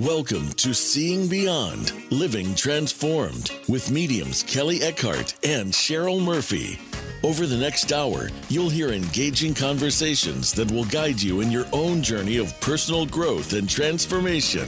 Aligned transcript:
Welcome 0.00 0.48
to 0.54 0.72
Seeing 0.72 1.28
Beyond, 1.28 1.92
Living 2.10 2.54
Transformed 2.54 3.52
with 3.68 3.90
mediums 3.90 4.42
Kelly 4.42 4.80
Eckhart 4.80 5.34
and 5.44 5.70
Cheryl 5.74 6.24
Murphy. 6.24 6.78
Over 7.22 7.46
the 7.46 7.58
next 7.58 7.92
hour, 7.92 8.30
you'll 8.48 8.70
hear 8.70 8.92
engaging 8.92 9.52
conversations 9.52 10.54
that 10.54 10.70
will 10.70 10.86
guide 10.86 11.20
you 11.20 11.42
in 11.42 11.50
your 11.50 11.66
own 11.74 12.02
journey 12.02 12.38
of 12.38 12.58
personal 12.62 13.04
growth 13.04 13.52
and 13.52 13.68
transformation. 13.68 14.66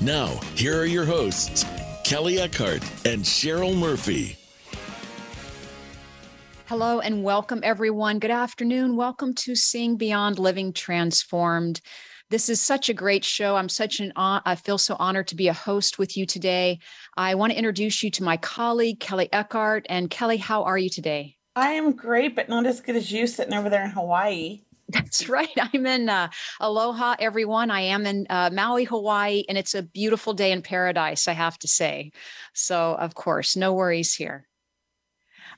Now, 0.00 0.28
here 0.54 0.80
are 0.80 0.86
your 0.86 1.04
hosts, 1.04 1.66
Kelly 2.02 2.38
Eckhart 2.38 2.82
and 3.04 3.22
Cheryl 3.22 3.76
Murphy. 3.76 4.38
Hello 6.64 7.00
and 7.00 7.22
welcome, 7.22 7.60
everyone. 7.62 8.18
Good 8.18 8.30
afternoon. 8.30 8.96
Welcome 8.96 9.34
to 9.34 9.54
Seeing 9.54 9.98
Beyond 9.98 10.38
Living 10.38 10.72
Transformed. 10.72 11.82
This 12.30 12.48
is 12.48 12.60
such 12.60 12.88
a 12.88 12.94
great 12.94 13.24
show. 13.24 13.56
I'm 13.56 13.68
such 13.68 14.00
an 14.00 14.12
I 14.16 14.54
feel 14.54 14.78
so 14.78 14.96
honored 14.98 15.28
to 15.28 15.36
be 15.36 15.48
a 15.48 15.52
host 15.52 15.98
with 15.98 16.16
you 16.16 16.26
today. 16.26 16.78
I 17.16 17.34
want 17.34 17.52
to 17.52 17.58
introduce 17.58 18.02
you 18.02 18.10
to 18.12 18.22
my 18.22 18.36
colleague 18.38 19.00
Kelly 19.00 19.28
Eckhart. 19.32 19.86
And 19.88 20.10
Kelly, 20.10 20.38
how 20.38 20.64
are 20.64 20.78
you 20.78 20.88
today? 20.88 21.36
I 21.56 21.72
am 21.72 21.92
great, 21.92 22.34
but 22.34 22.48
not 22.48 22.66
as 22.66 22.80
good 22.80 22.96
as 22.96 23.12
you 23.12 23.26
sitting 23.26 23.54
over 23.54 23.70
there 23.70 23.84
in 23.84 23.90
Hawaii. 23.90 24.62
That's 24.88 25.28
right. 25.28 25.48
I'm 25.56 25.86
in 25.86 26.08
uh, 26.08 26.28
Aloha, 26.60 27.16
everyone. 27.18 27.70
I 27.70 27.80
am 27.82 28.06
in 28.06 28.26
uh, 28.28 28.50
Maui, 28.52 28.84
Hawaii, 28.84 29.44
and 29.48 29.56
it's 29.56 29.74
a 29.74 29.82
beautiful 29.82 30.34
day 30.34 30.52
in 30.52 30.62
paradise, 30.62 31.28
I 31.28 31.32
have 31.32 31.58
to 31.60 31.68
say. 31.68 32.12
So, 32.52 32.94
of 32.94 33.14
course, 33.14 33.56
no 33.56 33.72
worries 33.72 34.14
here. 34.14 34.46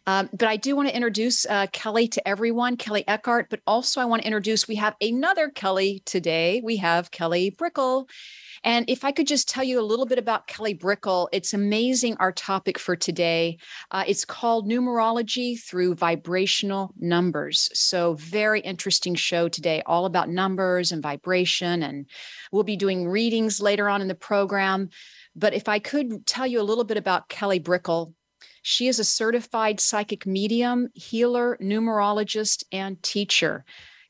Um, 0.06 0.28
but 0.33 0.48
I 0.48 0.56
do 0.56 0.77
want 0.77 0.88
to 0.88 0.95
introduce 0.95 1.46
uh, 1.46 1.66
Kelly 1.73 2.09
to 2.09 2.28
everyone, 2.28 2.77
Kelly 2.77 3.05
Eckhart, 3.09 3.51
but 3.51 3.60
also 3.66 4.01
I 4.01 4.04
want 4.04 4.23
to 4.23 4.26
introduce, 4.26 4.68
we 4.68 4.76
have 4.76 4.95
another 5.01 5.48
Kelly 5.48 6.02
today. 6.04 6.60
We 6.63 6.76
have 6.76 7.10
Kelly 7.10 7.51
Brickel. 7.51 8.09
And 8.65 8.88
if 8.88 9.04
I 9.04 9.13
could 9.13 9.26
just 9.26 9.48
tell 9.48 9.65
you 9.65 9.79
a 9.79 9.82
little 9.82 10.07
bit 10.07 10.18
about 10.18 10.46
Kelly 10.46 10.74
Brickel, 10.74 11.29
it's 11.32 11.54
amazing 11.54 12.16
our 12.18 12.32
topic 12.32 12.79
for 12.79 12.96
today. 12.96 13.59
Uh, 13.90 14.04
it's 14.07 14.24
called 14.24 14.68
Numerology 14.68 15.60
Through 15.60 15.95
Vibrational 15.95 16.93
Numbers. 16.98 17.70
So, 17.74 18.15
very 18.15 18.60
interesting 18.60 19.15
show 19.15 19.48
today, 19.48 19.82
all 19.87 20.04
about 20.07 20.29
numbers 20.29 20.91
and 20.91 21.02
vibration. 21.02 21.82
And 21.82 22.07
we'll 22.51 22.65
be 22.65 22.76
doing 22.76 23.09
readings 23.09 23.60
later 23.60 23.88
on 23.88 24.01
in 24.01 24.09
the 24.09 24.15
program. 24.15 24.88
But 25.35 25.54
if 25.54 25.68
I 25.68 25.79
could 25.79 26.26
tell 26.26 26.46
you 26.46 26.60
a 26.60 26.65
little 26.65 26.85
bit 26.85 26.96
about 26.96 27.29
Kelly 27.29 27.60
Brickel, 27.60 28.15
she 28.68 28.88
is 28.88 28.98
a 28.98 29.04
certified 29.04 29.78
psychic 29.78 30.26
medium, 30.26 30.88
healer, 30.92 31.56
numerologist, 31.62 32.64
and 32.73 33.00
teacher. 33.00 33.64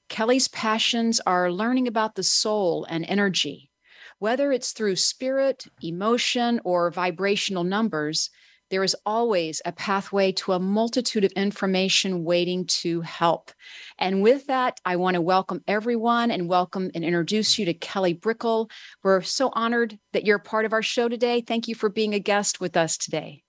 Kelly's 0.08 0.48
passions 0.48 1.20
are 1.26 1.52
learning 1.52 1.86
about 1.86 2.14
the 2.14 2.22
soul 2.22 2.86
and 2.88 3.04
energy. 3.06 3.70
Whether 4.18 4.52
it's 4.52 4.72
through 4.72 4.96
spirit, 4.96 5.66
emotion, 5.82 6.62
or 6.64 6.90
vibrational 6.90 7.64
numbers, 7.64 8.30
there 8.70 8.82
is 8.82 8.96
always 9.04 9.60
a 9.66 9.72
pathway 9.72 10.32
to 10.32 10.52
a 10.52 10.58
multitude 10.58 11.24
of 11.24 11.32
information 11.32 12.24
waiting 12.24 12.64
to 12.80 13.02
help. 13.02 13.52
And 13.98 14.22
with 14.22 14.46
that, 14.46 14.80
I 14.86 14.96
want 14.96 15.16
to 15.16 15.20
welcome 15.20 15.62
everyone 15.68 16.30
and 16.30 16.48
welcome 16.48 16.90
and 16.94 17.04
introduce 17.04 17.58
you 17.58 17.66
to 17.66 17.74
Kelly 17.74 18.14
Brickel. 18.14 18.70
We're 19.04 19.20
so 19.20 19.50
honored 19.52 19.98
that 20.14 20.24
you're 20.24 20.38
part 20.38 20.64
of 20.64 20.72
our 20.72 20.82
show 20.82 21.10
today. 21.10 21.42
Thank 21.42 21.68
you 21.68 21.74
for 21.74 21.90
being 21.90 22.14
a 22.14 22.18
guest 22.18 22.58
with 22.58 22.74
us 22.74 22.96
today. 22.96 23.42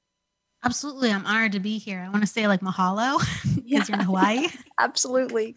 Absolutely. 0.64 1.12
I'm 1.12 1.26
honored 1.26 1.54
to 1.54 1.60
be 1.60 1.78
here. 1.78 2.04
I 2.06 2.10
want 2.10 2.22
to 2.22 2.28
say 2.28 2.48
like 2.48 2.62
mahalo 2.62 3.20
because 3.44 3.58
yeah. 3.66 3.84
you're 3.88 4.00
in 4.00 4.06
Hawaii. 4.06 4.48
Absolutely. 4.80 5.56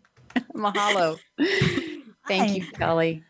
mahalo. 0.54 1.18
Thank 2.28 2.48
Hi. 2.48 2.54
you, 2.54 2.66
Kelly. 2.72 3.24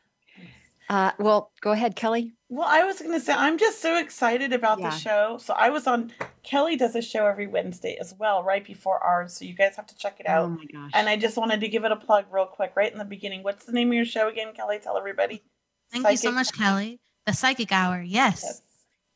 Uh, 0.90 1.12
well, 1.20 1.52
go 1.60 1.70
ahead, 1.70 1.94
Kelly. 1.94 2.32
Well, 2.48 2.66
I 2.68 2.82
was 2.82 2.98
going 2.98 3.12
to 3.12 3.20
say, 3.20 3.32
I'm 3.32 3.58
just 3.58 3.80
so 3.80 3.96
excited 3.96 4.52
about 4.52 4.80
yeah. 4.80 4.90
the 4.90 4.96
show. 4.96 5.38
So 5.40 5.54
I 5.54 5.70
was 5.70 5.86
on, 5.86 6.12
Kelly 6.42 6.74
does 6.76 6.96
a 6.96 7.00
show 7.00 7.28
every 7.28 7.46
Wednesday 7.46 7.96
as 8.00 8.12
well, 8.18 8.42
right 8.42 8.64
before 8.64 8.98
ours. 8.98 9.34
So 9.34 9.44
you 9.44 9.54
guys 9.54 9.76
have 9.76 9.86
to 9.86 9.94
check 9.94 10.18
it 10.18 10.28
out. 10.28 10.46
Oh 10.46 10.48
my 10.48 10.64
gosh. 10.64 10.90
And 10.92 11.08
I 11.08 11.16
just 11.16 11.36
wanted 11.36 11.60
to 11.60 11.68
give 11.68 11.84
it 11.84 11.92
a 11.92 11.96
plug 11.96 12.24
real 12.32 12.46
quick, 12.46 12.72
right 12.74 12.90
in 12.90 12.98
the 12.98 13.04
beginning. 13.04 13.44
What's 13.44 13.66
the 13.66 13.72
name 13.72 13.88
of 13.88 13.94
your 13.94 14.04
show 14.04 14.28
again, 14.28 14.52
Kelly? 14.52 14.80
Tell 14.82 14.98
everybody. 14.98 15.44
Thank 15.92 16.02
Psychic. 16.02 16.24
you 16.24 16.28
so 16.28 16.32
much, 16.32 16.52
Kelly. 16.52 16.98
The 17.24 17.34
Psychic 17.34 17.70
Hour. 17.70 18.02
Yes. 18.02 18.42
yes. 18.44 18.62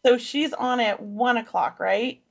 So 0.07 0.17
she's 0.17 0.53
on 0.53 0.79
at 0.79 1.03
one 1.03 1.39
o'clock, 1.39 1.81
right? 1.81 2.23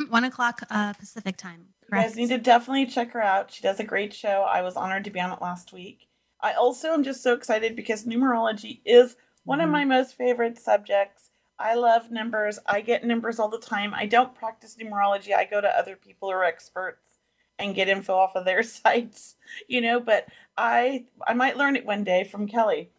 Mm-hmm. 0.00 0.12
One 0.12 0.24
o'clock 0.24 0.62
uh, 0.70 0.92
Pacific 0.94 1.36
time. 1.36 1.66
Correct. 1.88 2.04
You 2.04 2.08
guys 2.08 2.16
need 2.16 2.28
to 2.28 2.38
definitely 2.38 2.86
check 2.86 3.12
her 3.12 3.22
out. 3.22 3.50
She 3.50 3.62
does 3.62 3.80
a 3.80 3.84
great 3.84 4.14
show. 4.14 4.46
I 4.48 4.62
was 4.62 4.76
honored 4.76 5.04
to 5.04 5.10
be 5.10 5.20
on 5.20 5.32
it 5.32 5.42
last 5.42 5.72
week. 5.72 6.08
I 6.40 6.52
also 6.54 6.88
am 6.88 7.04
just 7.04 7.22
so 7.22 7.34
excited 7.34 7.76
because 7.76 8.04
numerology 8.04 8.80
is 8.84 9.16
one 9.44 9.58
mm-hmm. 9.58 9.66
of 9.66 9.72
my 9.72 9.84
most 9.84 10.16
favorite 10.16 10.58
subjects. 10.58 11.30
I 11.58 11.74
love 11.74 12.10
numbers. 12.10 12.58
I 12.66 12.80
get 12.80 13.04
numbers 13.04 13.38
all 13.38 13.50
the 13.50 13.58
time. 13.58 13.92
I 13.94 14.06
don't 14.06 14.34
practice 14.34 14.76
numerology. 14.80 15.34
I 15.34 15.44
go 15.44 15.60
to 15.60 15.68
other 15.68 15.96
people 15.96 16.30
who 16.30 16.34
are 16.34 16.44
experts 16.44 17.18
and 17.58 17.74
get 17.74 17.88
info 17.88 18.14
off 18.14 18.34
of 18.34 18.46
their 18.46 18.62
sites, 18.62 19.36
you 19.68 19.80
know, 19.82 20.00
but 20.00 20.26
I 20.56 21.04
I 21.26 21.34
might 21.34 21.58
learn 21.58 21.76
it 21.76 21.84
one 21.84 22.04
day 22.04 22.24
from 22.24 22.48
Kelly. 22.48 22.90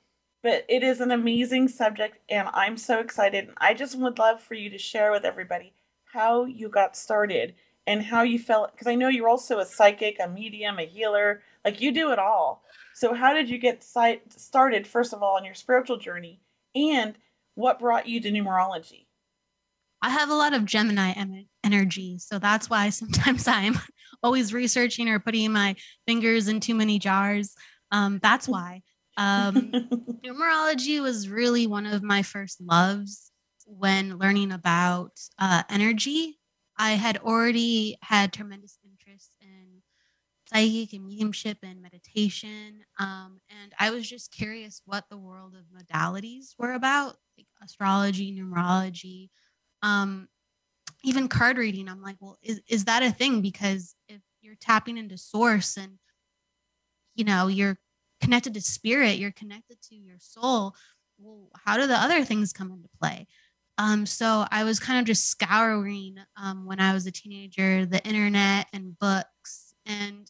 But 0.44 0.66
it 0.70 0.84
is 0.84 1.02
an 1.02 1.12
amazing 1.12 1.68
subject 1.68 2.18
and 2.30 2.50
I'm 2.54 2.78
so 2.78 3.00
excited. 3.00 3.50
I 3.58 3.74
just 3.74 3.98
would 3.98 4.20
love 4.20 4.42
for 4.42 4.56
you 4.56 4.70
to 4.72 4.78
share 4.78 5.12
with 5.12 5.24
everybody 5.24 5.74
how 6.12 6.46
you 6.46 6.70
got 6.70 6.96
started 6.96 7.56
and 7.88 8.04
how 8.04 8.24
you 8.24 8.38
felt 8.38 8.72
because 8.72 8.88
I 8.88 8.96
know 8.96 9.08
you're 9.08 9.30
also 9.30 9.60
a 9.60 9.66
psychic, 9.66 10.18
a 10.20 10.28
medium, 10.28 10.80
a 10.80 10.86
healer, 10.86 11.42
like 11.66 11.82
you 11.82 11.92
do 11.92 12.12
it 12.12 12.20
all. 12.20 12.64
So 12.94 13.14
how 13.14 13.34
did 13.34 13.50
you 13.50 13.58
get 13.58 13.84
started 13.84 14.86
first 14.86 15.14
of 15.14 15.24
all 15.24 15.38
on 15.38 15.46
your 15.46 15.54
spiritual 15.54 15.98
journey 15.98 16.42
and 16.76 17.16
what 17.56 17.80
brought 17.80 18.08
you 18.08 18.20
to 18.22 18.32
numerology? 18.32 19.06
I 20.02 20.10
have 20.10 20.30
a 20.30 20.36
lot 20.36 20.54
of 20.54 20.66
Gemini 20.66 21.14
energy, 21.64 22.18
so 22.18 22.40
that's 22.40 22.70
why 22.70 22.90
sometimes 22.90 23.48
I'm 23.48 23.78
always 24.24 24.54
researching 24.54 25.10
or 25.10 25.20
putting 25.20 25.52
my 25.52 25.76
fingers 26.08 26.48
in 26.48 26.60
too 26.60 26.76
many 26.76 27.00
jars. 27.00 27.56
Um, 27.92 28.20
that's 28.22 28.48
why. 28.48 28.82
Um, 29.18 29.72
numerology 30.26 31.02
was 31.02 31.30
really 31.30 31.68
one 31.68 31.86
of 31.86 32.02
my 32.04 32.24
first 32.24 32.60
loves 32.62 33.31
when 33.78 34.18
learning 34.18 34.52
about 34.52 35.20
uh, 35.40 35.64
energy, 35.70 36.40
I 36.78 36.92
had 36.92 37.18
already 37.18 37.98
had 38.02 38.34
tremendous 38.34 38.78
interest 38.84 39.36
in 39.42 39.82
psychic 40.48 40.94
and 40.94 41.06
mediumship 41.06 41.60
and 41.64 41.82
meditation. 41.82 42.82
Um, 43.00 43.40
and 43.50 43.74
I 43.80 43.92
was 43.92 44.10
just 44.10 44.32
curious 44.32 44.82
what 44.86 45.06
the 45.10 45.18
world 45.18 45.56
of 45.56 45.66
modalities 45.72 46.56
were 46.58 46.74
about, 46.74 47.16
like 47.38 47.48
astrology, 47.64 48.38
numerology, 48.38 49.30
um, 49.82 50.28
even 51.04 51.30
card 51.30 51.58
reading. 51.58 51.88
I'm 51.88 52.02
like, 52.02 52.18
well, 52.20 52.38
is, 52.42 52.62
is 52.68 52.86
that 52.86 53.04
a 53.04 53.12
thing? 53.12 53.42
Because 53.42 53.96
if 54.10 54.22
you're 54.42 54.56
tapping 54.60 54.98
into 54.98 55.18
source 55.18 55.78
and, 55.78 55.98
you 57.16 57.24
know, 57.24 57.48
you're 57.48 57.78
connected 58.20 58.54
to 58.54 58.62
spirit, 58.62 59.18
you're 59.18 59.32
connected 59.32 59.82
to 59.84 59.96
your 59.96 60.18
soul, 60.20 60.76
well, 61.18 61.50
how 61.66 61.78
do 61.78 61.88
the 61.88 61.96
other 61.96 62.26
things 62.26 62.52
come 62.52 62.72
into 62.72 62.90
play? 63.00 63.28
Um, 63.82 64.06
so 64.06 64.46
I 64.52 64.64
was 64.64 64.80
kind 64.80 65.00
of 65.00 65.06
just 65.06 65.28
scouring 65.28 66.18
um, 66.38 66.68
when 66.68 66.80
I 66.80 66.94
was 66.94 67.08
a 67.08 67.12
teenager 67.12 67.84
the 67.84 68.06
internet 68.06 68.68
and 68.74 68.98
books, 69.00 69.74
and 69.88 70.30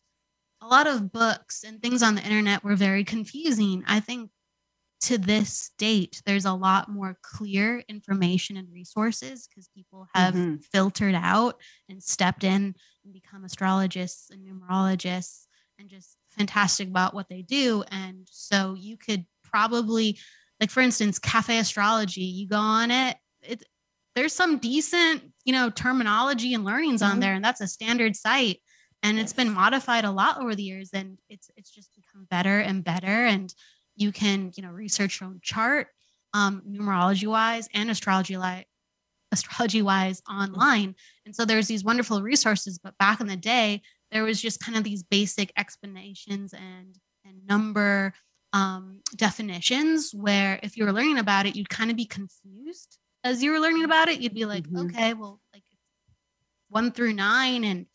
a 0.61 0.67
lot 0.67 0.87
of 0.87 1.11
books 1.11 1.65
and 1.67 1.81
things 1.81 2.01
on 2.01 2.15
the 2.15 2.23
internet 2.23 2.63
were 2.63 2.77
very 2.77 3.03
confusing. 3.03 3.83
I 3.85 3.99
think 3.99 4.29
to 5.01 5.17
this 5.17 5.71
date, 5.77 6.21
there's 6.25 6.45
a 6.45 6.53
lot 6.53 6.87
more 6.87 7.17
clear 7.23 7.83
information 7.89 8.55
and 8.55 8.71
resources 8.71 9.49
because 9.49 9.67
people 9.75 10.07
have 10.15 10.33
mm-hmm. 10.33 10.55
filtered 10.71 11.15
out 11.15 11.59
and 11.89 12.01
stepped 12.01 12.45
in 12.45 12.73
and 13.03 13.13
become 13.13 13.43
astrologists 13.43 14.29
and 14.29 14.47
numerologists 14.47 15.47
and 15.77 15.89
just 15.89 16.15
fantastic 16.29 16.87
about 16.87 17.13
what 17.13 17.27
they 17.27 17.41
do. 17.41 17.83
And 17.91 18.29
so 18.31 18.77
you 18.79 18.95
could 18.95 19.25
probably, 19.43 20.19
like 20.61 20.69
for 20.69 20.79
instance, 20.79 21.19
Cafe 21.19 21.57
Astrology, 21.57 22.21
you 22.21 22.47
go 22.47 22.55
on 22.55 22.91
it 22.91 23.17
it 23.43 23.63
there's 24.15 24.33
some 24.33 24.57
decent 24.57 25.23
you 25.45 25.53
know 25.53 25.69
terminology 25.69 26.53
and 26.53 26.65
learnings 26.65 27.01
mm-hmm. 27.01 27.13
on 27.13 27.19
there 27.19 27.33
and 27.33 27.43
that's 27.43 27.61
a 27.61 27.67
standard 27.67 28.15
site 28.15 28.59
and 29.03 29.19
it's 29.19 29.33
been 29.33 29.51
modified 29.51 30.05
a 30.05 30.11
lot 30.11 30.39
over 30.39 30.55
the 30.55 30.63
years 30.63 30.89
and 30.93 31.17
it's 31.29 31.49
it's 31.55 31.71
just 31.71 31.89
become 31.95 32.25
better 32.29 32.59
and 32.59 32.83
better 32.83 33.25
and 33.25 33.53
you 33.95 34.11
can 34.11 34.51
you 34.55 34.63
know 34.63 34.69
research 34.69 35.19
your 35.19 35.29
own 35.29 35.39
chart 35.41 35.87
um, 36.33 36.61
numerology 36.67 37.27
wise 37.27 37.67
and 37.73 37.89
astrology 37.89 38.37
like 38.37 38.67
astrology 39.31 39.81
wise 39.81 40.21
mm-hmm. 40.21 40.41
online 40.41 40.95
and 41.25 41.35
so 41.35 41.45
there's 41.45 41.67
these 41.67 41.83
wonderful 41.83 42.21
resources 42.21 42.79
but 42.79 42.97
back 42.97 43.19
in 43.21 43.27
the 43.27 43.37
day 43.37 43.81
there 44.11 44.23
was 44.23 44.41
just 44.41 44.59
kind 44.59 44.77
of 44.77 44.83
these 44.83 45.03
basic 45.03 45.51
explanations 45.57 46.53
and 46.53 46.97
and 47.25 47.45
number 47.47 48.13
um, 48.53 48.99
definitions 49.15 50.11
where 50.13 50.59
if 50.61 50.75
you 50.75 50.83
were 50.83 50.91
learning 50.91 51.17
about 51.17 51.45
it 51.45 51.55
you'd 51.55 51.69
kind 51.69 51.89
of 51.89 51.95
be 51.95 52.05
confused 52.05 52.97
as 53.23 53.43
you 53.43 53.51
were 53.51 53.59
learning 53.59 53.83
about 53.83 54.09
it, 54.09 54.19
you'd 54.19 54.33
be 54.33 54.45
like, 54.45 54.63
mm-hmm. 54.63 54.87
okay, 54.87 55.13
well, 55.13 55.39
like 55.53 55.63
one 56.69 56.91
through 56.91 57.13
nine, 57.13 57.63
and 57.63 57.85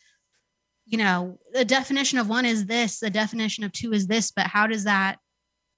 you 0.87 0.99
know, 0.99 1.39
the 1.53 1.65
definition 1.65 2.19
of 2.19 2.29
one 2.29 2.45
is 2.45 2.67
this, 2.67 3.01
the 3.01 3.11
definition 3.11 3.65
of 3.65 3.73
two 3.73 3.93
is 3.93 4.07
this, 4.07 4.31
but 4.31 4.47
how 4.47 4.67
does 4.67 4.85
that 4.85 5.19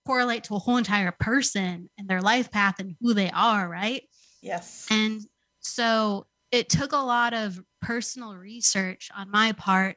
correlate 0.07 0.45
to 0.45 0.55
a 0.55 0.59
whole 0.59 0.77
entire 0.77 1.13
person 1.13 1.89
and 1.99 2.09
their 2.09 2.21
life 2.21 2.51
path 2.51 2.79
and 2.79 2.97
who 3.01 3.15
they 3.15 3.31
are, 3.31 3.69
right? 3.69 4.03
Yes. 4.43 4.87
And 4.91 5.23
so 5.61 6.27
it 6.51 6.69
took 6.69 6.93
a 6.93 6.97
lot 6.97 7.35
of 7.35 7.61
personal 7.83 8.35
research 8.35 9.11
on 9.17 9.31
my 9.31 9.53
part. 9.53 9.97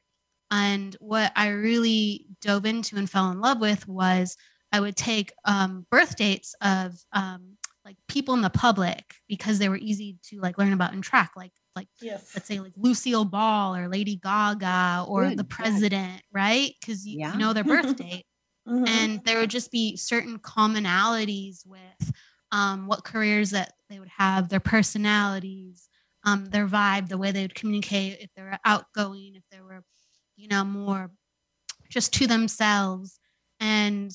And 0.50 0.96
what 1.00 1.32
I 1.36 1.50
really 1.50 2.28
dove 2.42 2.66
into 2.66 2.98
and 2.98 3.10
fell 3.10 3.32
in 3.32 3.40
love 3.40 3.60
with 3.60 3.88
was 3.88 4.36
I 4.72 4.80
would 4.80 4.96
take 4.96 5.32
um, 5.46 5.86
birth 5.90 6.16
dates 6.16 6.56
of 6.62 6.94
um, 7.14 7.58
like 7.92 7.98
people 8.08 8.34
in 8.34 8.42
the 8.42 8.50
public 8.50 9.16
because 9.28 9.60
they 9.60 9.68
were 9.70 9.78
easy 9.78 10.18
to 10.30 10.40
like 10.40 10.58
learn 10.58 10.72
about 10.74 10.94
and 10.94 11.04
track, 11.04 11.32
like 11.36 11.52
like 11.76 11.88
yes. 12.02 12.32
let's 12.36 12.48
say 12.48 12.60
like 12.60 12.74
Lucille 12.78 13.26
Ball 13.26 13.76
or 13.76 13.88
Lady 13.90 14.16
Gaga 14.16 15.06
or 15.08 15.26
Good, 15.30 15.38
the 15.38 15.44
good. 15.44 15.50
president, 15.50 16.22
right? 16.32 16.72
Because 16.80 17.06
you, 17.06 17.20
Yeah. 17.20 17.34
you 17.34 17.40
know 17.40 17.54
their 17.54 17.64
birth 17.64 17.96
date 17.98 18.26
Mhm. 18.68 18.88
and 18.88 19.22
there 19.26 19.40
would 19.40 19.50
just 19.50 19.72
be 19.72 19.98
certain 19.98 20.38
commonalities 20.40 21.66
with 21.66 22.12
um, 22.52 22.88
what 22.88 23.04
careers 23.04 23.50
that 23.52 23.74
they 23.90 24.00
would 24.00 24.10
have, 24.18 24.50
their 24.50 24.60
personalities, 24.60 25.88
um, 26.24 26.46
their 26.46 26.68
vibe, 26.68 27.10
the 27.10 27.18
way 27.18 27.32
they 27.32 27.42
would 27.42 27.56
communicate, 27.56 28.20
if 28.20 28.30
they 28.36 28.42
were 28.44 28.58
outgoing, 28.66 29.36
if 29.36 29.44
they 29.52 29.62
were, 29.62 29.84
you 30.36 30.48
know, 30.48 30.64
more 30.64 31.10
just 31.90 32.14
to 32.14 32.28
themselves. 32.28 33.20
And 33.60 34.12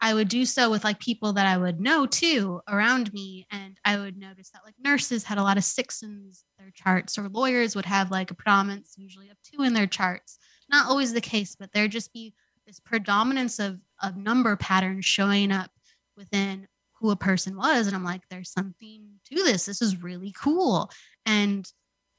I 0.00 0.14
would 0.14 0.28
do 0.28 0.44
so 0.44 0.70
with 0.70 0.84
like 0.84 1.00
people 1.00 1.32
that 1.34 1.46
I 1.46 1.56
would 1.56 1.80
know 1.80 2.06
too 2.06 2.60
around 2.68 3.12
me. 3.12 3.46
And 3.50 3.78
I 3.84 3.98
would 3.98 4.16
notice 4.16 4.50
that 4.50 4.62
like 4.64 4.74
nurses 4.82 5.24
had 5.24 5.38
a 5.38 5.42
lot 5.42 5.56
of 5.56 5.64
six 5.64 6.02
in 6.02 6.30
their 6.58 6.70
charts, 6.74 7.18
or 7.18 7.28
lawyers 7.28 7.74
would 7.74 7.86
have 7.86 8.10
like 8.10 8.30
a 8.30 8.34
predominance 8.34 8.94
usually 8.96 9.28
of 9.28 9.36
two 9.42 9.62
in 9.62 9.74
their 9.74 9.86
charts. 9.86 10.38
Not 10.70 10.86
always 10.86 11.12
the 11.12 11.20
case, 11.20 11.56
but 11.58 11.70
there'd 11.72 11.90
just 11.90 12.12
be 12.12 12.34
this 12.66 12.78
predominance 12.78 13.58
of, 13.58 13.80
of 14.02 14.16
number 14.16 14.54
patterns 14.56 15.04
showing 15.04 15.50
up 15.50 15.70
within 16.16 16.68
who 17.00 17.10
a 17.10 17.16
person 17.16 17.56
was. 17.56 17.86
And 17.86 17.96
I'm 17.96 18.04
like, 18.04 18.22
there's 18.30 18.50
something 18.50 19.04
to 19.26 19.34
this. 19.36 19.64
This 19.64 19.80
is 19.80 20.02
really 20.02 20.34
cool. 20.40 20.90
And 21.26 21.70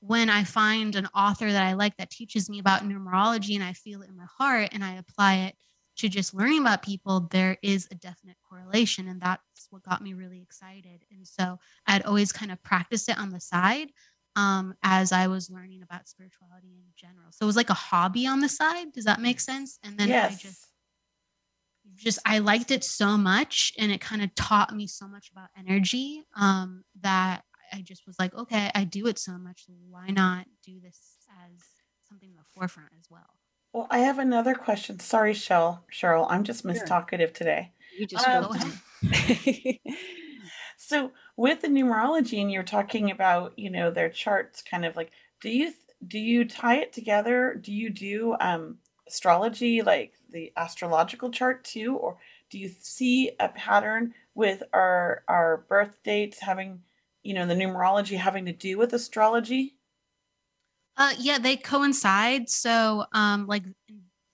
when 0.01 0.29
I 0.29 0.43
find 0.43 0.95
an 0.95 1.07
author 1.15 1.51
that 1.51 1.63
I 1.63 1.73
like 1.73 1.95
that 1.97 2.09
teaches 2.09 2.49
me 2.49 2.59
about 2.59 2.83
numerology 2.83 3.55
and 3.55 3.63
I 3.63 3.73
feel 3.73 4.01
it 4.01 4.09
in 4.09 4.17
my 4.17 4.27
heart 4.37 4.69
and 4.71 4.83
I 4.83 4.93
apply 4.93 5.35
it 5.35 5.55
to 5.99 6.09
just 6.09 6.33
learning 6.33 6.61
about 6.61 6.81
people, 6.81 7.27
there 7.31 7.57
is 7.61 7.87
a 7.91 7.95
definite 7.95 8.37
correlation. 8.47 9.07
And 9.07 9.21
that's 9.21 9.67
what 9.69 9.83
got 9.83 10.01
me 10.01 10.13
really 10.13 10.41
excited. 10.41 11.03
And 11.11 11.27
so 11.27 11.59
I'd 11.85 12.03
always 12.03 12.31
kind 12.31 12.51
of 12.51 12.63
practice 12.63 13.09
it 13.09 13.17
on 13.17 13.29
the 13.29 13.41
side 13.41 13.89
um, 14.35 14.75
as 14.81 15.11
I 15.11 15.27
was 15.27 15.49
learning 15.49 15.81
about 15.83 16.07
spirituality 16.07 16.69
in 16.69 16.85
general. 16.95 17.31
So 17.31 17.45
it 17.45 17.47
was 17.47 17.57
like 17.57 17.69
a 17.69 17.75
hobby 17.75 18.25
on 18.25 18.39
the 18.39 18.47
side. 18.47 18.93
Does 18.93 19.05
that 19.05 19.19
make 19.19 19.41
sense? 19.41 19.77
And 19.83 19.97
then 19.97 20.07
yes. 20.07 20.33
I 20.33 20.47
just 20.47 20.65
just 21.95 22.19
I 22.25 22.37
liked 22.37 22.71
it 22.71 22.83
so 22.83 23.17
much 23.17 23.73
and 23.77 23.91
it 23.91 23.99
kind 23.99 24.21
of 24.21 24.33
taught 24.35 24.73
me 24.73 24.87
so 24.87 25.07
much 25.07 25.31
about 25.31 25.49
energy 25.57 26.23
um, 26.37 26.83
that 27.01 27.41
I 27.73 27.81
just 27.81 28.07
was 28.07 28.17
like, 28.19 28.33
okay, 28.33 28.71
I 28.73 28.85
do 28.85 29.07
it 29.07 29.19
so 29.19 29.37
much. 29.37 29.65
Why 29.89 30.07
not 30.07 30.45
do 30.63 30.79
this 30.79 30.99
as 31.45 31.59
something 32.07 32.29
in 32.29 32.35
the 32.37 32.43
forefront 32.55 32.89
as 32.97 33.05
well? 33.09 33.38
Well, 33.73 33.87
I 33.89 33.99
have 33.99 34.19
another 34.19 34.55
question. 34.55 34.99
Sorry, 34.99 35.33
Cheryl. 35.33 35.79
Cheryl, 35.91 36.27
I'm 36.29 36.43
just 36.43 36.63
Sure. 36.63 36.73
mistalkative 36.73 37.33
today. 37.33 37.71
You 37.97 38.07
just 38.07 38.25
Um, 38.27 38.43
go 38.43 38.47
Go 38.49 38.53
ahead. 38.53 38.73
ahead. 39.03 39.79
So 40.77 41.11
with 41.37 41.61
the 41.61 41.67
numerology, 41.67 42.41
and 42.41 42.51
you're 42.51 42.63
talking 42.63 43.11
about, 43.11 43.53
you 43.57 43.69
know, 43.69 43.91
their 43.91 44.09
charts, 44.09 44.61
kind 44.61 44.85
of 44.85 44.95
like, 44.95 45.11
do 45.41 45.49
you 45.49 45.73
do 46.07 46.17
you 46.17 46.45
tie 46.45 46.77
it 46.77 46.93
together? 46.93 47.53
Do 47.61 47.73
you 47.73 47.89
do 47.89 48.35
um, 48.39 48.79
astrology, 49.07 49.81
like 49.81 50.13
the 50.29 50.51
astrological 50.57 51.31
chart 51.31 51.63
too, 51.65 51.95
or 51.97 52.17
do 52.49 52.57
you 52.57 52.69
see 52.79 53.31
a 53.39 53.49
pattern 53.49 54.13
with 54.35 54.63
our 54.73 55.23
our 55.27 55.65
birth 55.69 56.01
dates 56.03 56.39
having, 56.39 56.81
you 57.23 57.33
know, 57.33 57.45
the 57.45 57.55
numerology 57.55 58.17
having 58.17 58.45
to 58.45 58.53
do 58.53 58.77
with 58.77 58.93
astrology? 58.93 59.75
Uh, 60.99 61.13
yeah, 61.19 61.39
they 61.39 61.57
coincide. 61.57 62.49
So, 62.49 63.05
um, 63.13 63.47
like 63.47 63.63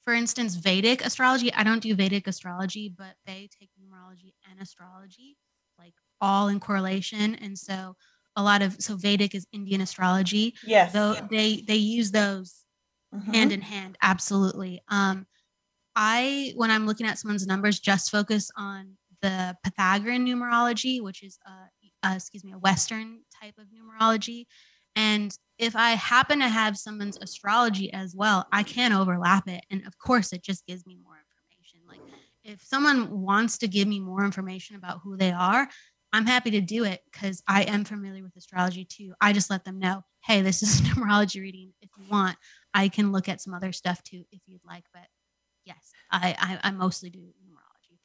for 0.04 0.14
instance, 0.14 0.56
Vedic 0.56 1.06
astrology. 1.06 1.54
I 1.54 1.64
don't 1.64 1.82
do 1.82 1.96
Vedic 1.96 2.28
astrology, 2.28 2.90
but 2.96 3.16
they 3.28 3.50
take 3.60 3.70
numerology 3.80 4.34
and 4.50 4.60
astrology, 4.62 5.38
like 5.80 5.94
all 6.22 6.48
in 6.50 6.60
correlation. 6.60 7.36
And 7.36 7.58
so, 7.58 7.96
a 8.36 8.44
lot 8.44 8.64
of 8.64 8.76
so 8.82 8.98
Vedic 8.98 9.36
is 9.36 9.48
Indian 9.54 9.82
astrology. 9.82 10.56
Yes. 10.64 10.94
Though 10.94 11.16
they 11.32 11.62
they 11.68 11.76
use 11.78 12.12
those 12.12 12.64
Mhm. 13.14 13.34
hand 13.36 13.52
in 13.54 13.62
hand 13.62 13.98
absolutely 14.02 14.82
um 14.90 15.28
i 15.96 16.54
when 16.56 16.72
i'm 16.72 16.86
looking 16.86 17.08
at 17.08 17.18
someone's 17.20 17.48
numbers 17.48 17.80
just 17.80 18.12
focus 18.12 18.52
on 18.58 18.98
the 19.22 19.56
pythagorean 19.64 20.26
numerology 20.26 21.02
which 21.02 21.24
is 21.24 21.40
uh, 21.48 21.68
uh 22.08 22.14
excuse 22.16 22.44
me 22.44 22.52
a 22.52 22.58
western 22.58 23.22
type 23.42 23.56
of 23.58 23.68
numerology 23.68 24.46
and 24.96 25.38
if 25.58 25.76
i 25.76 25.92
happen 25.92 26.40
to 26.40 26.48
have 26.48 26.78
someone's 26.78 27.18
astrology 27.22 27.92
as 27.94 28.16
well 28.16 28.46
i 28.52 28.64
can 28.64 28.92
overlap 28.92 29.48
it 29.48 29.64
and 29.70 29.86
of 29.86 29.98
course 29.98 30.34
it 30.34 30.44
just 30.44 30.66
gives 30.66 30.86
me 30.86 30.98
more 31.04 31.16
information 31.16 31.80
like 31.88 32.18
if 32.44 32.62
someone 32.64 33.10
wants 33.22 33.58
to 33.58 33.68
give 33.68 33.88
me 33.88 34.00
more 34.00 34.24
information 34.24 34.76
about 34.76 35.00
who 35.04 35.18
they 35.18 35.32
are 35.32 35.68
i'm 36.14 36.26
happy 36.26 36.52
to 36.52 36.62
do 36.62 36.84
it 36.84 37.02
because 37.12 37.42
i 37.48 37.64
am 37.64 37.84
familiar 37.84 38.24
with 38.24 38.36
astrology 38.36 38.86
too 38.86 39.14
i 39.22 39.34
just 39.34 39.50
let 39.50 39.64
them 39.64 39.80
know 39.80 40.04
hey 40.24 40.42
this 40.42 40.62
is 40.62 40.80
a 40.80 40.84
numerology 40.86 41.42
reading 41.42 41.74
if 41.82 41.90
you 41.98 42.06
want 42.10 42.38
I 42.76 42.90
can 42.90 43.14
look 43.14 43.30
at 43.30 43.42
some 43.42 43.54
other 43.54 43.72
stuff 43.72 44.04
too 44.04 44.26
if 44.32 44.42
you'd 44.46 44.66
like. 44.66 44.84
But 44.94 45.08
yes, 45.64 45.94
I 46.12 46.36
I, 46.38 46.70
I 46.70 46.72
mostly 46.72 47.10
do 47.10 47.20
numerology. 47.20 47.98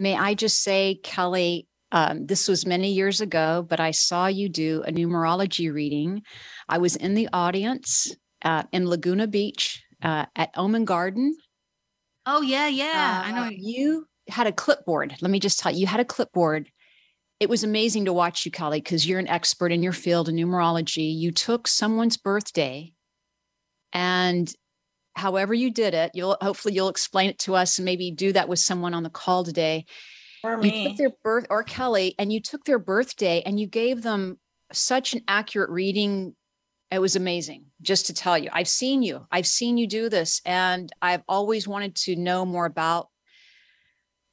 May 0.00 0.16
I 0.16 0.34
just 0.34 0.62
say, 0.62 0.98
Kelly, 1.04 1.68
um, 1.94 2.26
this 2.26 2.48
was 2.48 2.66
many 2.66 2.92
years 2.92 3.20
ago, 3.20 3.64
but 3.66 3.78
I 3.78 3.92
saw 3.92 4.26
you 4.26 4.48
do 4.48 4.82
a 4.86 4.90
numerology 4.90 5.72
reading. 5.72 6.22
I 6.68 6.78
was 6.78 6.96
in 6.96 7.14
the 7.14 7.28
audience 7.32 8.14
uh, 8.44 8.64
in 8.72 8.88
Laguna 8.88 9.28
Beach 9.28 9.82
uh, 10.02 10.26
at 10.34 10.50
Omen 10.56 10.84
Garden. 10.84 11.36
Oh 12.26 12.42
yeah, 12.42 12.66
yeah. 12.66 13.22
I 13.24 13.30
Uh, 13.30 13.34
know. 13.44 13.50
you 13.56 14.06
had 14.28 14.48
a 14.48 14.52
clipboard. 14.52 15.14
Let 15.20 15.30
me 15.30 15.38
just 15.38 15.60
tell 15.60 15.70
you, 15.72 15.78
you 15.80 15.86
had 15.86 16.00
a 16.00 16.04
clipboard. 16.04 16.68
It 17.38 17.48
was 17.48 17.62
amazing 17.62 18.06
to 18.06 18.12
watch 18.12 18.44
you, 18.44 18.50
Kelly, 18.50 18.80
because 18.80 19.06
you're 19.06 19.20
an 19.20 19.28
expert 19.28 19.70
in 19.70 19.82
your 19.82 19.92
field 19.92 20.28
in 20.28 20.34
numerology. 20.34 21.14
You 21.16 21.30
took 21.30 21.68
someone's 21.68 22.16
birthday 22.16 22.92
and 23.92 24.52
however 25.14 25.54
you 25.54 25.70
did 25.70 25.94
it, 25.94 26.10
you'll 26.14 26.36
hopefully 26.40 26.74
you'll 26.74 26.88
explain 26.88 27.30
it 27.30 27.38
to 27.40 27.54
us 27.54 27.78
and 27.78 27.84
maybe 27.84 28.10
do 28.10 28.32
that 28.32 28.48
with 28.48 28.58
someone 28.58 28.94
on 28.94 29.04
the 29.04 29.10
call 29.10 29.44
today. 29.44 29.84
For 30.44 30.62
You 30.62 30.88
took 30.88 30.98
their 30.98 31.12
birth 31.22 31.46
or 31.48 31.62
Kelly, 31.62 32.14
and 32.18 32.30
you 32.30 32.38
took 32.38 32.64
their 32.64 32.78
birthday 32.78 33.42
and 33.46 33.58
you 33.58 33.66
gave 33.66 34.02
them 34.02 34.38
such 34.72 35.14
an 35.14 35.22
accurate 35.26 35.70
reading. 35.70 36.34
It 36.90 36.98
was 36.98 37.16
amazing, 37.16 37.64
just 37.80 38.06
to 38.06 38.14
tell 38.14 38.36
you. 38.36 38.50
I've 38.52 38.68
seen 38.68 39.02
you. 39.02 39.26
I've 39.32 39.46
seen 39.46 39.78
you 39.78 39.86
do 39.86 40.10
this, 40.10 40.42
and 40.44 40.92
I've 41.00 41.22
always 41.28 41.66
wanted 41.66 41.94
to 41.96 42.16
know 42.16 42.44
more 42.44 42.66
about 42.66 43.08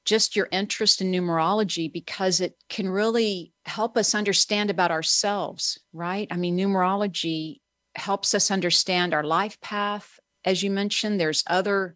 just 0.04 0.36
your 0.36 0.50
interest 0.52 1.00
in 1.00 1.14
numerology 1.14 1.92
because 1.92 2.42
it 2.42 2.56
can 2.68 2.90
really 2.90 3.54
help 3.66 3.96
us 3.96 4.14
understand 4.14 4.70
about 4.70 4.92
ourselves, 4.92 5.80
right? 5.94 6.28
I 6.30 6.36
mean, 6.36 6.58
numerology 6.58 7.60
helps 7.96 8.34
us 8.34 8.52
understand 8.52 9.14
our 9.14 9.24
life 9.24 9.62
path. 9.62 10.20
As 10.44 10.62
you 10.62 10.72
mentioned, 10.72 11.22
there's 11.22 11.44
other, 11.48 11.96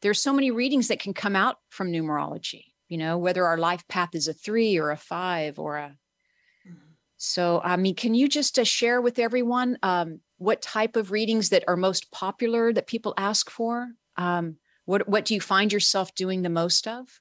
there's 0.00 0.22
so 0.22 0.32
many 0.32 0.52
readings 0.52 0.88
that 0.88 1.00
can 1.00 1.12
come 1.12 1.34
out 1.34 1.56
from 1.70 1.90
numerology, 1.90 2.66
you 2.88 2.98
know, 2.98 3.18
whether 3.18 3.44
our 3.44 3.58
life 3.58 3.86
path 3.88 4.14
is 4.14 4.28
a 4.28 4.32
three 4.32 4.78
or 4.78 4.90
a 4.90 4.96
five 4.96 5.58
or 5.58 5.76
a, 5.76 5.96
so, 7.18 7.60
I 7.62 7.76
mean, 7.76 7.96
can 7.96 8.14
you 8.14 8.28
just 8.28 8.58
uh, 8.58 8.64
share 8.64 9.00
with 9.00 9.18
everyone 9.18 9.76
um, 9.82 10.20
what 10.38 10.62
type 10.62 10.94
of 10.94 11.10
readings 11.10 11.48
that 11.48 11.64
are 11.66 11.76
most 11.76 12.12
popular 12.12 12.72
that 12.72 12.86
people 12.86 13.12
ask 13.18 13.50
for? 13.50 13.90
Um, 14.16 14.56
what 14.84 15.08
what 15.08 15.24
do 15.24 15.34
you 15.34 15.40
find 15.40 15.72
yourself 15.72 16.14
doing 16.14 16.42
the 16.42 16.48
most 16.48 16.86
of? 16.86 17.20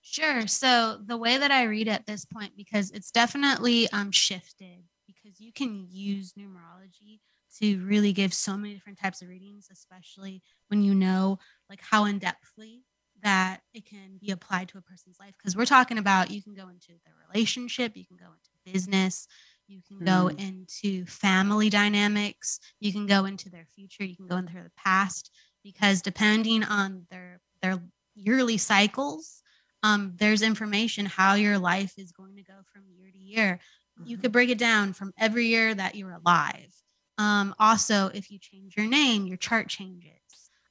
Sure. 0.00 0.46
So 0.46 0.98
the 1.04 1.18
way 1.18 1.36
that 1.36 1.50
I 1.50 1.64
read 1.64 1.86
at 1.86 2.06
this 2.06 2.24
point, 2.24 2.52
because 2.56 2.90
it's 2.90 3.10
definitely 3.10 3.90
um, 3.90 4.10
shifted, 4.10 4.84
because 5.06 5.38
you 5.38 5.52
can 5.52 5.86
use 5.90 6.32
numerology 6.32 7.20
to 7.60 7.84
really 7.84 8.12
give 8.12 8.32
so 8.32 8.56
many 8.56 8.72
different 8.72 8.98
types 8.98 9.20
of 9.20 9.28
readings, 9.28 9.68
especially 9.70 10.42
when 10.68 10.82
you 10.82 10.94
know 10.94 11.38
like 11.68 11.80
how 11.82 12.06
in 12.06 12.20
depthly 12.20 12.80
that 13.26 13.60
it 13.74 13.84
can 13.84 14.18
be 14.20 14.30
applied 14.30 14.68
to 14.68 14.78
a 14.78 14.82
person's 14.82 15.18
life. 15.20 15.34
Because 15.38 15.56
we're 15.56 15.66
talking 15.66 15.98
about 15.98 16.30
you 16.30 16.42
can 16.42 16.54
go 16.54 16.68
into 16.68 16.88
their 17.04 17.14
relationship, 17.28 17.96
you 17.96 18.06
can 18.06 18.16
go 18.16 18.26
into 18.26 18.72
business, 18.72 19.28
you 19.68 19.80
can 19.86 20.04
go 20.04 20.28
into 20.28 21.04
family 21.06 21.68
dynamics, 21.68 22.60
you 22.80 22.92
can 22.92 23.06
go 23.06 23.24
into 23.24 23.50
their 23.50 23.66
future, 23.74 24.04
you 24.04 24.16
can 24.16 24.26
go 24.26 24.36
into 24.36 24.52
their 24.52 24.72
past, 24.76 25.30
because 25.62 26.02
depending 26.02 26.64
on 26.64 27.06
their 27.10 27.40
their 27.62 27.80
yearly 28.14 28.56
cycles 28.56 29.42
um, 29.82 30.14
there's 30.16 30.42
information 30.42 31.06
how 31.06 31.34
your 31.34 31.58
life 31.58 31.94
is 31.96 32.12
going 32.12 32.36
to 32.36 32.42
go 32.42 32.54
from 32.72 32.82
year 32.98 33.10
to 33.12 33.18
year. 33.18 33.60
You 34.04 34.18
could 34.18 34.32
break 34.32 34.50
it 34.50 34.58
down 34.58 34.92
from 34.92 35.12
every 35.16 35.46
year 35.46 35.74
that 35.74 35.94
you're 35.94 36.12
alive. 36.12 36.74
Um, 37.18 37.54
also, 37.58 38.10
if 38.12 38.30
you 38.30 38.38
change 38.38 38.76
your 38.76 38.86
name, 38.86 39.26
your 39.26 39.38
chart 39.38 39.68
changes. 39.68 40.12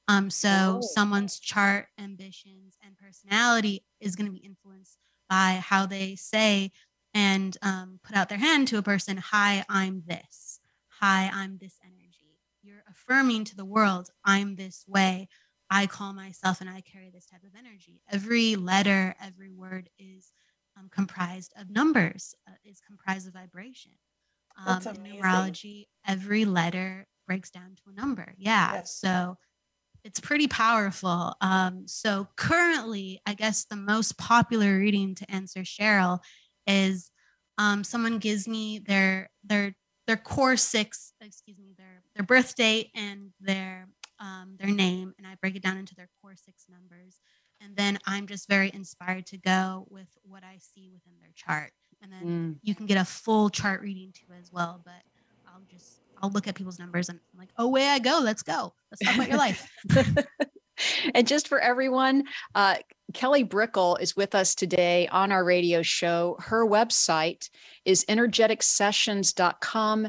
Um, 0.08 0.30
so 0.30 0.76
Oh. 0.76 0.80
someone's 0.80 1.38
chart, 1.40 1.88
ambitions, 1.98 2.76
and 2.82 2.96
personality 2.96 3.84
is 4.00 4.14
going 4.16 4.26
to 4.26 4.32
be 4.32 4.38
influenced 4.44 4.98
by 5.28 5.54
how 5.64 5.86
they 5.86 6.14
say 6.16 6.70
and 7.14 7.56
um, 7.62 7.98
put 8.04 8.14
out 8.16 8.28
their 8.28 8.38
hand 8.38 8.68
to 8.68 8.78
a 8.78 8.82
person. 8.82 9.16
Hi, 9.16 9.64
I'm 9.68 10.02
this. 10.06 10.60
Hi, 11.00 11.30
I'm 11.32 11.58
this 11.58 11.78
energy. 11.84 12.38
You're 12.62 12.84
affirming 12.88 13.44
to 13.46 13.56
the 13.56 13.64
world, 13.64 14.10
I'm 14.24 14.54
this 14.56 14.84
way. 14.86 15.28
I 15.70 15.86
call 15.86 16.12
myself 16.12 16.60
and 16.60 16.70
I 16.70 16.80
carry 16.82 17.10
this 17.10 17.26
type 17.26 17.42
of 17.42 17.54
energy. 17.58 18.00
Every 18.10 18.54
letter, 18.54 19.14
every 19.20 19.50
word 19.50 19.88
is 19.98 20.32
um, 20.76 20.88
comprised 20.90 21.52
of 21.56 21.70
numbers, 21.70 22.34
uh, 22.48 22.52
is 22.64 22.80
comprised 22.80 23.26
of 23.26 23.34
vibration. 23.34 23.92
Um, 24.64 24.80
in 24.86 24.96
numerology, 25.20 25.86
every 26.06 26.44
letter 26.44 27.06
breaks 27.26 27.50
down 27.50 27.74
to 27.76 27.90
a 27.90 27.92
number. 27.92 28.34
Yeah. 28.38 28.74
Yes. 28.74 28.94
So 28.96 29.36
it's 30.06 30.20
pretty 30.20 30.46
powerful. 30.46 31.34
Um, 31.40 31.82
so 31.88 32.28
currently, 32.36 33.20
I 33.26 33.34
guess 33.34 33.64
the 33.64 33.76
most 33.76 34.16
popular 34.16 34.78
reading 34.78 35.16
to 35.16 35.28
answer 35.30 35.60
Cheryl 35.62 36.20
is 36.66 37.10
um, 37.58 37.82
someone 37.82 38.18
gives 38.18 38.46
me 38.46 38.78
their 38.78 39.30
their 39.42 39.74
their 40.06 40.16
core 40.16 40.56
six, 40.56 41.12
excuse 41.20 41.58
me, 41.58 41.74
their 41.76 42.02
their 42.14 42.24
birth 42.24 42.54
date 42.54 42.90
and 42.94 43.30
their 43.40 43.88
um, 44.20 44.54
their 44.60 44.70
name, 44.70 45.12
and 45.18 45.26
I 45.26 45.34
break 45.42 45.56
it 45.56 45.62
down 45.62 45.76
into 45.76 45.96
their 45.96 46.08
core 46.22 46.36
six 46.36 46.66
numbers. 46.70 47.18
And 47.60 47.74
then 47.74 47.98
I'm 48.06 48.26
just 48.28 48.48
very 48.48 48.70
inspired 48.72 49.26
to 49.26 49.38
go 49.38 49.86
with 49.90 50.08
what 50.22 50.44
I 50.44 50.58
see 50.58 50.88
within 50.92 51.14
their 51.20 51.32
chart. 51.34 51.72
And 52.02 52.12
then 52.12 52.24
Mm. 52.26 52.58
you 52.62 52.74
can 52.76 52.86
get 52.86 52.98
a 52.98 53.04
full 53.04 53.50
chart 53.50 53.80
reading 53.80 54.12
too 54.12 54.32
as 54.38 54.52
well. 54.52 54.80
But 54.84 55.02
I'll 55.46 55.64
just 55.68 56.00
I'll 56.22 56.30
look 56.30 56.48
at 56.48 56.54
people's 56.54 56.78
numbers 56.78 57.08
and 57.08 57.18
I'm 57.32 57.38
like, 57.38 57.50
oh, 57.56 57.66
away 57.66 57.86
I 57.86 57.98
go. 57.98 58.20
Let's 58.22 58.42
go. 58.42 58.74
Let's 58.90 59.04
talk 59.04 59.14
about 59.14 59.28
your 59.28 59.38
life. 59.38 59.70
and 61.14 61.26
just 61.26 61.48
for 61.48 61.58
everyone, 61.58 62.24
uh, 62.54 62.76
Kelly 63.14 63.44
Brickel 63.44 64.00
is 64.00 64.16
with 64.16 64.34
us 64.34 64.54
today 64.54 65.08
on 65.08 65.32
our 65.32 65.44
radio 65.44 65.82
show. 65.82 66.36
Her 66.40 66.66
website 66.66 67.48
is 67.84 68.04
energeticsessions.com. 68.08 70.08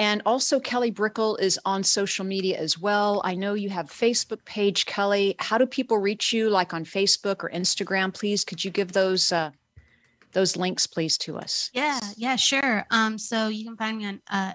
And 0.00 0.22
also, 0.24 0.60
Kelly 0.60 0.92
Brickel 0.92 1.40
is 1.40 1.58
on 1.64 1.82
social 1.82 2.24
media 2.24 2.56
as 2.56 2.78
well. 2.78 3.20
I 3.24 3.34
know 3.34 3.54
you 3.54 3.68
have 3.70 3.90
Facebook 3.90 4.44
page, 4.44 4.86
Kelly. 4.86 5.34
How 5.40 5.58
do 5.58 5.66
people 5.66 5.98
reach 5.98 6.32
you, 6.32 6.50
like 6.50 6.72
on 6.72 6.84
Facebook 6.84 7.42
or 7.42 7.50
Instagram? 7.50 8.14
Please, 8.14 8.44
could 8.44 8.64
you 8.64 8.70
give 8.70 8.92
those 8.92 9.32
uh, 9.32 9.50
those 10.32 10.56
links, 10.56 10.86
please, 10.86 11.18
to 11.18 11.36
us? 11.36 11.68
Yeah, 11.72 11.98
yeah, 12.16 12.36
sure. 12.36 12.86
Um, 12.92 13.18
so 13.18 13.48
you 13.48 13.64
can 13.64 13.76
find 13.76 13.98
me 13.98 14.06
on 14.06 14.22
uh, 14.30 14.52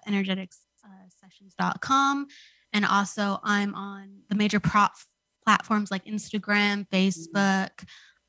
energeticsessions.com. 1.44 2.28
And 2.74 2.86
also, 2.86 3.40
I'm 3.44 3.76
on 3.76 4.22
the 4.30 4.36
major 4.36 4.60
prop 4.60 4.94
platforms 5.44 5.92
like 5.92 6.06
Instagram, 6.06 6.88
Facebook, 6.90 7.70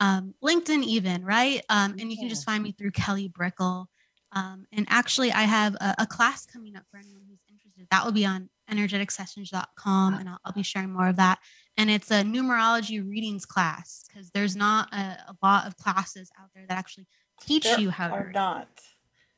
um, 0.00 0.34
LinkedIn, 0.42 0.82
even, 0.82 1.24
right? 1.24 1.62
Um, 1.68 1.92
and 1.98 2.10
you 2.10 2.18
can 2.18 2.28
just 2.28 2.44
find 2.44 2.62
me 2.62 2.72
through 2.72 2.90
Kelly 2.90 3.28
Brickel. 3.28 3.86
Um, 4.32 4.66
and 4.72 4.86
actually, 4.90 5.32
I 5.32 5.42
have 5.42 5.74
a, 5.76 5.94
a 6.00 6.06
class 6.06 6.44
coming 6.44 6.76
up 6.76 6.82
for 6.90 6.98
anyone 6.98 7.22
who's 7.28 7.38
interested. 7.48 7.86
That 7.90 8.04
will 8.04 8.12
be 8.12 8.26
on 8.26 8.50
energeticsessions.com, 8.70 10.14
and 10.14 10.28
I'll, 10.28 10.38
I'll 10.44 10.52
be 10.52 10.62
sharing 10.62 10.92
more 10.92 11.08
of 11.08 11.16
that. 11.16 11.38
And 11.76 11.88
it's 11.88 12.10
a 12.10 12.22
numerology 12.22 13.08
readings 13.08 13.46
class 13.46 14.04
because 14.08 14.30
there's 14.30 14.56
not 14.56 14.92
a, 14.92 15.16
a 15.28 15.36
lot 15.42 15.66
of 15.66 15.76
classes 15.76 16.30
out 16.40 16.48
there 16.54 16.64
that 16.68 16.76
actually 16.76 17.06
teach 17.42 17.64
There 17.64 17.78
you 17.80 17.90
how 17.90 18.08
to 18.08 18.14
are 18.14 18.24
read. 18.26 18.34
not. 18.34 18.68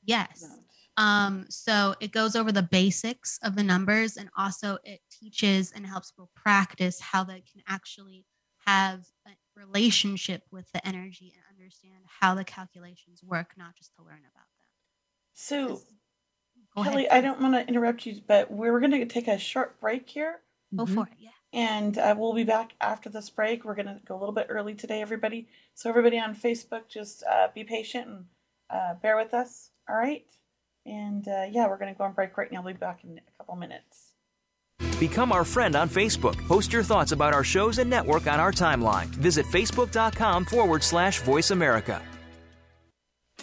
Yes. 0.05 0.43
not. 0.49 0.59
Um, 0.97 1.45
so 1.51 1.95
it 2.01 2.13
goes 2.13 2.35
over 2.37 2.53
the 2.53 2.63
basics 2.63 3.39
of 3.43 3.55
the 3.55 3.63
numbers 3.63 4.17
and 4.17 4.31
also 4.37 4.79
it 4.85 5.01
teaches 5.11 5.73
and 5.73 5.87
helps 5.87 6.11
people 6.11 6.31
practice 6.35 7.01
how 7.01 7.23
they 7.25 7.43
can 7.43 7.63
actually 7.69 8.25
have 8.67 9.05
a 9.27 9.31
relationship 9.55 10.43
with 10.51 10.71
the 10.73 10.85
energy 10.87 11.33
and 11.35 11.43
understand 11.57 12.03
how 12.21 12.35
the 12.35 12.45
calculations 12.45 13.23
work, 13.23 13.53
not 13.57 13.75
just 13.77 13.95
to 13.97 14.03
learn 14.03 14.19
about 14.21 14.47
them. 14.59 14.67
So, 15.35 15.81
Go 16.75 16.83
Kelly, 16.83 17.07
ahead. 17.07 17.19
I 17.25 17.27
don't 17.27 17.41
want 17.41 17.55
to 17.55 17.67
interrupt 17.69 18.07
you, 18.07 18.21
but 18.27 18.51
we're 18.51 18.81
going 18.81 18.91
to 18.93 19.05
take 19.07 19.29
a 19.29 19.39
short 19.39 19.81
break 19.81 20.09
here. 20.09 20.41
go 20.75 20.85
Mhm. 20.85 20.95
for 20.95 21.07
it. 21.07 21.13
Yeah. 21.19 21.31
And 21.53 21.97
uh, 21.97 22.15
we'll 22.19 22.35
be 22.35 22.43
back 22.45 22.73
after 22.81 23.09
this 23.09 23.31
break. 23.31 23.65
We're 23.65 23.77
going 23.77 23.87
to 23.87 24.01
go 24.05 24.17
a 24.17 24.19
little 24.19 24.35
bit 24.35 24.47
early 24.51 24.75
today, 24.75 25.01
everybody. 25.01 25.49
So, 25.75 25.89
everybody 25.89 26.19
on 26.19 26.35
Facebook, 26.35 26.89
just 26.89 27.23
uh, 27.23 27.49
be 27.55 27.63
patient 27.65 28.09
and 28.09 28.25
uh, 28.69 28.95
bear 28.95 29.17
with 29.17 29.33
us. 29.33 29.71
All 29.89 29.95
right. 29.97 30.27
And 30.87 31.27
uh, 31.27 31.45
yeah, 31.51 31.69
we're 31.69 31.79
going 31.79 31.93
to 31.93 31.99
go 31.99 32.05
on 32.05 32.13
break 32.13 32.37
right 32.37 32.51
now. 32.51 32.63
We'll 32.63 32.75
be 32.75 32.79
back 32.79 33.05
in 33.05 33.19
a 33.19 33.39
couple 33.39 33.57
minutes. 33.57 34.13
Become 35.01 35.33
our 35.33 35.45
friend 35.45 35.77
on 35.77 35.89
Facebook. 35.89 36.37
Post 36.47 36.73
your 36.73 36.83
thoughts 36.83 37.13
about 37.13 37.35
our 37.35 37.45
shows 37.45 37.79
and 37.79 37.91
network 37.91 38.27
on 38.27 38.41
our 38.41 38.53
timeline. 38.53 39.07
Visit 39.07 39.45
facebook.com 39.47 40.47
forward 40.47 40.83
slash 40.83 41.21
voice 41.21 41.51
America. 41.51 42.01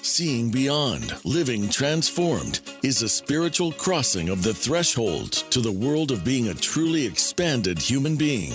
Seeing 0.01 0.51
Beyond, 0.51 1.13
Living 1.23 1.69
Transformed 1.69 2.59
is 2.83 3.01
a 3.01 3.07
spiritual 3.09 3.71
crossing 3.71 4.29
of 4.29 4.43
the 4.43 4.53
threshold 4.53 5.31
to 5.51 5.61
the 5.61 5.71
world 5.71 6.11
of 6.11 6.25
being 6.25 6.49
a 6.49 6.53
truly 6.53 7.05
expanded 7.05 7.79
human 7.79 8.17
being. 8.17 8.51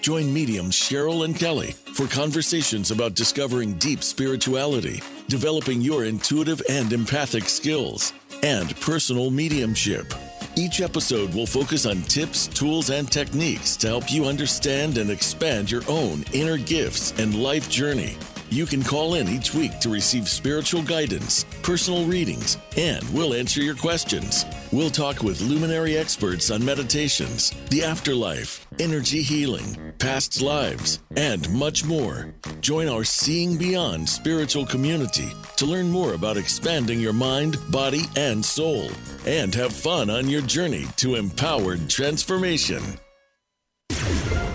Join 0.00 0.32
mediums 0.32 0.74
Cheryl 0.74 1.24
and 1.24 1.36
Kelly 1.36 1.72
for 1.94 2.06
conversations 2.06 2.90
about 2.90 3.14
discovering 3.14 3.74
deep 3.74 4.02
spirituality, 4.02 5.00
developing 5.28 5.80
your 5.80 6.04
intuitive 6.04 6.62
and 6.68 6.92
empathic 6.92 7.48
skills, 7.48 8.12
and 8.42 8.78
personal 8.80 9.30
mediumship. 9.30 10.14
Each 10.56 10.80
episode 10.80 11.34
will 11.34 11.46
focus 11.46 11.86
on 11.86 12.02
tips, 12.02 12.48
tools, 12.48 12.90
and 12.90 13.10
techniques 13.10 13.76
to 13.76 13.86
help 13.86 14.12
you 14.12 14.24
understand 14.24 14.98
and 14.98 15.10
expand 15.10 15.70
your 15.70 15.82
own 15.88 16.24
inner 16.32 16.58
gifts 16.58 17.12
and 17.18 17.40
life 17.42 17.70
journey. 17.70 18.16
You 18.50 18.64
can 18.64 18.82
call 18.82 19.14
in 19.14 19.28
each 19.28 19.54
week 19.54 19.78
to 19.80 19.90
receive 19.90 20.26
spiritual 20.28 20.82
guidance, 20.82 21.44
personal 21.62 22.06
readings, 22.06 22.56
and 22.76 23.08
we'll 23.10 23.34
answer 23.34 23.60
your 23.62 23.76
questions. 23.76 24.46
We'll 24.72 24.90
talk 24.90 25.22
with 25.22 25.40
luminary 25.42 25.98
experts 25.98 26.50
on 26.50 26.64
meditations, 26.64 27.52
the 27.68 27.84
afterlife, 27.84 28.66
energy 28.80 29.22
healing, 29.22 29.92
past 29.98 30.40
lives, 30.40 31.00
and 31.16 31.48
much 31.50 31.84
more. 31.84 32.34
Join 32.60 32.88
our 32.88 33.04
Seeing 33.04 33.56
Beyond 33.56 34.08
spiritual 34.08 34.66
community 34.66 35.30
to 35.56 35.66
learn 35.66 35.90
more 35.90 36.14
about 36.14 36.36
expanding 36.36 37.00
your 37.00 37.12
mind, 37.12 37.58
body, 37.70 38.02
and 38.16 38.44
soul, 38.44 38.90
and 39.26 39.54
have 39.54 39.72
fun 39.72 40.10
on 40.10 40.28
your 40.28 40.42
journey 40.42 40.86
to 40.96 41.16
empowered 41.16 41.88
transformation. 41.88 42.82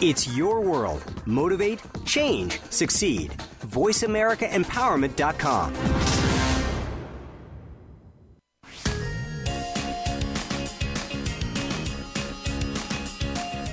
It's 0.00 0.28
your 0.36 0.60
world. 0.60 1.02
Motivate, 1.26 1.80
change, 2.04 2.60
succeed. 2.70 3.32
VoiceAmericaEmpowerment.com. 3.66 5.74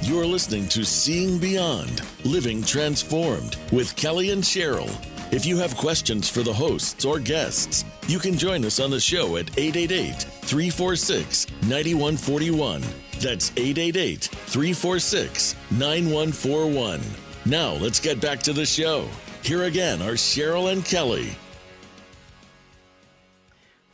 You're 0.01 0.25
listening 0.25 0.67
to 0.69 0.83
Seeing 0.83 1.37
Beyond, 1.39 2.01
Living 2.23 2.63
Transformed 2.63 3.57
with 3.71 3.95
Kelly 3.95 4.31
and 4.31 4.43
Cheryl. 4.43 4.89
If 5.31 5.45
you 5.45 5.57
have 5.57 5.77
questions 5.77 6.27
for 6.29 6.41
the 6.41 6.53
hosts 6.53 7.05
or 7.05 7.19
guests, 7.19 7.85
you 8.07 8.17
can 8.19 8.37
join 8.37 8.65
us 8.65 8.79
on 8.79 8.89
the 8.91 8.99
show 8.99 9.37
at 9.37 9.57
888 9.57 10.34
346 10.45 11.47
9141. 11.63 12.81
That's 13.19 13.51
888 13.57 14.23
346 14.23 15.55
9141. 15.71 17.01
Now 17.45 17.73
let's 17.73 17.99
get 17.99 18.21
back 18.21 18.39
to 18.41 18.53
the 18.53 18.65
show. 18.65 19.07
Here 19.41 19.63
again 19.63 20.01
are 20.01 20.13
Cheryl 20.13 20.71
and 20.71 20.85
Kelly. 20.85 21.35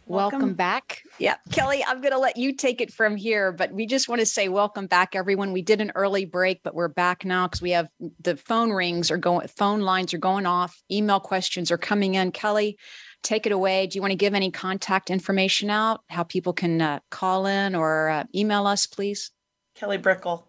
Welcome, 0.05 0.39
welcome 0.39 0.55
back. 0.55 1.03
Yeah, 1.19 1.37
Kelly, 1.53 1.85
I'm 1.87 2.01
going 2.01 2.11
to 2.11 2.19
let 2.19 2.35
you 2.35 2.53
take 2.53 2.81
it 2.81 2.91
from 2.91 3.15
here, 3.15 3.53
but 3.53 3.71
we 3.71 3.85
just 3.85 4.09
want 4.09 4.19
to 4.19 4.25
say 4.25 4.49
welcome 4.49 4.87
back, 4.87 5.15
everyone. 5.15 5.53
We 5.53 5.61
did 5.61 5.79
an 5.79 5.93
early 5.95 6.25
break, 6.25 6.63
but 6.63 6.75
we're 6.75 6.89
back 6.89 7.23
now 7.23 7.47
because 7.47 7.61
we 7.61 7.71
have 7.71 7.87
the 8.19 8.35
phone 8.35 8.71
rings 8.71 9.09
are 9.09 9.17
going, 9.17 9.47
phone 9.47 9.79
lines 9.81 10.13
are 10.13 10.17
going 10.17 10.45
off, 10.45 10.81
email 10.91 11.21
questions 11.21 11.71
are 11.71 11.77
coming 11.77 12.15
in. 12.15 12.33
Kelly, 12.33 12.77
take 13.23 13.45
it 13.45 13.51
away. 13.51 13.87
Do 13.87 13.97
you 13.97 14.01
want 14.01 14.11
to 14.11 14.17
give 14.17 14.33
any 14.33 14.51
contact 14.51 15.09
information 15.09 15.69
out, 15.69 16.01
how 16.09 16.23
people 16.23 16.53
can 16.53 16.81
uh, 16.81 16.99
call 17.09 17.45
in 17.45 17.75
or 17.75 18.09
uh, 18.09 18.23
email 18.35 18.67
us, 18.67 18.87
please? 18.87 19.31
Kelly 19.75 19.97
Brickel. 19.97 20.43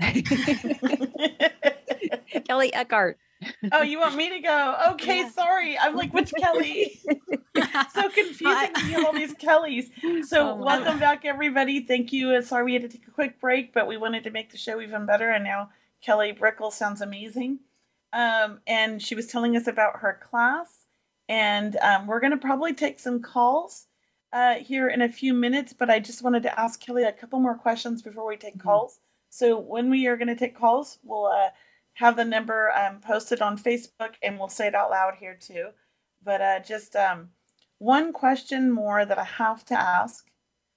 Kelly 2.46 2.72
Eckhart 2.72 3.18
oh, 3.72 3.82
you 3.82 3.98
want 3.98 4.16
me 4.16 4.30
to 4.30 4.40
go? 4.40 4.76
Okay, 4.90 5.20
yeah. 5.20 5.30
sorry. 5.30 5.78
I'm 5.78 5.94
like, 5.94 6.12
which 6.12 6.32
Kelly? 6.38 7.00
so 7.94 8.08
confusing 8.10 8.74
to 8.74 8.80
have 8.80 9.04
all 9.04 9.12
these 9.12 9.34
Kellys. 9.34 9.90
So, 10.22 10.50
oh, 10.50 10.54
welcome 10.56 10.98
back, 10.98 11.24
everybody. 11.24 11.84
Thank 11.84 12.12
you. 12.12 12.40
Sorry 12.42 12.64
we 12.64 12.72
had 12.74 12.82
to 12.82 12.88
take 12.88 13.06
a 13.06 13.10
quick 13.10 13.40
break, 13.40 13.72
but 13.72 13.86
we 13.86 13.96
wanted 13.96 14.24
to 14.24 14.30
make 14.30 14.50
the 14.50 14.58
show 14.58 14.80
even 14.80 15.06
better. 15.06 15.30
And 15.30 15.44
now 15.44 15.70
Kelly 16.00 16.32
Brickel 16.32 16.72
sounds 16.72 17.00
amazing. 17.00 17.60
Um, 18.12 18.60
and 18.66 19.02
she 19.02 19.14
was 19.14 19.26
telling 19.26 19.56
us 19.56 19.66
about 19.66 20.00
her 20.00 20.18
class. 20.22 20.77
And 21.28 21.76
um, 21.76 22.06
we're 22.06 22.20
going 22.20 22.32
to 22.32 22.38
probably 22.38 22.74
take 22.74 22.98
some 22.98 23.20
calls 23.20 23.86
uh, 24.32 24.54
here 24.54 24.88
in 24.88 25.02
a 25.02 25.08
few 25.08 25.34
minutes, 25.34 25.72
but 25.72 25.90
I 25.90 26.00
just 26.00 26.22
wanted 26.22 26.42
to 26.44 26.60
ask 26.60 26.80
Kelly 26.80 27.04
a 27.04 27.12
couple 27.12 27.40
more 27.40 27.56
questions 27.56 28.02
before 28.02 28.26
we 28.26 28.36
take 28.36 28.54
mm-hmm. 28.54 28.68
calls. 28.68 29.00
So, 29.30 29.58
when 29.58 29.90
we 29.90 30.06
are 30.06 30.16
going 30.16 30.28
to 30.28 30.36
take 30.36 30.56
calls, 30.56 30.98
we'll. 31.04 31.26
Uh, 31.26 31.50
have 31.98 32.14
the 32.14 32.24
number 32.24 32.70
um, 32.76 33.00
posted 33.00 33.42
on 33.42 33.58
Facebook 33.58 34.14
and 34.22 34.38
we'll 34.38 34.48
say 34.48 34.68
it 34.68 34.74
out 34.74 34.90
loud 34.90 35.14
here 35.18 35.36
too. 35.38 35.70
But 36.24 36.40
uh, 36.40 36.60
just 36.60 36.94
um, 36.94 37.30
one 37.78 38.12
question 38.12 38.70
more 38.70 39.04
that 39.04 39.18
I 39.18 39.24
have 39.24 39.64
to 39.66 39.74
ask. 39.74 40.30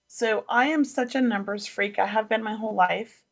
So 0.08 0.46
I 0.50 0.66
am 0.68 0.84
such 0.84 1.14
a 1.14 1.22
numbers 1.22 1.68
freak. 1.68 2.00
I 2.00 2.08
have 2.08 2.28
been 2.28 2.44
my 2.44 2.56
whole 2.56 2.74
life. 2.74 3.24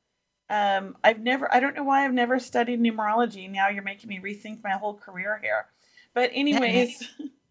Um, 0.52 0.98
I've 1.04 1.20
never, 1.20 1.52
I 1.54 1.60
don't 1.60 1.76
know 1.76 1.84
why 1.84 2.06
I've 2.06 2.14
never 2.14 2.40
studied 2.40 2.80
numerology. 2.80 3.50
Now 3.50 3.70
you're 3.70 3.82
making 3.82 4.10
me 4.10 4.20
rethink 4.20 4.64
my 4.64 4.72
whole 4.72 4.94
career 4.94 5.40
here. 5.42 5.66
But, 6.14 6.32
anyways, 6.34 7.08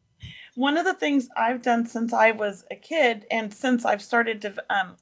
one 0.54 0.76
of 0.76 0.84
the 0.84 0.94
things 0.94 1.28
I've 1.36 1.62
done 1.62 1.86
since 1.86 2.12
I 2.12 2.32
was 2.32 2.64
a 2.70 2.76
kid 2.76 3.26
and 3.30 3.52
since 3.52 3.84
I've 3.84 4.02
started 4.02 4.42
to, 4.42 4.54
um, 4.70 4.96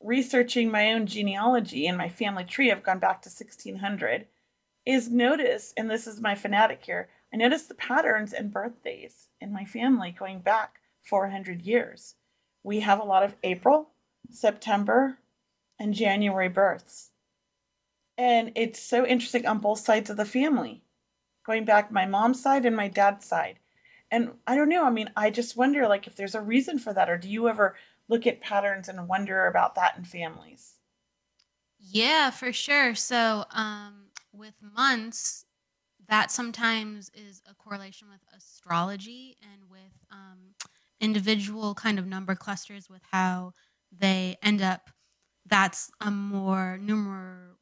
researching 0.00 0.70
my 0.70 0.92
own 0.92 1.06
genealogy 1.06 1.86
and 1.86 1.96
my 1.96 2.08
family 2.08 2.44
tree, 2.44 2.70
I've 2.70 2.82
gone 2.82 2.98
back 2.98 3.22
to 3.22 3.28
1600 3.28 4.26
is 4.86 5.10
notice, 5.10 5.74
and 5.76 5.90
this 5.90 6.06
is 6.06 6.20
my 6.20 6.34
fanatic 6.34 6.84
here, 6.84 7.08
I 7.34 7.36
notice 7.36 7.64
the 7.64 7.74
patterns 7.74 8.32
and 8.32 8.52
birthdays 8.52 9.28
in 9.40 9.52
my 9.52 9.64
family 9.64 10.14
going 10.16 10.40
back 10.40 10.80
400 11.02 11.62
years. 11.62 12.14
We 12.62 12.80
have 12.80 13.00
a 13.00 13.04
lot 13.04 13.24
of 13.24 13.34
April, 13.42 13.90
September, 14.30 15.18
and 15.78 15.92
January 15.92 16.48
births. 16.48 17.10
And 18.16 18.52
it's 18.54 18.80
so 18.80 19.04
interesting 19.04 19.44
on 19.44 19.58
both 19.58 19.80
sides 19.80 20.08
of 20.08 20.16
the 20.16 20.24
family, 20.24 20.82
going 21.46 21.64
back 21.64 21.90
my 21.90 22.06
mom's 22.06 22.42
side 22.42 22.66
and 22.66 22.76
my 22.76 22.88
dad's 22.88 23.24
side. 23.24 23.58
And 24.10 24.32
I 24.46 24.56
don't 24.56 24.68
know, 24.68 24.84
I 24.84 24.90
mean, 24.90 25.10
I 25.16 25.30
just 25.30 25.56
wonder 25.56 25.88
like 25.88 26.06
if 26.06 26.16
there's 26.16 26.34
a 26.34 26.40
reason 26.40 26.78
for 26.78 26.92
that, 26.92 27.08
or 27.10 27.16
do 27.18 27.28
you 27.28 27.48
ever 27.48 27.76
look 28.08 28.26
at 28.26 28.40
patterns 28.40 28.88
and 28.88 29.08
wonder 29.08 29.46
about 29.46 29.74
that 29.76 29.96
in 29.96 30.04
families? 30.04 30.74
Yeah, 31.78 32.30
for 32.30 32.52
sure. 32.52 32.94
So, 32.94 33.44
um, 33.50 34.10
with 34.32 34.54
months, 34.60 35.44
that 36.08 36.30
sometimes 36.30 37.10
is 37.14 37.42
a 37.48 37.54
correlation 37.54 38.08
with 38.08 38.20
astrology 38.36 39.36
and 39.42 39.70
with 39.70 39.92
um, 40.10 40.54
individual 41.00 41.74
kind 41.74 41.98
of 41.98 42.06
number 42.06 42.34
clusters 42.34 42.88
with 42.88 43.02
how 43.10 43.52
they 43.92 44.36
end 44.42 44.62
up. 44.62 44.90
That's 45.46 45.90
a 46.00 46.10
more 46.10 46.78
numeral. 46.78 47.56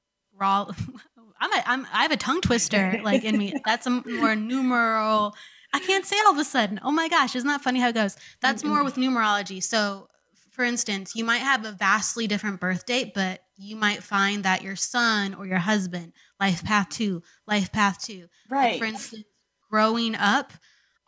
I'm 1.45 1.53
a, 1.53 1.63
I'm 1.67 1.87
I 1.93 2.03
have 2.03 2.11
a 2.11 2.17
tongue 2.17 2.41
twister 2.41 3.01
like 3.03 3.23
in 3.23 3.37
me. 3.37 3.55
That's 3.67 3.87
a 3.87 3.91
more 3.91 4.35
numeral. 4.35 5.35
I 5.75 5.81
can't 5.81 6.07
say 6.07 6.17
all 6.25 6.33
of 6.33 6.39
a 6.39 6.45
sudden. 6.45 6.81
Oh 6.83 6.91
my 6.91 7.09
gosh, 7.09 7.37
isn't 7.37 7.49
that 7.49 7.61
funny 7.61 7.81
how 7.81 7.89
it 7.89 7.95
goes? 7.95 8.17
That's 8.41 8.65
more 8.65 8.83
with 8.83 8.95
numerology. 8.95 9.63
So, 9.63 10.09
for 10.53 10.65
instance, 10.65 11.15
you 11.15 11.25
might 11.25 11.39
have 11.39 11.65
a 11.67 11.73
vastly 11.73 12.27
different 12.27 12.61
birth 12.61 12.87
date, 12.87 13.13
but 13.15 13.41
you 13.57 13.77
might 13.77 14.03
find 14.03 14.45
that 14.45 14.63
your 14.63 14.77
son 14.77 15.35
or 15.35 15.47
your 15.47 15.59
husband 15.59 16.13
life 16.41 16.65
path 16.65 16.89
two, 16.89 17.23
life 17.47 17.73
path 17.73 18.03
two. 18.03 18.29
Right. 18.49 18.73
Like 18.73 18.79
for 18.79 18.87
instance, 18.87 19.25
growing 19.71 20.15
up, 20.15 20.53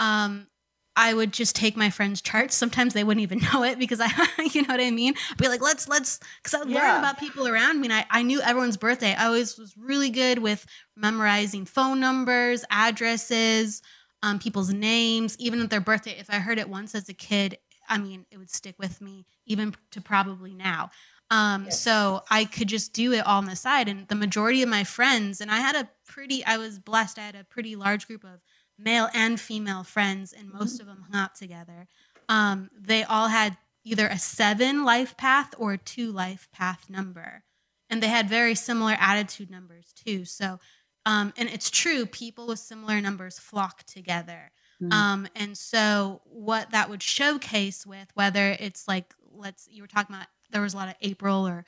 um, 0.01 0.49
I 0.97 1.13
would 1.13 1.33
just 1.33 1.55
take 1.55 1.77
my 1.77 1.91
friends' 1.91 2.23
charts. 2.23 2.55
Sometimes 2.55 2.95
they 2.95 3.05
wouldn't 3.05 3.23
even 3.23 3.41
know 3.53 3.63
it 3.63 3.79
because 3.79 4.01
I, 4.01 4.11
you 4.53 4.63
know 4.63 4.75
what 4.75 4.81
I 4.81 4.91
mean? 4.91 5.15
I'd 5.31 5.37
be 5.37 5.49
like, 5.49 5.61
let's, 5.61 5.89
let's, 5.89 6.19
because 6.43 6.55
I 6.61 6.69
yeah. 6.69 6.81
learn 6.81 6.99
about 6.99 7.19
people 7.19 7.47
around 7.47 7.81
me. 7.81 7.89
And 7.89 7.93
I, 7.93 8.07
I 8.11 8.23
knew 8.23 8.41
everyone's 8.41 8.77
birthday. 8.77 9.15
I 9.15 9.27
always 9.27 9.59
was 9.59 9.77
really 9.77 10.11
good 10.11 10.39
with 10.39 10.67
memorizing 10.97 11.67
phone 11.67 12.01
numbers, 12.01 12.65
addresses, 12.71 13.83
um, 14.23 14.39
people's 14.39 14.73
names, 14.73 15.37
even 15.39 15.61
at 15.61 15.71
their 15.71 15.81
birthday. 15.81 16.17
If 16.19 16.31
I 16.31 16.37
heard 16.37 16.59
it 16.59 16.69
once 16.69 16.95
as 16.95 17.09
a 17.09 17.15
kid, 17.15 17.59
I 17.89 17.99
mean, 17.99 18.25
it 18.31 18.39
would 18.39 18.51
stick 18.51 18.77
with 18.79 19.01
me 19.01 19.27
even 19.47 19.75
to 19.93 20.01
probably 20.01 20.55
now. 20.55 20.91
Um, 21.31 21.65
yes. 21.65 21.81
So 21.81 22.23
I 22.31 22.45
could 22.45 22.69
just 22.69 22.93
do 22.93 23.13
it 23.13 23.27
all 23.27 23.39
on 23.39 23.47
the 23.47 23.57
side. 23.57 23.89
And 23.89 24.07
the 24.09 24.15
majority 24.15 24.63
of 24.63 24.69
my 24.69 24.85
friends, 24.85 25.41
and 25.41 25.51
I 25.51 25.59
had 25.59 25.77
a 25.77 25.89
pretty, 26.07 26.45
I 26.45 26.57
was 26.57 26.79
blessed. 26.79 27.19
I 27.19 27.23
had 27.23 27.35
a 27.35 27.45
pretty 27.45 27.77
large 27.77 28.07
group 28.07 28.25
of 28.25 28.41
male 28.79 29.09
and 29.15 29.41
female 29.41 29.85
friends, 29.85 30.33
and 30.33 30.53
most 30.53 30.75
mm-hmm. 30.75 30.83
of 30.83 30.87
them 30.87 31.07
hung 31.11 31.21
out 31.21 31.35
together. 31.35 31.89
Um, 32.29 32.71
they 32.79 33.05
all 33.05 33.29
had 33.29 33.57
either 33.85 34.09
a 34.09 34.19
seven 34.19 34.85
life 34.85 35.17
path 35.17 35.55
or 35.59 35.75
a 35.75 35.79
two 35.79 36.11
life 36.11 36.49
path 36.53 36.91
number. 36.91 37.45
And 37.89 38.03
they 38.03 38.09
had 38.09 38.29
very 38.29 38.57
similar 38.57 38.97
attitude 38.99 39.49
numbers 39.49 39.93
too. 39.93 40.25
So, 40.25 40.59
um, 41.07 41.33
and 41.37 41.49
it's 41.49 41.71
true, 41.71 42.05
people 42.05 42.49
with 42.49 42.59
similar 42.59 43.01
numbers 43.01 43.39
flock 43.39 43.85
together. 43.85 44.51
Mm-hmm. 44.83 44.93
Um, 44.93 45.29
and 45.37 45.57
so, 45.57 46.21
what 46.25 46.73
that 46.73 46.91
would 46.91 47.03
showcase 47.03 47.87
with 47.87 48.09
whether 48.15 48.57
it's 48.59 48.89
like, 48.89 49.15
let's, 49.33 49.69
you 49.71 49.83
were 49.83 49.89
talking 49.89 50.17
about 50.17 50.27
there 50.51 50.63
was 50.63 50.75
a 50.75 50.77
lot 50.77 50.89
of 50.89 50.97
April 51.01 51.47
or 51.47 51.65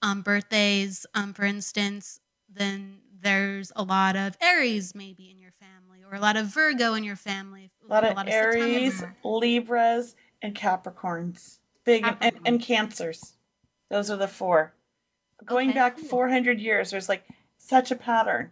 um, 0.00 0.22
birthdays, 0.22 1.04
um, 1.14 1.34
for 1.34 1.44
instance, 1.44 2.18
then 2.48 3.00
there's 3.20 3.72
a 3.76 3.82
lot 3.82 4.16
of 4.16 4.36
Aries 4.40 4.94
maybe 4.94 5.30
in 5.30 5.38
your 5.38 5.52
family, 5.52 6.04
or 6.08 6.16
a 6.16 6.20
lot 6.20 6.36
of 6.36 6.46
Virgo 6.46 6.94
in 6.94 7.04
your 7.04 7.16
family. 7.16 7.70
A 7.84 7.92
lot, 7.92 8.04
a 8.04 8.12
lot 8.12 8.28
of, 8.28 8.32
Aries, 8.32 9.02
Libras, 9.24 10.14
and 10.42 10.54
Capricorns. 10.54 11.58
Big 11.84 12.04
Capricorn. 12.04 12.34
and, 12.36 12.46
and, 12.46 12.62
Cancers. 12.62 13.34
Those 13.90 14.10
are 14.10 14.16
the 14.16 14.28
four. 14.28 14.74
Going 15.44 15.70
okay, 15.70 15.78
back 15.78 15.96
cool. 15.96 16.08
400 16.08 16.60
years, 16.60 16.90
there's 16.90 17.08
like 17.08 17.24
such 17.58 17.90
a 17.90 17.96
pattern. 17.96 18.50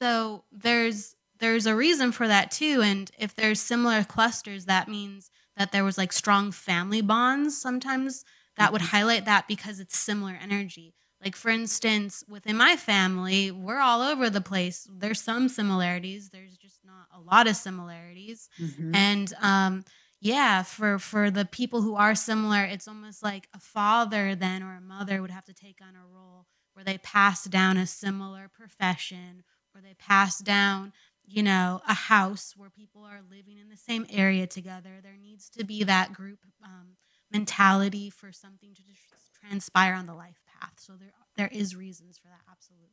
So 0.00 0.44
there's 0.52 1.16
there's 1.38 1.66
a 1.66 1.74
reason 1.74 2.12
for 2.12 2.28
that 2.28 2.50
too, 2.50 2.82
and 2.82 3.10
if 3.18 3.34
there's 3.34 3.60
similar 3.60 4.04
clusters, 4.04 4.66
that 4.66 4.88
means 4.88 5.30
that 5.56 5.72
there 5.72 5.84
was 5.84 5.98
like 5.98 6.12
strong 6.12 6.52
family 6.52 7.00
bonds 7.00 7.60
sometimes 7.60 8.24
that 8.56 8.72
would 8.72 8.82
mm-hmm. 8.82 8.96
highlight 8.96 9.24
that 9.24 9.48
because 9.48 9.80
it's 9.80 9.98
similar 9.98 10.38
energy. 10.40 10.94
Like, 11.22 11.36
for 11.36 11.50
instance, 11.50 12.24
within 12.28 12.56
my 12.56 12.76
family, 12.76 13.50
we're 13.50 13.78
all 13.78 14.00
over 14.00 14.30
the 14.30 14.40
place. 14.40 14.88
There's 14.90 15.20
some 15.20 15.48
similarities, 15.48 16.30
there's 16.30 16.56
just 16.56 16.80
not 16.84 17.06
a 17.14 17.20
lot 17.20 17.46
of 17.46 17.56
similarities. 17.56 18.48
Mm-hmm. 18.58 18.94
And, 18.94 19.34
um, 19.42 19.84
yeah, 20.22 20.62
for 20.62 20.98
for 20.98 21.30
the 21.30 21.46
people 21.46 21.80
who 21.80 21.94
are 21.94 22.14
similar, 22.14 22.64
it's 22.64 22.86
almost 22.86 23.22
like 23.22 23.48
a 23.54 23.58
father 23.58 24.34
then 24.34 24.62
or 24.62 24.76
a 24.76 24.80
mother 24.80 25.22
would 25.22 25.30
have 25.30 25.46
to 25.46 25.54
take 25.54 25.78
on 25.80 25.94
a 25.94 26.06
role 26.14 26.46
where 26.74 26.84
they 26.84 26.98
pass 26.98 27.44
down 27.44 27.76
a 27.76 27.86
similar 27.86 28.48
profession, 28.48 29.44
or 29.74 29.80
they 29.80 29.94
pass 29.94 30.38
down, 30.38 30.92
you 31.26 31.42
know, 31.42 31.80
a 31.88 31.94
house 31.94 32.54
where 32.56 32.70
people 32.70 33.02
are 33.02 33.22
living 33.30 33.58
in 33.58 33.70
the 33.70 33.76
same 33.76 34.06
area 34.10 34.46
together. 34.46 35.00
There 35.02 35.16
needs 35.20 35.48
to 35.50 35.64
be 35.64 35.84
that 35.84 36.12
group 36.12 36.38
um, 36.62 36.96
mentality 37.32 38.10
for 38.10 38.30
something 38.30 38.74
to 38.74 38.82
just 38.82 39.00
transpire 39.40 39.94
on 39.94 40.06
the 40.06 40.14
life 40.14 40.40
path. 40.60 40.74
So 40.76 40.94
there 40.98 41.12
there 41.36 41.50
is 41.52 41.74
reasons 41.74 42.18
for 42.18 42.28
that, 42.28 42.40
absolutely. 42.50 42.86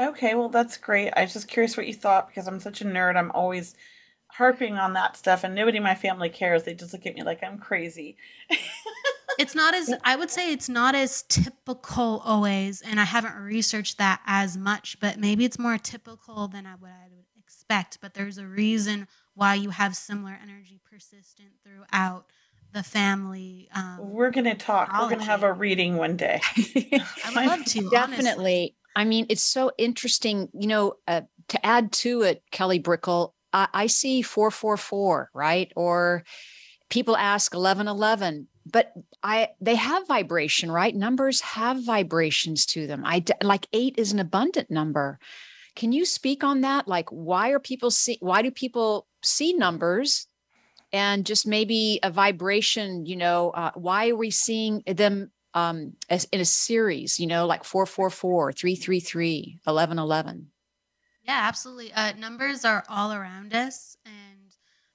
Okay, 0.00 0.34
well 0.34 0.48
that's 0.48 0.76
great. 0.76 1.12
I 1.16 1.22
was 1.22 1.32
just 1.32 1.48
curious 1.48 1.76
what 1.76 1.86
you 1.86 1.94
thought 1.94 2.28
because 2.28 2.46
I'm 2.46 2.60
such 2.60 2.80
a 2.80 2.84
nerd. 2.84 3.16
I'm 3.16 3.30
always 3.32 3.74
harping 4.28 4.76
on 4.76 4.94
that 4.94 5.16
stuff 5.16 5.44
and 5.44 5.54
nobody 5.54 5.76
in 5.76 5.82
my 5.82 5.94
family 5.94 6.30
cares. 6.30 6.64
They 6.64 6.74
just 6.74 6.92
look 6.92 7.06
at 7.06 7.14
me 7.14 7.22
like 7.22 7.42
I'm 7.42 7.58
crazy. 7.58 8.16
it's 9.38 9.54
not 9.54 9.74
as 9.74 9.92
I 10.04 10.16
would 10.16 10.30
say 10.30 10.52
it's 10.52 10.68
not 10.68 10.94
as 10.94 11.22
typical 11.24 12.22
always, 12.24 12.80
and 12.82 12.98
I 12.98 13.04
haven't 13.04 13.36
researched 13.36 13.98
that 13.98 14.20
as 14.26 14.56
much, 14.56 14.98
but 15.00 15.18
maybe 15.18 15.44
it's 15.44 15.58
more 15.58 15.78
typical 15.78 16.48
than 16.48 16.66
I 16.66 16.74
would 16.76 16.90
I 16.90 17.08
would 17.10 17.24
expect. 17.38 17.98
But 18.00 18.14
there's 18.14 18.38
a 18.38 18.46
reason 18.46 19.08
why 19.34 19.54
you 19.54 19.70
have 19.70 19.96
similar 19.96 20.38
energy 20.42 20.80
persistent 20.90 21.50
throughout 21.64 22.26
the 22.72 22.82
family. 22.82 23.68
Um, 23.74 23.98
We're 24.00 24.30
going 24.30 24.44
to 24.44 24.54
talk. 24.54 24.92
We're 24.92 25.08
going 25.08 25.18
to 25.18 25.24
have 25.24 25.42
a 25.42 25.52
reading 25.52 25.96
one 25.96 26.16
day. 26.16 26.40
I 26.56 27.02
would 27.34 27.46
love 27.46 27.64
to. 27.66 27.90
Definitely. 27.90 28.76
I 28.94 29.04
mean, 29.04 29.26
it's 29.28 29.42
so 29.42 29.72
interesting. 29.78 30.48
You 30.52 30.66
know, 30.66 30.94
uh, 31.06 31.22
to 31.48 31.66
add 31.66 31.92
to 31.92 32.22
it, 32.22 32.42
Kelly 32.50 32.80
Brickel, 32.80 33.34
I, 33.52 33.68
I 33.72 33.86
see 33.86 34.22
444, 34.22 35.30
right? 35.34 35.72
Or 35.76 36.24
people 36.92 37.16
ask 37.16 37.54
1111 37.54 38.48
but 38.70 38.92
i 39.22 39.48
they 39.62 39.74
have 39.74 40.06
vibration 40.06 40.70
right 40.70 40.94
numbers 40.94 41.40
have 41.40 41.82
vibrations 41.82 42.66
to 42.66 42.86
them 42.86 43.02
i 43.04 43.24
like 43.42 43.66
8 43.72 43.94
is 43.96 44.12
an 44.12 44.20
abundant 44.20 44.70
number 44.70 45.18
can 45.74 45.92
you 45.92 46.04
speak 46.04 46.44
on 46.44 46.60
that 46.60 46.86
like 46.86 47.08
why 47.08 47.48
are 47.50 47.58
people 47.58 47.90
see 47.90 48.18
why 48.20 48.42
do 48.42 48.50
people 48.50 49.06
see 49.22 49.54
numbers 49.54 50.26
and 50.92 51.24
just 51.26 51.46
maybe 51.46 51.98
a 52.02 52.10
vibration 52.10 53.06
you 53.06 53.16
know 53.16 53.50
uh, 53.50 53.70
why 53.74 54.10
are 54.10 54.16
we 54.16 54.30
seeing 54.30 54.82
them 54.86 55.30
um 55.54 55.94
as 56.08 56.24
in 56.32 56.40
a 56.40 56.44
series 56.44 57.18
you 57.18 57.26
know 57.26 57.46
like 57.46 57.64
444 57.64 58.52
333 58.52 59.60
1111 59.64 60.48
yeah 61.24 61.40
absolutely 61.42 61.92
uh, 61.92 62.12
numbers 62.18 62.64
are 62.64 62.84
all 62.88 63.12
around 63.12 63.54
us 63.54 63.96
and 64.04 64.42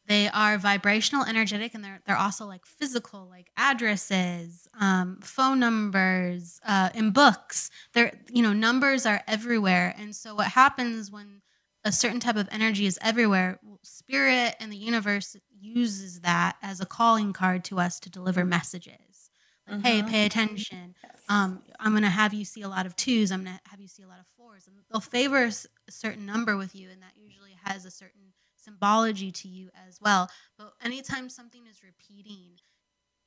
they 0.07 0.29
are 0.29 0.57
vibrational, 0.57 1.25
energetic, 1.25 1.73
and 1.73 1.83
they're 1.83 1.99
they're 2.05 2.17
also 2.17 2.45
like 2.45 2.65
physical, 2.65 3.27
like 3.29 3.51
addresses, 3.57 4.65
um, 4.79 5.19
phone 5.21 5.59
numbers, 5.59 6.61
uh, 6.65 6.89
in 6.95 7.11
books. 7.11 7.69
They're 7.93 8.13
you 8.31 8.41
know 8.41 8.53
numbers 8.53 9.05
are 9.05 9.21
everywhere, 9.27 9.93
and 9.97 10.15
so 10.15 10.33
what 10.33 10.47
happens 10.47 11.11
when 11.11 11.41
a 11.83 11.91
certain 11.91 12.21
type 12.21 12.37
of 12.37 12.47
energy 12.51 12.85
is 12.85 12.97
everywhere? 13.01 13.59
Spirit 13.83 14.55
and 14.61 14.71
the 14.71 14.77
universe 14.77 15.35
uses 15.59 16.21
that 16.21 16.57
as 16.61 16.81
a 16.81 16.85
calling 16.85 17.33
card 17.33 17.63
to 17.65 17.79
us 17.79 17.99
to 18.01 18.09
deliver 18.09 18.45
messages. 18.45 19.29
Like, 19.67 19.77
mm-hmm. 19.77 19.85
hey, 19.85 20.03
pay 20.03 20.25
attention. 20.25 20.95
Yes. 21.03 21.21
Um, 21.29 21.61
I'm 21.79 21.91
going 21.91 22.03
to 22.03 22.09
have 22.09 22.33
you 22.33 22.45
see 22.45 22.61
a 22.61 22.69
lot 22.69 22.85
of 22.85 22.95
twos. 22.95 23.31
I'm 23.33 23.43
going 23.43 23.57
to 23.57 23.69
have 23.69 23.81
you 23.81 23.87
see 23.89 24.03
a 24.03 24.07
lot 24.07 24.19
of 24.19 24.25
fours. 24.37 24.65
And 24.67 24.77
they'll 24.89 25.01
favor 25.01 25.43
a 25.43 25.91
certain 25.91 26.25
number 26.25 26.55
with 26.55 26.73
you, 26.73 26.89
and 26.89 27.01
that 27.01 27.11
usually 27.17 27.51
has 27.65 27.83
a 27.83 27.91
certain 27.91 28.33
symbology 28.55 29.31
to 29.31 29.47
you 29.47 29.69
as 29.87 29.99
well. 30.01 30.29
But 30.57 30.73
anytime 30.81 31.29
something 31.29 31.65
is 31.67 31.81
repeating, 31.83 32.57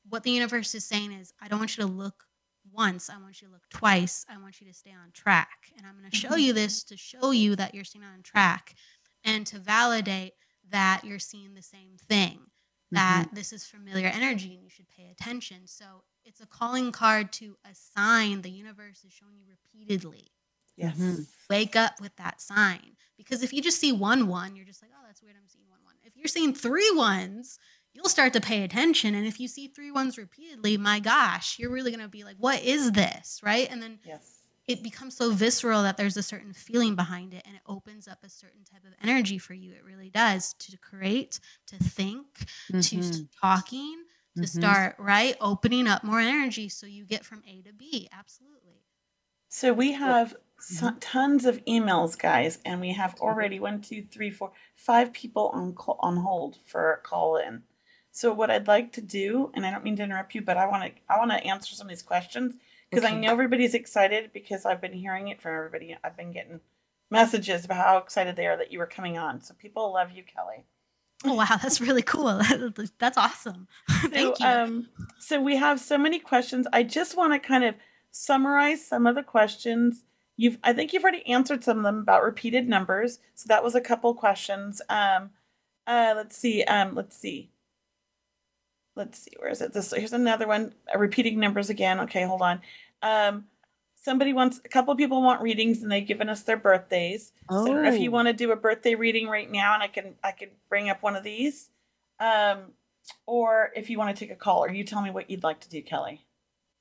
what 0.09 0.23
the 0.23 0.31
universe 0.31 0.75
is 0.75 0.85
saying 0.85 1.13
is, 1.13 1.33
I 1.41 1.49
don't 1.49 1.59
want 1.59 1.77
you 1.77 1.85
to 1.85 1.91
look 1.91 2.25
once, 2.73 3.11
I 3.11 3.19
want 3.19 3.41
you 3.41 3.49
to 3.49 3.53
look 3.53 3.69
twice, 3.71 4.25
I 4.29 4.39
want 4.39 4.61
you 4.61 4.67
to 4.67 4.75
stay 4.75 4.91
on 4.91 5.11
track. 5.13 5.73
And 5.77 5.87
I'm 5.87 5.99
going 5.99 6.11
to 6.11 6.17
show 6.17 6.37
you 6.37 6.53
this 6.53 6.85
to 6.85 6.97
show 6.97 7.31
you 7.33 7.57
that 7.57 7.75
you're 7.75 7.85
staying 7.85 8.05
on 8.05 8.23
track 8.23 8.75
and 9.25 9.47
to 9.47 9.59
validate 9.59 10.33
that 10.71 11.03
you're 11.05 11.19
seeing 11.19 11.55
the 11.55 11.63
same 11.63 11.97
thing, 12.09 12.41
that 12.91 13.27
mm-hmm. 13.27 13.35
this 13.35 13.53
is 13.53 13.65
familiar 13.65 14.09
energy 14.09 14.55
and 14.55 14.63
you 14.63 14.71
should 14.71 14.89
pay 14.89 15.09
attention. 15.11 15.67
So 15.67 15.85
it's 16.25 16.41
a 16.41 16.47
calling 16.47 16.93
card 16.93 17.33
to 17.35 17.57
a 17.65 17.75
sign 17.75 18.43
the 18.43 18.51
universe 18.51 19.05
is 19.05 19.13
showing 19.13 19.37
you 19.39 19.47
repeatedly. 19.49 20.29
Yes. 20.77 20.97
Mm-hmm. 20.97 21.23
Wake 21.49 21.77
up 21.77 22.01
with 22.01 22.15
that 22.17 22.41
sign. 22.41 22.97
Because 23.17 23.43
if 23.43 23.53
you 23.53 23.61
just 23.61 23.79
see 23.79 23.93
one 23.93 24.29
one, 24.29 24.57
you're 24.57 24.65
just 24.65 24.83
like, 24.83 24.91
oh, 24.95 25.05
that's 25.07 25.23
weird. 25.23 25.37
I'm 25.37 25.49
seeing 25.49 25.69
one 25.69 25.81
one. 25.85 25.95
If 26.05 26.17
you're 26.17 26.27
seeing 26.27 26.55
three 26.55 26.91
ones, 26.95 27.59
you'll 27.93 28.09
start 28.09 28.33
to 28.33 28.41
pay 28.41 28.63
attention. 28.63 29.15
And 29.15 29.27
if 29.27 29.39
you 29.39 29.47
see 29.47 29.69
three 29.69 29.91
ones 29.91 30.17
repeatedly, 30.17 30.77
my 30.79 31.01
gosh, 31.01 31.59
you're 31.59 31.71
really 31.71 31.91
going 31.91 32.03
to 32.03 32.09
be 32.09 32.25
like, 32.25 32.37
what 32.39 32.63
is 32.63 32.93
this? 32.93 33.41
Right. 33.43 33.69
And 33.71 33.83
then 33.83 33.99
yes. 34.05 34.40
It 34.71 34.85
becomes 34.85 35.17
so 35.17 35.33
visceral 35.33 35.83
that 35.83 35.97
there's 35.97 36.17
a 36.17 36.23
certain 36.23 36.53
feeling 36.53 36.95
behind 36.95 37.35
it 37.35 37.43
and 37.45 37.57
it 37.57 37.63
opens 37.67 38.07
up 38.07 38.19
a 38.23 38.29
certain 38.29 38.63
type 38.65 38.85
of 38.85 38.93
energy 39.03 39.37
for 39.37 39.53
you. 39.53 39.73
It 39.73 39.85
really 39.85 40.11
does 40.11 40.55
to 40.61 40.79
create, 40.79 41.41
to 41.67 41.77
think, 41.77 42.27
mm-hmm. 42.73 42.81
to 42.81 43.29
talking, 43.41 43.97
to 44.37 44.43
mm-hmm. 44.43 44.61
start, 44.61 44.95
right? 44.99 45.37
Opening 45.41 45.89
up 45.89 46.05
more 46.05 46.21
energy 46.21 46.69
so 46.69 46.87
you 46.87 47.05
get 47.05 47.25
from 47.25 47.43
A 47.49 47.63
to 47.63 47.73
B. 47.73 48.09
Absolutely. 48.17 48.81
So 49.49 49.73
we 49.73 49.91
have 49.93 50.37
so, 50.61 50.93
tons 51.01 51.47
of 51.47 51.65
emails, 51.65 52.17
guys, 52.17 52.61
and 52.65 52.81
we 52.81 52.93
have 52.93 53.17
already 53.21 53.59
one, 53.59 53.81
two, 53.81 54.05
three, 54.13 54.31
four, 54.31 54.53
five 54.77 55.13
people 55.13 55.51
on 55.53 55.75
call, 55.75 55.99
on 56.01 56.17
hold 56.17 56.59
for 56.67 56.93
a 56.93 56.99
call 56.99 57.39
in. 57.39 57.63
So 58.13 58.33
what 58.33 58.51
I'd 58.51 58.69
like 58.69 58.93
to 58.93 59.01
do, 59.01 59.51
and 59.55 59.67
I 59.67 59.73
don't 59.73 59.83
mean 59.83 59.97
to 59.97 60.05
interrupt 60.05 60.35
you, 60.35 60.43
but 60.43 60.57
I 60.57 60.67
want 60.67 60.85
to 60.85 61.03
I 61.13 61.19
want 61.19 61.33
to 61.33 61.45
answer 61.45 61.75
some 61.75 61.87
of 61.87 61.89
these 61.89 62.03
questions 62.03 62.55
because 62.91 63.05
okay. 63.05 63.15
I 63.15 63.19
know 63.19 63.33
everybody's 63.33 63.75
excited 63.75 64.31
because 64.33 64.67
I've 64.67 64.81
been 64.81 64.93
hearing 64.93 65.29
it 65.29 65.41
from 65.41 65.55
everybody. 65.55 65.97
I've 66.03 66.17
been 66.17 66.33
getting 66.33 66.61
messages 67.11 67.65
about 67.65 67.85
how 67.85 67.99
excited 67.99 68.37
they 68.37 68.47
are 68.47 68.57
that 68.57 68.73
you 68.73 68.79
were 68.79 68.87
coming 68.87 69.19
on. 69.19 69.41
So 69.41 69.55
people 69.55 69.93
love 69.93 70.11
you, 70.11 70.23
Kelly. 70.23 70.65
Oh 71.25 71.35
wow, 71.35 71.59
that's 71.63 71.81
really 71.81 72.03
cool. 72.03 72.41
that's 72.99 73.19
awesome. 73.19 73.69
Thank 73.91 74.37
so, 74.37 74.45
you. 74.45 74.51
Um, 74.51 74.89
so 75.19 75.41
we 75.41 75.57
have 75.57 75.81
so 75.81 75.99
many 75.99 76.19
questions. 76.19 76.67
I 76.73 76.83
just 76.83 77.17
want 77.17 77.33
to 77.33 77.39
kind 77.39 77.65
of 77.65 77.75
summarize 78.11 78.85
some 78.85 79.07
of 79.07 79.15
the 79.15 79.23
questions 79.23 80.05
You've, 80.41 80.57
I 80.65 80.73
think 80.73 80.95
you've 80.95 81.03
already 81.03 81.27
answered 81.27 81.63
some 81.63 81.77
of 81.77 81.85
them 81.85 81.99
about 81.99 82.23
repeated 82.23 82.67
numbers. 82.67 83.19
So 83.35 83.45
that 83.49 83.63
was 83.63 83.75
a 83.75 83.81
couple 83.81 84.15
questions. 84.15 84.81
Um, 84.89 85.33
uh, 85.87 86.15
let's 86.17 86.35
see. 86.35 86.65
Um, 86.65 86.95
let's 86.95 87.15
see. 87.15 87.51
Let's 88.97 89.19
see. 89.19 89.33
Where 89.39 89.51
is 89.51 89.61
it? 89.61 89.73
This 89.73 89.93
here's 89.93 90.13
another 90.13 90.47
one. 90.47 90.75
Uh, 90.93 90.99
repeating 90.99 91.39
numbers 91.39 91.71
again. 91.71 92.01
Okay, 92.01 92.25
hold 92.25 92.43
on. 92.43 92.61
Um, 93.03 93.45
somebody 93.95 94.33
wants 94.33 94.61
a 94.65 94.69
couple 94.69 94.95
people 94.97 95.23
want 95.23 95.43
readings 95.43 95.83
and 95.83 95.91
they've 95.91 96.07
given 96.07 96.29
us 96.29 96.43
their 96.43 96.57
birthdays. 96.57 97.33
Oh. 97.49 97.67
So 97.67 97.85
if 97.85 97.99
you 98.01 98.11
oh. 98.11 98.13
want 98.13 98.29
to 98.29 98.35
do 98.35 98.53
a 98.53 98.57
birthday 98.57 98.95
reading 98.95 99.29
right 99.29 99.51
now, 99.51 99.75
and 99.75 99.83
I 99.83 99.89
can 99.89 100.15
I 100.23 100.33
can 100.33 100.49
bring 100.69 100.91
up 100.91 101.03
one 101.03 101.17
of 101.17 101.23
these. 101.23 101.71
Um, 102.19 102.73
or 103.27 103.71
if 103.75 103.91
you 103.91 103.99
want 103.99 104.15
to 104.15 104.25
take 104.25 104.33
a 104.33 104.37
call, 104.37 104.65
or 104.65 104.71
you 104.71 104.85
tell 104.85 105.03
me 105.03 105.11
what 105.11 105.31
you'd 105.31 105.43
like 105.43 105.61
to 105.61 105.69
do, 105.69 105.83
Kelly. 105.83 106.25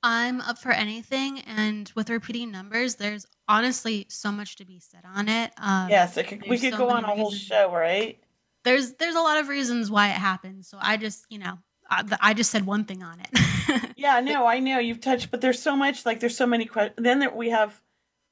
I'm 0.02 0.40
up 0.40 0.58
for 0.58 0.70
anything, 0.70 1.40
and 1.40 1.90
with 1.94 2.08
repeating 2.08 2.50
numbers, 2.50 2.94
there's 2.94 3.26
honestly 3.48 4.06
so 4.08 4.32
much 4.32 4.56
to 4.56 4.64
be 4.64 4.80
said 4.80 5.02
on 5.14 5.28
it. 5.28 5.52
Um, 5.58 5.90
yes, 5.90 6.16
it 6.16 6.26
could, 6.26 6.42
we 6.48 6.58
could 6.58 6.72
so 6.72 6.78
go 6.78 6.90
on 6.90 7.04
a 7.04 7.14
whole 7.14 7.30
show, 7.30 7.72
right? 7.72 8.18
There's 8.64 8.94
there's 8.94 9.14
a 9.14 9.20
lot 9.20 9.38
of 9.38 9.48
reasons 9.48 9.90
why 9.90 10.08
it 10.08 10.16
happens. 10.16 10.68
So 10.68 10.78
I 10.80 10.96
just 10.96 11.26
you 11.28 11.38
know 11.38 11.58
I, 11.90 12.34
just 12.34 12.50
said 12.50 12.66
one 12.66 12.84
thing 12.84 13.02
on 13.02 13.20
it. 13.20 13.92
yeah, 13.96 14.20
no, 14.20 14.46
I 14.46 14.60
know 14.60 14.78
you've 14.78 15.00
touched, 15.00 15.30
but 15.30 15.40
there's 15.40 15.60
so 15.60 15.74
much 15.76 16.06
like 16.06 16.20
there's 16.20 16.36
so 16.36 16.46
many 16.46 16.66
questions. 16.66 16.96
Then 16.98 17.34
we 17.34 17.50
have. 17.50 17.80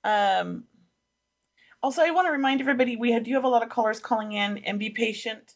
um 0.04 0.64
Also, 1.82 2.02
I 2.02 2.10
want 2.10 2.26
to 2.26 2.32
remind 2.32 2.60
everybody 2.60 2.96
we 2.96 3.18
do 3.20 3.34
have 3.34 3.44
a 3.44 3.48
lot 3.48 3.62
of 3.62 3.68
callers 3.68 4.00
calling 4.00 4.32
in, 4.32 4.58
and 4.58 4.78
be 4.78 4.90
patient 4.90 5.54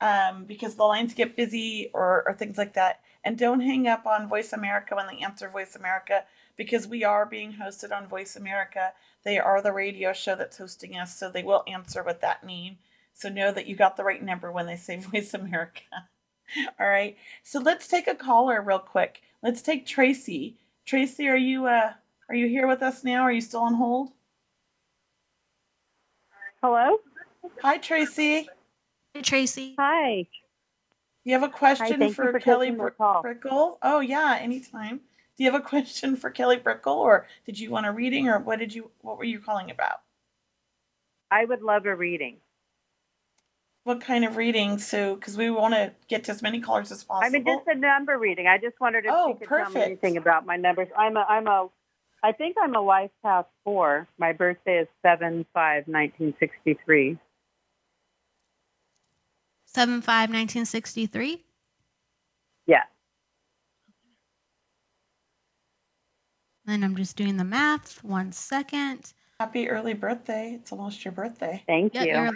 um, 0.00 0.44
because 0.44 0.74
the 0.74 0.84
lines 0.84 1.14
get 1.14 1.36
busy 1.36 1.90
or, 1.94 2.24
or 2.26 2.34
things 2.34 2.58
like 2.58 2.74
that. 2.74 3.00
And 3.24 3.38
don't 3.38 3.60
hang 3.60 3.88
up 3.88 4.04
on 4.06 4.28
Voice 4.28 4.52
America 4.52 4.94
when 4.94 5.06
they 5.06 5.24
answer 5.24 5.48
Voice 5.48 5.76
America 5.76 6.24
because 6.56 6.86
we 6.86 7.04
are 7.04 7.24
being 7.24 7.54
hosted 7.54 7.90
on 7.90 8.06
Voice 8.06 8.36
America. 8.36 8.92
They 9.24 9.38
are 9.38 9.62
the 9.62 9.72
radio 9.72 10.12
show 10.12 10.36
that's 10.36 10.58
hosting 10.58 10.96
us, 10.96 11.18
so 11.18 11.30
they 11.30 11.42
will 11.42 11.64
answer 11.66 12.02
with 12.02 12.20
that 12.20 12.44
name. 12.44 12.78
So 13.14 13.28
know 13.28 13.50
that 13.52 13.66
you 13.66 13.76
got 13.76 13.96
the 13.96 14.04
right 14.04 14.22
number 14.22 14.52
when 14.52 14.66
they 14.66 14.76
say 14.76 14.96
Voice 15.12 15.32
America. 15.32 15.82
All 16.80 16.88
right. 16.88 17.16
So 17.42 17.60
let's 17.60 17.88
take 17.88 18.06
a 18.06 18.14
caller 18.14 18.60
real 18.62 18.78
quick. 18.78 19.22
Let's 19.42 19.62
take 19.62 19.86
Tracy. 19.86 20.56
Tracy, 20.86 21.28
are 21.28 21.36
you 21.36 21.66
uh 21.66 21.92
are 22.28 22.34
you 22.34 22.48
here 22.48 22.66
with 22.66 22.82
us 22.82 23.04
now? 23.04 23.22
Are 23.22 23.32
you 23.32 23.40
still 23.40 23.60
on 23.60 23.74
hold? 23.74 24.10
Hello? 26.62 26.98
Hi 27.62 27.78
Tracy. 27.78 28.48
Hey 29.12 29.22
Tracy. 29.22 29.74
Hi. 29.78 30.26
You 31.24 31.32
have 31.32 31.42
a 31.42 31.48
question 31.48 32.02
Hi, 32.02 32.08
for, 32.10 32.32
for, 32.32 32.38
Kelly 32.38 32.70
Br- 32.70 32.88
Brickel? 32.98 33.78
Oh 33.82 34.00
yeah, 34.00 34.38
anytime. 34.40 35.00
Do 35.36 35.44
you 35.44 35.50
have 35.50 35.60
a 35.60 35.64
question 35.64 36.16
for 36.16 36.30
Kelly 36.30 36.58
Brickel, 36.58 36.94
or 36.94 37.26
did 37.46 37.58
you 37.58 37.70
want 37.70 37.86
a 37.86 37.92
reading, 37.92 38.28
or 38.28 38.38
what 38.38 38.58
did 38.58 38.74
you 38.74 38.90
what 39.00 39.18
were 39.18 39.24
you 39.24 39.40
calling 39.40 39.70
about? 39.70 40.00
I 41.30 41.44
would 41.44 41.62
love 41.62 41.86
a 41.86 41.96
reading. 41.96 42.36
What 43.84 44.00
kind 44.00 44.24
of 44.24 44.36
reading? 44.36 44.78
So, 44.78 45.14
because 45.14 45.36
we 45.36 45.50
want 45.50 45.74
to 45.74 45.92
get 46.08 46.24
to 46.24 46.32
as 46.32 46.42
many 46.42 46.60
callers 46.60 46.90
as 46.90 47.04
possible. 47.04 47.26
I 47.26 47.30
mean, 47.30 47.44
just 47.44 47.66
a 47.68 47.78
number 47.78 48.18
reading. 48.18 48.46
I 48.46 48.56
just 48.56 48.80
wondered 48.80 49.04
if 49.04 49.12
oh, 49.14 49.28
you 49.28 49.34
could 49.34 49.48
perfect. 49.48 49.72
tell 49.72 49.80
me 49.82 49.86
anything 49.86 50.16
about 50.16 50.46
my 50.46 50.56
numbers. 50.56 50.88
I'm 50.98 51.16
a, 51.18 51.20
I'm 51.20 51.46
a, 51.46 51.68
I 52.22 52.32
think 52.32 52.56
I'm 52.60 52.74
a 52.74 52.80
life 52.80 53.10
path 53.22 53.44
four. 53.62 54.08
My 54.18 54.32
birthday 54.32 54.80
is 54.80 54.88
seven 55.02 55.44
five 55.52 55.86
nineteen 55.86 56.34
sixty 56.40 56.78
three. 56.84 57.18
7 59.74 60.02
5 60.02 60.06
1963? 60.30 61.44
Yeah. 62.66 62.84
Then 66.64 66.84
I'm 66.84 66.94
just 66.94 67.16
doing 67.16 67.36
the 67.36 67.44
math. 67.44 68.02
One 68.04 68.30
second. 68.30 69.12
Happy 69.40 69.68
early 69.68 69.94
birthday. 69.94 70.52
It's 70.54 70.70
almost 70.70 71.04
your 71.04 71.10
birthday. 71.10 71.64
Thank 71.66 71.94
you. 71.94 72.30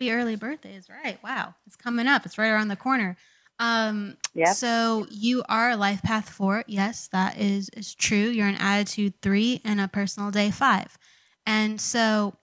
Happy 0.00 0.12
early 0.12 0.36
birthday 0.36 0.76
is 0.76 0.88
right. 0.88 1.18
Wow. 1.24 1.56
It's 1.66 1.74
coming 1.74 2.06
up. 2.06 2.24
It's 2.24 2.38
right 2.38 2.50
around 2.50 2.68
the 2.68 2.76
corner. 2.76 3.16
Um, 3.58 4.16
yeah. 4.32 4.52
So 4.52 5.08
you 5.10 5.42
are 5.48 5.70
a 5.70 5.76
life 5.76 6.02
path 6.02 6.30
four. 6.30 6.62
Yes, 6.68 7.08
that 7.08 7.36
is 7.36 7.68
is 7.70 7.96
true. 7.96 8.16
You're 8.16 8.46
an 8.46 8.54
attitude 8.60 9.14
three 9.22 9.60
and 9.64 9.80
a 9.80 9.88
personal 9.88 10.30
day 10.30 10.52
five. 10.52 10.96
And 11.46 11.80
so 11.80 12.34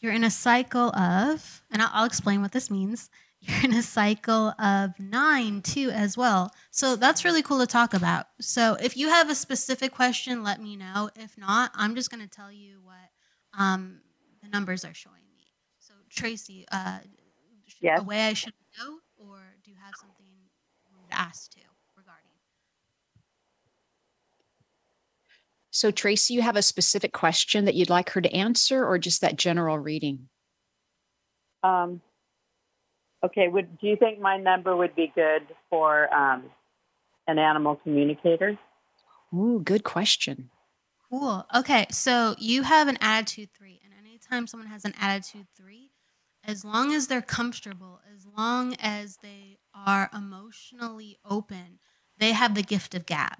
you're 0.00 0.14
in 0.14 0.24
a 0.24 0.30
cycle 0.30 0.88
of, 0.96 1.62
and 1.70 1.82
I'll, 1.82 1.90
I'll 1.92 2.04
explain 2.06 2.40
what 2.40 2.52
this 2.52 2.70
means. 2.70 3.10
you're 3.42 3.64
in 3.64 3.74
a 3.74 3.82
cycle 3.82 4.54
of 4.58 4.98
nine 4.98 5.60
too 5.60 5.90
as 5.90 6.16
well. 6.16 6.50
So 6.70 6.96
that's 6.96 7.26
really 7.26 7.42
cool 7.42 7.58
to 7.58 7.66
talk 7.66 7.92
about. 7.92 8.24
So 8.40 8.78
if 8.82 8.96
you 8.96 9.08
have 9.08 9.28
a 9.28 9.34
specific 9.34 9.92
question, 9.92 10.42
let 10.42 10.62
me 10.62 10.76
know. 10.76 11.10
If 11.14 11.36
not, 11.36 11.72
I'm 11.74 11.94
just 11.94 12.10
going 12.10 12.26
to 12.26 12.34
tell 12.34 12.50
you 12.50 12.80
what 12.82 13.60
um, 13.62 14.00
the 14.42 14.48
numbers 14.48 14.82
are 14.86 14.94
showing 14.94 15.25
Tracy, 16.16 16.64
uh, 16.72 16.98
yes. 17.80 18.00
a 18.00 18.04
way 18.04 18.26
I 18.26 18.32
should 18.32 18.54
know, 18.78 18.98
or 19.16 19.38
do 19.64 19.70
you 19.70 19.76
have 19.84 19.94
something 19.96 20.26
you 20.90 20.96
would 21.00 21.12
ask 21.12 21.50
to 21.52 21.60
regarding? 21.96 22.30
So 25.70 25.90
Tracy, 25.90 26.34
you 26.34 26.42
have 26.42 26.56
a 26.56 26.62
specific 26.62 27.12
question 27.12 27.66
that 27.66 27.74
you'd 27.74 27.90
like 27.90 28.10
her 28.10 28.20
to 28.20 28.32
answer, 28.32 28.84
or 28.84 28.98
just 28.98 29.20
that 29.20 29.36
general 29.36 29.78
reading? 29.78 30.28
Um, 31.62 32.00
Okay, 33.26 33.48
would 33.48 33.78
do 33.78 33.88
you 33.88 33.96
think 33.96 34.20
my 34.20 34.36
number 34.36 34.76
would 34.76 34.94
be 34.94 35.10
good 35.14 35.42
for 35.68 36.12
um, 36.14 36.44
an 37.26 37.38
animal 37.38 37.76
communicator? 37.76 38.58
Ooh, 39.34 39.60
good 39.64 39.84
question. 39.84 40.50
Cool. 41.10 41.44
Okay, 41.54 41.86
so 41.90 42.34
you 42.38 42.62
have 42.62 42.88
an 42.88 42.98
attitude 43.00 43.48
three, 43.56 43.80
and 43.82 43.92
anytime 44.06 44.46
someone 44.46 44.68
has 44.68 44.84
an 44.84 44.94
attitude 45.00 45.46
three, 45.56 45.90
as 46.46 46.64
long 46.64 46.94
as 46.94 47.08
they're 47.08 47.22
comfortable, 47.22 48.00
as 48.14 48.26
long 48.26 48.74
as 48.80 49.18
they 49.18 49.58
are 49.74 50.08
emotionally 50.14 51.18
open, 51.24 51.78
they 52.18 52.32
have 52.32 52.54
the 52.54 52.62
gift 52.62 52.94
of 52.94 53.04
gab. 53.06 53.38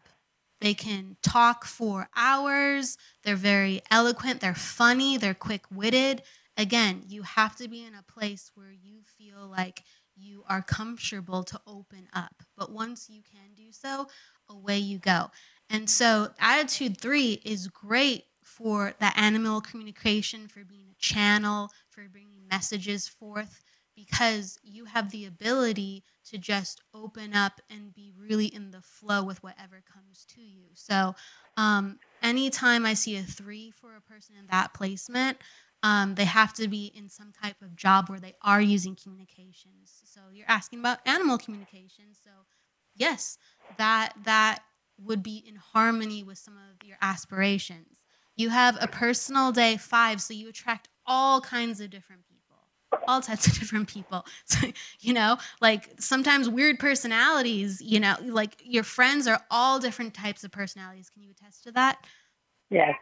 They 0.60 0.74
can 0.74 1.16
talk 1.22 1.64
for 1.64 2.08
hours. 2.16 2.98
They're 3.24 3.36
very 3.36 3.82
eloquent. 3.90 4.40
They're 4.40 4.54
funny. 4.54 5.16
They're 5.16 5.34
quick 5.34 5.64
witted 5.70 6.22
again, 6.56 7.02
you 7.08 7.22
have 7.22 7.56
to 7.56 7.68
be 7.68 7.84
in 7.84 7.94
a 7.94 8.02
place 8.02 8.50
where 8.54 8.72
you 8.72 9.00
feel 9.18 9.46
like 9.48 9.82
you 10.16 10.44
are 10.48 10.62
comfortable 10.62 11.44
to 11.44 11.60
open 11.66 12.08
up. 12.12 12.32
But 12.56 12.72
once 12.72 13.08
you 13.10 13.22
can 13.22 13.54
do 13.54 13.70
so, 13.72 14.08
away 14.48 14.78
you 14.78 14.98
go. 14.98 15.30
And 15.68 15.90
so, 15.90 16.30
attitude 16.38 17.00
three 17.00 17.40
is 17.44 17.68
great 17.68 18.24
for 18.56 18.94
the 19.00 19.18
animal 19.18 19.60
communication, 19.60 20.48
for 20.48 20.64
being 20.64 20.86
a 20.90 20.94
channel, 20.98 21.70
for 21.90 22.08
bringing 22.10 22.48
messages 22.50 23.06
forth, 23.06 23.62
because 23.94 24.58
you 24.62 24.86
have 24.86 25.10
the 25.10 25.26
ability 25.26 26.02
to 26.24 26.38
just 26.38 26.80
open 26.94 27.34
up 27.34 27.60
and 27.70 27.94
be 27.94 28.12
really 28.18 28.46
in 28.46 28.70
the 28.70 28.80
flow 28.80 29.22
with 29.22 29.42
whatever 29.42 29.82
comes 29.92 30.24
to 30.34 30.40
you. 30.40 30.64
So, 30.74 31.14
um, 31.56 31.98
anytime 32.22 32.86
I 32.86 32.94
see 32.94 33.16
a 33.16 33.22
three 33.22 33.70
for 33.70 33.94
a 33.96 34.00
person 34.00 34.36
in 34.38 34.46
that 34.50 34.74
placement, 34.74 35.38
um, 35.82 36.14
they 36.14 36.24
have 36.24 36.52
to 36.54 36.68
be 36.68 36.92
in 36.96 37.08
some 37.08 37.32
type 37.32 37.60
of 37.62 37.76
job 37.76 38.08
where 38.08 38.20
they 38.20 38.34
are 38.42 38.60
using 38.60 38.96
communications. 38.96 40.02
So 40.04 40.20
you're 40.32 40.48
asking 40.48 40.80
about 40.80 40.98
animal 41.06 41.38
communication. 41.38 42.06
So 42.24 42.30
yes, 42.94 43.38
that 43.78 44.14
that 44.24 44.60
would 44.98 45.22
be 45.22 45.44
in 45.46 45.56
harmony 45.56 46.22
with 46.22 46.38
some 46.38 46.54
of 46.54 46.86
your 46.86 46.96
aspirations. 47.02 48.05
You 48.36 48.50
have 48.50 48.76
a 48.80 48.86
personal 48.86 49.52
day 49.52 49.76
five, 49.76 50.20
so 50.20 50.34
you 50.34 50.48
attract 50.48 50.88
all 51.06 51.40
kinds 51.40 51.80
of 51.80 51.90
different 51.90 52.22
people, 52.28 52.56
all 53.08 53.20
types 53.20 53.46
of 53.46 53.54
different 53.58 53.88
people. 53.88 54.24
So, 54.44 54.70
you 55.00 55.14
know, 55.14 55.38
like 55.60 55.90
sometimes 55.98 56.48
weird 56.48 56.78
personalities, 56.78 57.80
you 57.80 58.00
know, 58.00 58.16
like 58.22 58.56
your 58.62 58.84
friends 58.84 59.26
are 59.26 59.40
all 59.50 59.78
different 59.78 60.14
types 60.14 60.44
of 60.44 60.50
personalities. 60.50 61.10
Can 61.10 61.22
you 61.22 61.30
attest 61.30 61.64
to 61.64 61.72
that? 61.72 62.04
Yes. 62.70 62.94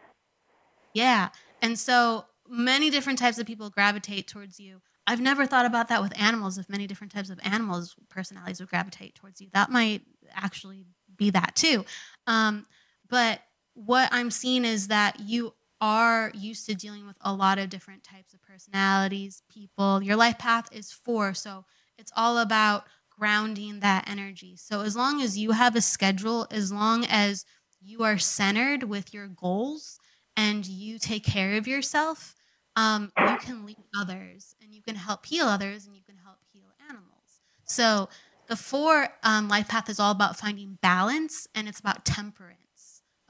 Yeah. 0.93 1.29
And 1.61 1.77
so 1.77 2.25
many 2.47 2.89
different 2.89 3.19
types 3.19 3.37
of 3.37 3.45
people 3.45 3.69
gravitate 3.69 4.27
towards 4.27 4.59
you. 4.59 4.81
I've 5.07 5.21
never 5.21 5.45
thought 5.45 5.65
about 5.65 5.89
that 5.89 6.01
with 6.01 6.19
animals. 6.19 6.57
If 6.57 6.69
many 6.69 6.87
different 6.87 7.13
types 7.13 7.29
of 7.29 7.39
animals 7.43 7.95
personalities 8.09 8.59
would 8.59 8.69
gravitate 8.69 9.15
towards 9.15 9.39
you, 9.41 9.49
that 9.53 9.69
might 9.69 10.01
actually 10.33 10.85
be 11.15 11.29
that 11.31 11.55
too. 11.55 11.85
Um, 12.27 12.65
but 13.09 13.41
what 13.75 14.09
I'm 14.11 14.31
seeing 14.31 14.65
is 14.65 14.87
that 14.87 15.19
you 15.19 15.53
are 15.81 16.31
used 16.33 16.65
to 16.67 16.75
dealing 16.75 17.05
with 17.05 17.17
a 17.21 17.33
lot 17.33 17.59
of 17.59 17.69
different 17.69 18.03
types 18.03 18.33
of 18.33 18.41
personalities, 18.41 19.43
people. 19.49 20.01
Your 20.01 20.15
life 20.15 20.39
path 20.39 20.67
is 20.71 20.91
four, 20.91 21.33
so 21.33 21.65
it's 21.97 22.11
all 22.15 22.39
about 22.39 22.85
grounding 23.17 23.81
that 23.81 24.09
energy. 24.09 24.55
So 24.57 24.81
as 24.81 24.95
long 24.95 25.21
as 25.21 25.37
you 25.37 25.51
have 25.51 25.75
a 25.75 25.81
schedule, 25.81 26.47
as 26.51 26.71
long 26.71 27.05
as 27.05 27.45
you 27.81 28.03
are 28.03 28.17
centered 28.17 28.83
with 28.83 29.13
your 29.13 29.27
goals 29.27 29.99
and 30.35 30.65
you 30.65 30.97
take 30.97 31.23
care 31.23 31.57
of 31.57 31.67
yourself, 31.67 32.35
um, 32.75 33.11
you 33.17 33.37
can 33.37 33.65
lead 33.65 33.77
others 33.97 34.55
and 34.61 34.73
you 34.73 34.81
can 34.81 34.95
help 34.95 35.25
heal 35.25 35.45
others 35.45 35.85
and 35.85 35.95
you 35.95 36.03
can 36.03 36.17
help 36.17 36.37
heal 36.51 36.67
animals. 36.89 37.41
So 37.65 38.09
the 38.47 38.55
four 38.55 39.09
um, 39.23 39.47
life 39.47 39.67
path 39.67 39.89
is 39.89 39.99
all 39.99 40.11
about 40.11 40.37
finding 40.37 40.77
balance 40.81 41.47
and 41.55 41.67
it's 41.67 41.79
about 41.79 42.05
temperance. 42.05 42.64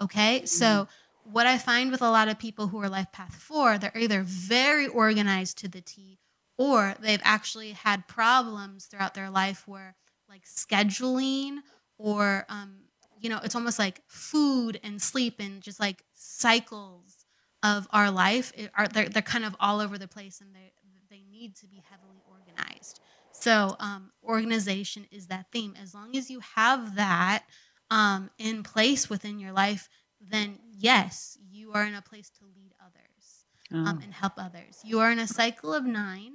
Okay. 0.02 0.38
Mm-hmm. 0.38 0.46
So 0.46 0.88
what 1.24 1.48
I 1.48 1.58
find 1.58 1.92
with 1.92 2.02
a 2.02 2.10
lot 2.10 2.28
of 2.28 2.38
people 2.38 2.68
who 2.68 2.82
are 2.82 2.90
life 2.90 3.12
path 3.12 3.36
four, 3.36 3.78
they're 3.78 3.98
either 3.98 4.22
very 4.24 4.88
organized 4.88 5.58
to 5.60 5.68
the 5.68 5.82
T 5.82 6.20
or 6.58 6.96
they've 7.00 7.22
actually 7.24 7.72
had 7.72 8.08
problems 8.08 8.86
throughout 8.86 9.14
their 9.14 9.30
life 9.30 9.68
where 9.68 9.96
like 10.30 10.44
scheduling 10.46 11.58
or, 11.98 12.46
um, 12.50 12.76
you 13.20 13.30
know, 13.30 13.40
it's 13.44 13.56
almost 13.56 13.80
like 13.80 14.02
food 14.08 14.80
and 14.84 15.02
sleep 15.02 15.36
and 15.40 15.62
just 15.62 15.80
like 15.80 16.04
cycles 16.14 17.26
of 17.66 17.88
our 17.92 18.12
life 18.12 18.54
are 18.78 18.88
they're, 18.88 19.10
they're 19.10 19.22
kind 19.22 19.44
of 19.44 19.56
all 19.60 19.80
over 19.80 19.98
the 19.98 20.08
place 20.08 20.40
and 20.40 20.54
they 20.54 20.72
they 21.10 21.24
need 21.32 21.56
to 21.56 21.68
be 21.68 21.82
heavily 21.90 22.22
organized 22.30 23.00
so 23.32 23.76
um, 23.80 24.12
organization 24.24 25.06
is 25.12 25.28
that 25.28 25.46
theme 25.52 25.74
as 25.82 25.94
long 25.94 26.16
as 26.16 26.30
you 26.30 26.40
have 26.56 26.96
that 26.96 27.44
um, 27.92 28.30
in 28.38 28.64
place 28.64 29.10
within 29.10 29.40
your 29.40 29.52
life 29.52 29.90
then 30.20 30.58
yes 30.78 31.38
you 31.52 31.72
are 31.74 31.84
in 31.84 31.96
a 31.96 32.02
place 32.02 32.30
to 32.30 32.46
lead 32.56 32.72
others 32.82 33.46
um, 33.72 33.86
oh. 33.86 33.90
um, 33.90 34.00
and 34.04 34.14
help 34.14 34.34
others 34.38 34.80
you 34.84 35.00
are 35.00 35.12
in 35.12 35.20
a 35.20 35.28
cycle 35.28 35.74
of 35.74 35.86
nine 35.86 36.34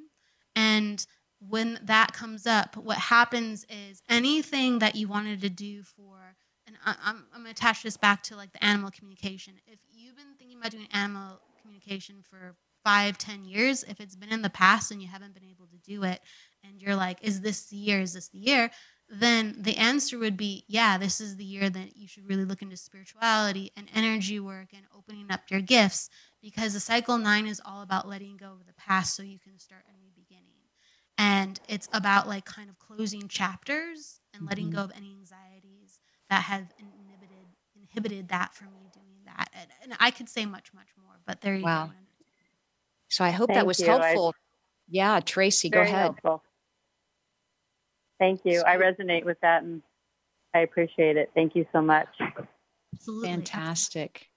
and 0.54 1.06
when 1.48 1.78
that 1.82 2.12
comes 2.12 2.46
up 2.46 2.76
what 2.76 2.98
happens 2.98 3.64
is 3.68 4.02
anything 4.08 4.78
that 4.78 4.94
you 4.94 5.08
wanted 5.08 5.40
to 5.40 5.50
do 5.50 5.82
for 5.82 6.36
and 6.66 6.76
I, 6.84 6.94
I'm, 7.04 7.24
I'm 7.34 7.42
going 7.42 7.46
to 7.46 7.50
attach 7.50 7.82
this 7.82 7.96
back 7.96 8.22
to 8.24 8.36
like 8.36 8.52
the 8.52 8.64
animal 8.64 8.90
communication 8.90 9.54
if 9.66 9.78
you've 9.90 10.16
been 10.16 10.34
thinking 10.38 10.58
about 10.58 10.72
doing 10.72 10.88
animal 10.92 11.40
communication 11.60 12.22
for 12.28 12.54
five, 12.84 13.18
ten 13.18 13.44
years, 13.44 13.84
if 13.84 14.00
it's 14.00 14.16
been 14.16 14.32
in 14.32 14.42
the 14.42 14.50
past 14.50 14.90
and 14.90 15.00
you 15.02 15.08
haven't 15.08 15.34
been 15.34 15.44
able 15.44 15.66
to 15.66 15.76
do 15.78 16.04
it, 16.04 16.20
and 16.64 16.80
you're 16.80 16.96
like, 16.96 17.18
is 17.22 17.40
this 17.40 17.66
the 17.66 17.76
year? 17.76 18.00
Is 18.00 18.14
this 18.14 18.28
the 18.28 18.38
year? 18.38 18.70
Then 19.12 19.56
the 19.58 19.76
answer 19.76 20.18
would 20.18 20.36
be, 20.36 20.64
yeah, 20.68 20.96
this 20.96 21.20
is 21.20 21.36
the 21.36 21.44
year 21.44 21.68
that 21.68 21.96
you 21.96 22.06
should 22.06 22.28
really 22.28 22.44
look 22.44 22.62
into 22.62 22.76
spirituality 22.76 23.72
and 23.76 23.88
energy 23.92 24.38
work 24.38 24.68
and 24.72 24.84
opening 24.96 25.26
up 25.30 25.40
your 25.50 25.60
gifts 25.60 26.08
because 26.40 26.74
the 26.74 26.80
cycle 26.80 27.18
nine 27.18 27.48
is 27.48 27.60
all 27.64 27.82
about 27.82 28.08
letting 28.08 28.36
go 28.36 28.52
of 28.52 28.66
the 28.66 28.72
past 28.74 29.16
so 29.16 29.24
you 29.24 29.40
can 29.40 29.58
start 29.58 29.82
a 29.88 29.98
new 29.98 30.10
beginning. 30.14 30.44
And 31.18 31.58
it's 31.68 31.88
about 31.92 32.28
like 32.28 32.44
kind 32.44 32.70
of 32.70 32.78
closing 32.78 33.26
chapters 33.26 34.20
and 34.32 34.46
letting 34.46 34.66
mm-hmm. 34.66 34.76
go 34.76 34.84
of 34.84 34.92
any 34.96 35.10
anxieties 35.18 35.98
that 36.28 36.42
have 36.44 36.72
inhibited 36.78 37.46
inhibited 37.74 38.28
that 38.28 38.54
from 38.54 38.68
you 38.68 38.88
doing 38.94 39.24
that. 39.24 39.50
And, 39.52 39.70
and 39.82 39.94
I 39.98 40.12
could 40.12 40.28
say 40.28 40.46
much, 40.46 40.72
much 40.72 40.88
more, 41.02 41.16
but 41.26 41.40
there 41.40 41.56
you 41.56 41.64
wow. 41.64 41.86
go. 41.86 41.92
So 43.08 43.24
I 43.24 43.30
hope 43.30 43.48
Thank 43.48 43.58
that 43.58 43.66
was 43.66 43.80
you. 43.80 43.86
helpful. 43.86 44.34
I, 44.36 44.40
yeah, 44.88 45.20
Tracy, 45.20 45.68
go 45.68 45.80
ahead. 45.80 46.14
Helpful. 46.22 46.44
Thank 48.20 48.42
you. 48.44 48.62
I 48.64 48.76
resonate 48.76 49.24
with 49.24 49.40
that 49.40 49.64
and 49.64 49.82
I 50.54 50.60
appreciate 50.60 51.16
it. 51.16 51.32
Thank 51.34 51.56
you 51.56 51.66
so 51.72 51.82
much. 51.82 52.06
Absolutely. 52.94 53.28
Fantastic. 53.28 54.30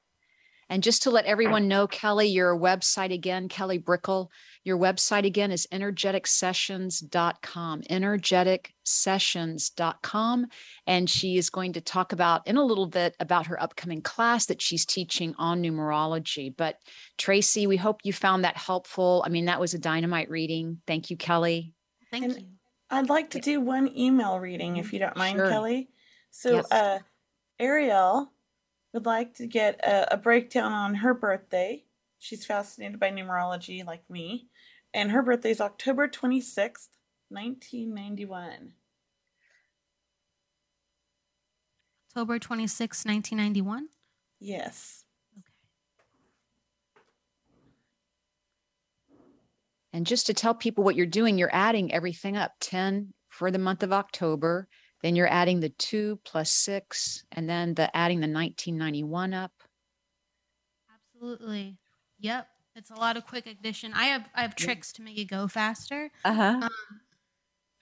And 0.70 0.82
just 0.82 1.04
to 1.04 1.12
let 1.12 1.26
everyone 1.26 1.68
know, 1.68 1.88
Kelly, 1.88 2.28
your 2.28 2.58
website 2.58 3.14
again, 3.14 3.50
Kelly 3.50 3.78
Brickel, 3.78 4.32
your 4.64 4.78
website 4.78 5.26
again 5.26 5.52
is 5.52 5.68
energeticsessions.com, 5.72 7.82
energeticsessions.com. 7.82 10.48
And 10.88 11.10
she 11.10 11.38
is 11.38 11.50
going 11.50 11.74
to 11.74 11.82
talk 11.82 12.14
about 12.14 12.48
in 12.48 12.56
a 12.58 12.64
little 12.64 12.88
bit 12.88 13.18
about 13.20 13.48
her 13.48 13.62
upcoming 13.62 14.02
class 14.02 14.46
that 14.46 14.62
she's 14.62 14.86
teaching 14.86 15.36
on 15.38 15.62
numerology. 15.62 16.56
But 16.56 16.78
Tracy, 17.18 17.68
we 17.68 17.76
hope 17.78 18.00
you 18.04 18.14
found 18.14 18.46
that 18.46 18.56
helpful. 18.58 19.22
I 19.26 19.30
mean, 19.30 19.46
that 19.46 19.60
was 19.60 19.74
a 19.74 19.80
dynamite 19.80 20.30
reading. 20.30 20.80
Thank 20.88 21.10
you, 21.12 21.18
Kelly. 21.18 21.74
Thank 22.10 22.24
and 22.24 22.36
you. 22.36 22.46
I'd 22.94 23.10
like 23.10 23.32
to 23.32 23.40
do 23.40 23.60
one 23.60 23.92
email 23.98 24.40
reading 24.40 24.78
if 24.78 24.94
you 24.94 25.00
don't 25.00 25.18
mind, 25.18 25.38
sure. 25.38 25.50
Kelly. 25.50 25.90
So, 26.30 26.58
yes. 26.58 26.72
uh, 26.72 27.00
Ariel 27.60 28.32
would 28.94 29.06
like 29.06 29.34
to 29.36 29.48
get 29.48 29.84
a, 29.84 30.14
a 30.14 30.18
breakdown 30.18 30.72
on 30.72 30.96
her 30.96 31.16
birthday. 31.16 31.86
She's 32.20 32.46
fascinated 32.46 33.00
by 33.00 33.10
numerology 33.10 33.86
like 33.86 34.08
me. 34.10 34.48
And 34.94 35.12
her 35.12 35.24
birthday 35.24 35.50
is 35.50 35.60
October 35.60 36.08
26th, 36.08 36.90
1991. 37.30 38.74
October 42.10 42.38
26, 42.38 43.06
1991? 43.06 43.88
Yes. 44.40 45.04
And 49.94 50.08
just 50.08 50.26
to 50.26 50.34
tell 50.34 50.56
people 50.56 50.84
what 50.84 50.96
you're 50.96 51.06
doing, 51.06 51.38
you're 51.38 51.54
adding 51.54 51.94
everything 51.94 52.36
up 52.36 52.54
10 52.60 53.14
for 53.30 53.52
the 53.52 53.60
month 53.60 53.84
of 53.84 53.94
October. 53.94 54.68
Then 55.04 55.16
you're 55.16 55.32
adding 55.32 55.60
the 55.60 55.70
two 55.70 56.20
plus 56.26 56.52
six, 56.52 57.26
and 57.32 57.48
then 57.48 57.74
the 57.74 57.96
adding 57.96 58.20
the 58.20 58.28
1991 58.28 59.34
up. 59.34 59.52
Absolutely. 60.94 61.78
Yep. 62.20 62.48
It's 62.76 62.90
a 62.90 62.96
lot 62.96 63.18
of 63.18 63.28
quick 63.28 63.46
addition. 63.46 63.94
I 63.94 64.06
have 64.06 64.28
I 64.34 64.42
have 64.42 64.56
tricks 64.56 64.94
to 64.94 65.04
make 65.04 65.18
it 65.20 65.26
go 65.26 65.48
faster. 65.48 66.10
Uh-huh. 66.26 66.62
Um, 66.64 66.70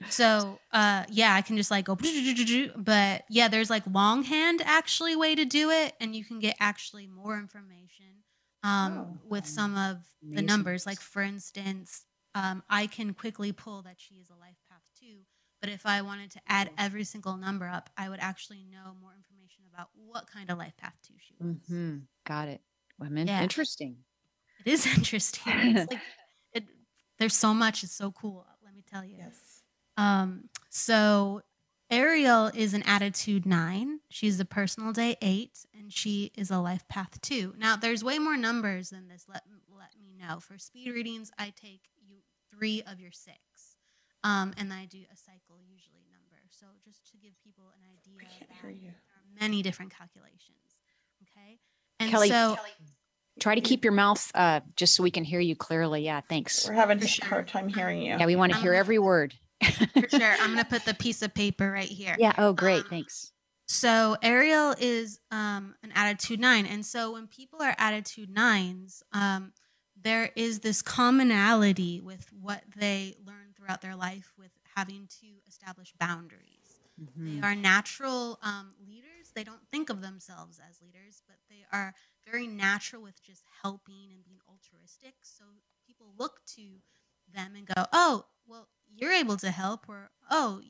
so 0.09 0.59
uh 0.73 1.03
yeah, 1.09 1.33
I 1.33 1.41
can 1.41 1.55
just 1.57 1.71
like 1.71 1.85
go 1.85 1.95
but 2.75 3.23
yeah, 3.29 3.47
there's 3.47 3.69
like 3.69 3.83
longhand 3.87 4.61
actually 4.65 5.15
way 5.15 5.35
to 5.35 5.45
do 5.45 5.69
it 5.69 5.93
and 6.01 6.15
you 6.15 6.25
can 6.25 6.39
get 6.39 6.57
actually 6.59 7.07
more 7.07 7.37
information 7.37 8.23
um 8.63 8.97
oh, 8.97 9.19
with 9.29 9.45
some 9.45 9.75
of 9.75 9.97
amazing. 10.21 10.35
the 10.35 10.41
numbers. 10.41 10.85
Like 10.85 10.99
for 10.99 11.21
instance, 11.21 12.05
um 12.35 12.63
I 12.69 12.87
can 12.87 13.13
quickly 13.13 13.51
pull 13.51 13.81
that 13.83 13.95
she 13.97 14.15
is 14.15 14.29
a 14.29 14.35
life 14.35 14.57
path 14.69 14.83
2, 14.99 15.07
but 15.61 15.69
if 15.69 15.85
I 15.85 16.01
wanted 16.01 16.31
to 16.31 16.41
add 16.47 16.71
every 16.77 17.03
single 17.03 17.37
number 17.37 17.67
up, 17.67 17.89
I 17.97 18.09
would 18.09 18.19
actually 18.19 18.65
know 18.69 18.95
more 19.01 19.13
information 19.15 19.63
about 19.73 19.89
what 19.95 20.27
kind 20.27 20.49
of 20.49 20.57
life 20.57 20.75
path 20.77 20.95
2 21.07 21.13
she 21.19 21.35
was. 21.39 21.55
Mm-hmm. 21.55 21.97
Got 22.25 22.47
it. 22.49 22.61
Women, 22.99 23.27
yeah. 23.27 23.41
interesting. 23.41 23.97
It 24.65 24.71
is 24.71 24.85
interesting. 24.97 25.53
It's 25.55 25.91
like 25.91 26.01
it, 26.53 26.63
there's 27.17 27.35
so 27.35 27.53
much. 27.53 27.83
It's 27.83 27.95
so 27.95 28.11
cool. 28.11 28.45
Let 28.63 28.73
me 28.73 28.83
tell 28.89 29.03
you. 29.03 29.15
Yes. 29.17 29.63
Um. 29.97 30.49
So 30.69 31.41
Ariel 31.91 32.47
is 32.55 32.73
an 32.73 32.83
attitude 32.83 33.45
nine. 33.45 33.99
She's 34.09 34.39
a 34.39 34.45
personal 34.45 34.93
day 34.93 35.17
eight, 35.21 35.65
and 35.77 35.91
she 35.91 36.31
is 36.37 36.49
a 36.49 36.57
life 36.57 36.87
path 36.87 37.19
two. 37.21 37.53
Now, 37.57 37.75
there's 37.75 38.01
way 38.01 38.17
more 38.17 38.37
numbers 38.37 38.91
than 38.91 39.09
this. 39.09 39.25
Let 39.27 39.43
let 39.77 39.89
me 40.01 40.15
know. 40.17 40.39
For 40.39 40.57
speed 40.57 40.89
readings, 40.93 41.31
I 41.37 41.53
take 41.61 41.81
you 42.01 42.15
three 42.57 42.81
of 42.83 43.01
your 43.01 43.11
six, 43.11 43.37
um, 44.23 44.53
and 44.57 44.71
I 44.71 44.85
do 44.85 44.99
a 45.11 45.17
cycle 45.17 45.57
usually 45.61 46.05
number. 46.09 46.41
So 46.49 46.65
just 46.85 47.05
to 47.11 47.17
give 47.17 47.33
people 47.43 47.65
an 47.75 47.83
idea, 47.91 48.25
there 48.63 48.91
are 48.91 49.41
many 49.41 49.61
different 49.61 49.93
calculations. 49.93 50.77
Okay, 51.23 51.59
and 51.99 52.09
Kelly, 52.09 52.29
so. 52.29 52.55
Kelly 52.55 52.69
Try 53.39 53.55
to 53.55 53.61
keep 53.61 53.83
your 53.85 53.93
mouth 53.93 54.29
uh, 54.35 54.59
just 54.75 54.93
so 54.93 55.03
we 55.03 55.09
can 55.09 55.23
hear 55.23 55.39
you 55.39 55.55
clearly. 55.55 56.03
Yeah, 56.03 56.21
thanks. 56.21 56.67
We're 56.67 56.73
having 56.73 57.01
a 57.01 57.25
hard 57.25 57.47
time 57.47 57.69
hearing 57.69 58.01
you. 58.01 58.17
Yeah, 58.17 58.25
we 58.25 58.35
want 58.35 58.51
to 58.51 58.59
hear 58.59 58.73
every 58.73 58.99
word. 58.99 59.33
For 59.63 60.09
sure. 60.09 60.35
I'm 60.39 60.53
going 60.53 60.57
to 60.57 60.65
put 60.65 60.85
the 60.85 60.93
piece 60.93 61.21
of 61.21 61.33
paper 61.33 61.71
right 61.71 61.87
here. 61.89 62.15
Yeah. 62.19 62.33
Oh, 62.37 62.53
great. 62.53 62.83
Um, 62.83 62.89
thanks. 62.89 63.31
So 63.67 64.17
Ariel 64.21 64.75
is 64.79 65.19
um, 65.31 65.75
an 65.81 65.93
attitude 65.95 66.39
nine. 66.39 66.65
And 66.65 66.85
so 66.85 67.13
when 67.13 67.27
people 67.27 67.61
are 67.61 67.73
attitude 67.77 68.29
nines, 68.29 69.01
um, 69.13 69.53
there 70.03 70.31
is 70.35 70.59
this 70.59 70.81
commonality 70.81 72.01
with 72.01 72.27
what 72.33 72.63
they 72.75 73.15
learn 73.25 73.53
throughout 73.55 73.81
their 73.81 73.95
life 73.95 74.33
with 74.37 74.51
having 74.75 75.07
to 75.21 75.27
establish 75.47 75.93
boundaries. 75.99 76.81
Mm-hmm. 77.01 77.39
They 77.41 77.47
are 77.47 77.55
natural 77.55 78.39
um, 78.43 78.73
leaders. 78.85 79.31
They 79.33 79.43
don't 79.43 79.65
think 79.71 79.89
of 79.89 80.01
themselves 80.01 80.59
as 80.69 80.81
leaders, 80.81 81.21
but 81.27 81.37
they 81.49 81.63
are 81.71 81.93
very 82.29 82.47
natural 82.47 83.01
with 83.01 83.23
just 83.23 83.43
helping 83.61 84.09
and 84.13 84.23
being 84.23 84.39
altruistic. 84.49 85.15
So 85.21 85.45
people 85.87 86.07
look 86.17 86.41
to 86.55 86.61
them 87.33 87.55
and 87.55 87.65
go, 87.67 87.85
oh, 87.93 88.25
well, 88.47 88.67
you're 88.93 89.11
able 89.11 89.37
to 89.37 89.51
help, 89.51 89.87
or 89.87 90.09
oh, 90.29 90.61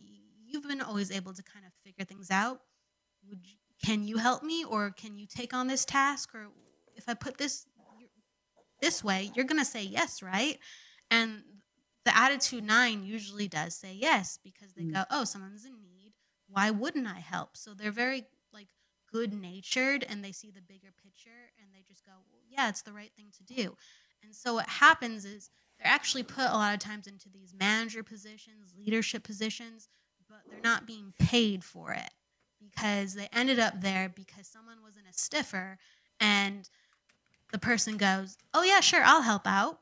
you've 0.45 0.67
been 0.67 0.82
always 0.82 1.12
able 1.12 1.34
to 1.34 1.43
kind 1.43 1.65
of 1.65 1.71
figure 1.84 2.06
things 2.06 2.30
out. 2.32 2.62
Would 3.30 3.45
you, 3.45 3.56
can 3.84 4.04
you 4.04 4.17
help 4.17 4.43
me, 4.43 4.63
or 4.63 4.91
can 4.91 5.17
you 5.17 5.26
take 5.26 5.54
on 5.54 5.67
this 5.67 5.86
task, 5.86 6.34
or 6.36 6.47
if 6.95 7.06
I 7.08 7.13
put 7.13 7.38
this 7.38 7.65
this 8.82 9.04
way, 9.04 9.32
you're 9.36 9.45
gonna 9.45 9.63
say 9.63 9.84
yes, 9.84 10.24
right? 10.24 10.58
And 11.12 11.43
the 12.04 12.17
attitude 12.17 12.63
nine 12.63 13.04
usually 13.04 13.47
does 13.47 13.76
say 13.76 13.93
yes 13.93 14.39
because 14.43 14.74
they 14.74 14.84
mm. 14.84 14.93
go, 14.93 15.04
oh, 15.12 15.24
someone's 15.24 15.65
in 15.65 15.74
need. 15.82 16.13
Why 16.47 16.71
wouldn't 16.71 17.08
I 17.08 17.19
help? 17.19 17.56
So 17.56 17.74
they're 17.74 17.91
very 17.91 18.26
like 18.52 18.69
good 19.12 19.34
natured 19.34 20.04
and 20.10 20.24
they 20.24 20.32
see 20.32 20.50
the 20.50 20.62
bigger 20.62 20.89
picture 21.04 21.30
and 21.62 21.69
they 21.74 21.84
just 21.88 22.06
go, 22.06 22.12
well, 22.32 22.41
yeah, 22.50 22.69
it's 22.69 22.82
the 22.82 22.93
right 22.93 23.12
thing 23.15 23.28
to 23.38 23.54
do. 23.54 23.76
And 24.23 24.36
so 24.36 24.55
what 24.55 24.67
happens 24.67 25.25
is 25.25 25.49
they're 25.77 25.91
actually 25.91 26.23
put 26.23 26.45
a 26.45 26.53
lot 26.53 26.73
of 26.73 26.79
times 26.79 27.07
into 27.07 27.29
these 27.29 27.53
manager 27.57 28.03
positions, 28.03 28.73
leadership 28.77 29.23
positions, 29.23 29.89
but 30.29 30.39
they're 30.49 30.60
not 30.62 30.86
being 30.86 31.13
paid 31.19 31.63
for 31.63 31.91
it 31.91 32.12
because 32.60 33.15
they 33.15 33.27
ended 33.34 33.60
up 33.60 33.81
there 33.81 34.10
because 34.10 34.47
someone 34.47 34.77
wasn't 34.84 35.05
a 35.10 35.13
stiffer 35.13 35.77
and 36.19 36.69
the 37.51 37.60
person 37.60 37.97
goes, 37.97 38.38
"Oh 38.53 38.63
yeah, 38.63 38.79
sure, 38.79 39.01
I'll 39.03 39.23
help 39.23 39.45
out." 39.45 39.79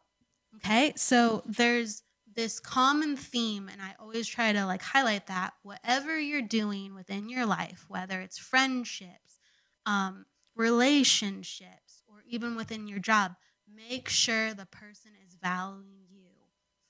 Okay? 0.56 0.94
So 0.96 1.44
there's 1.46 2.04
this 2.36 2.60
common 2.60 3.18
theme 3.18 3.68
and 3.70 3.82
i 3.82 3.94
always 4.00 4.28
try 4.28 4.54
to 4.54 4.66
like 4.66 4.82
highlight 4.82 5.28
that 5.28 5.54
whatever 5.64 6.18
you're 6.18 6.42
doing 6.42 6.96
within 6.96 7.28
your 7.28 7.46
life 7.46 7.86
whether 7.90 8.22
it's 8.22 8.38
friendships 8.38 9.40
um, 9.86 10.26
relationships 10.56 12.04
or 12.08 12.24
even 12.28 12.56
within 12.56 12.88
your 12.88 13.00
job 13.00 13.34
make 13.76 14.10
sure 14.10 14.54
the 14.54 14.66
person 14.66 15.12
is 15.26 15.36
valuing 15.42 16.06
you 16.10 16.30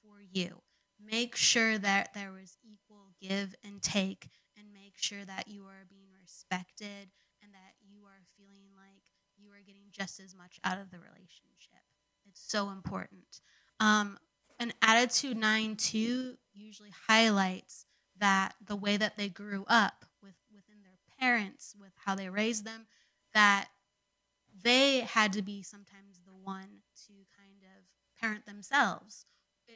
for 0.02 0.22
you. 0.32 0.62
Make 1.04 1.36
sure 1.36 1.78
that 1.78 2.14
there 2.14 2.38
is 2.42 2.58
equal 2.64 3.12
give 3.22 3.56
and 3.64 3.82
take 3.82 4.30
and 4.58 4.68
make 4.74 4.98
sure 4.98 5.24
that 5.26 5.48
you 5.48 5.64
are 5.66 5.86
being 5.90 6.10
respected 6.22 7.10
and 7.42 7.54
that 7.54 7.76
you 7.88 8.04
are 8.06 8.22
feeling 8.38 8.68
like 8.76 9.04
you 9.38 9.50
are 9.52 9.64
getting 9.66 9.88
just 9.92 10.20
as 10.20 10.36
much 10.36 10.60
out 10.64 10.80
of 10.80 10.92
the 10.92 10.98
relationship. 11.00 11.82
It's 12.28 12.42
so 12.42 12.70
important. 12.70 13.42
Um, 13.80 14.18
an 14.60 14.74
attitude 14.82 15.38
9 15.38 15.76
2 15.78 16.36
usually 16.54 16.92
highlights 17.08 17.86
that 18.20 18.56
the 18.66 18.76
way 18.76 18.98
that 18.98 19.18
they 19.18 19.30
grew 19.30 19.64
up 19.68 20.06
with 20.22 20.36
within 20.54 20.82
their 20.84 20.98
parents 21.20 21.76
with 21.80 21.94
how 22.06 22.16
they 22.16 22.30
raised 22.30 22.66
them 22.66 22.88
that 23.34 23.68
they 24.64 25.02
had 25.02 25.34
to 25.34 25.42
be 25.42 25.62
sometimes 25.64 26.19
to 26.96 27.14
kind 27.38 27.64
of 27.64 27.84
parent 28.20 28.46
themselves 28.46 29.26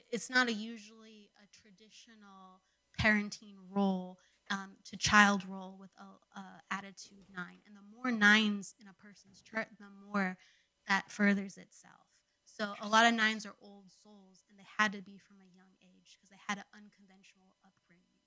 it's 0.10 0.30
not 0.30 0.48
a 0.48 0.54
usually 0.54 1.30
a 1.38 1.48
traditional 1.52 2.62
parenting 3.00 3.56
role 3.70 4.18
um, 4.50 4.72
to 4.84 4.98
child 4.98 5.44
role 5.48 5.78
with 5.80 5.92
a, 6.00 6.40
a, 6.40 6.44
attitude 6.72 7.26
nine 7.34 7.60
and 7.66 7.76
the 7.76 7.96
more 7.96 8.12
nines 8.12 8.74
in 8.80 8.88
a 8.88 8.94
person's 8.94 9.42
chart 9.42 9.68
the 9.80 9.86
more 10.12 10.38
that 10.88 11.12
furthers 11.12 11.58
itself 11.58 12.14
so 12.58 12.76
a 12.82 12.88
lot 12.88 13.08
of 13.08 13.14
nines 13.16 13.46
are 13.48 13.56
old 13.62 13.86
souls, 14.04 14.44
and 14.50 14.60
they 14.60 14.66
had 14.78 14.92
to 14.92 15.02
be 15.02 15.18
from 15.18 15.38
a 15.42 15.56
young 15.56 15.74
age 15.82 16.16
because 16.16 16.30
they 16.30 16.38
had 16.48 16.60
an 16.60 16.66
unconventional 16.74 17.48
upbringing. 17.66 18.22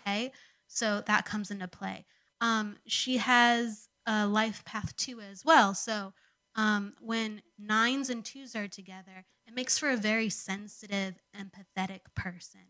Okay, 0.00 0.32
so 0.68 1.02
that 1.06 1.24
comes 1.24 1.50
into 1.50 1.66
play. 1.66 2.06
Um, 2.40 2.76
she 2.86 3.16
has 3.16 3.88
a 4.06 4.26
life 4.28 4.64
path 4.64 4.94
two 4.96 5.20
as 5.20 5.44
well. 5.44 5.74
So 5.74 6.12
um, 6.56 6.94
when 7.00 7.42
nines 7.58 8.10
and 8.10 8.24
twos 8.24 8.54
are 8.54 8.68
together, 8.68 9.24
it 9.46 9.54
makes 9.54 9.78
for 9.78 9.90
a 9.90 9.96
very 9.96 10.28
sensitive, 10.28 11.14
empathetic 11.36 12.00
person. 12.14 12.60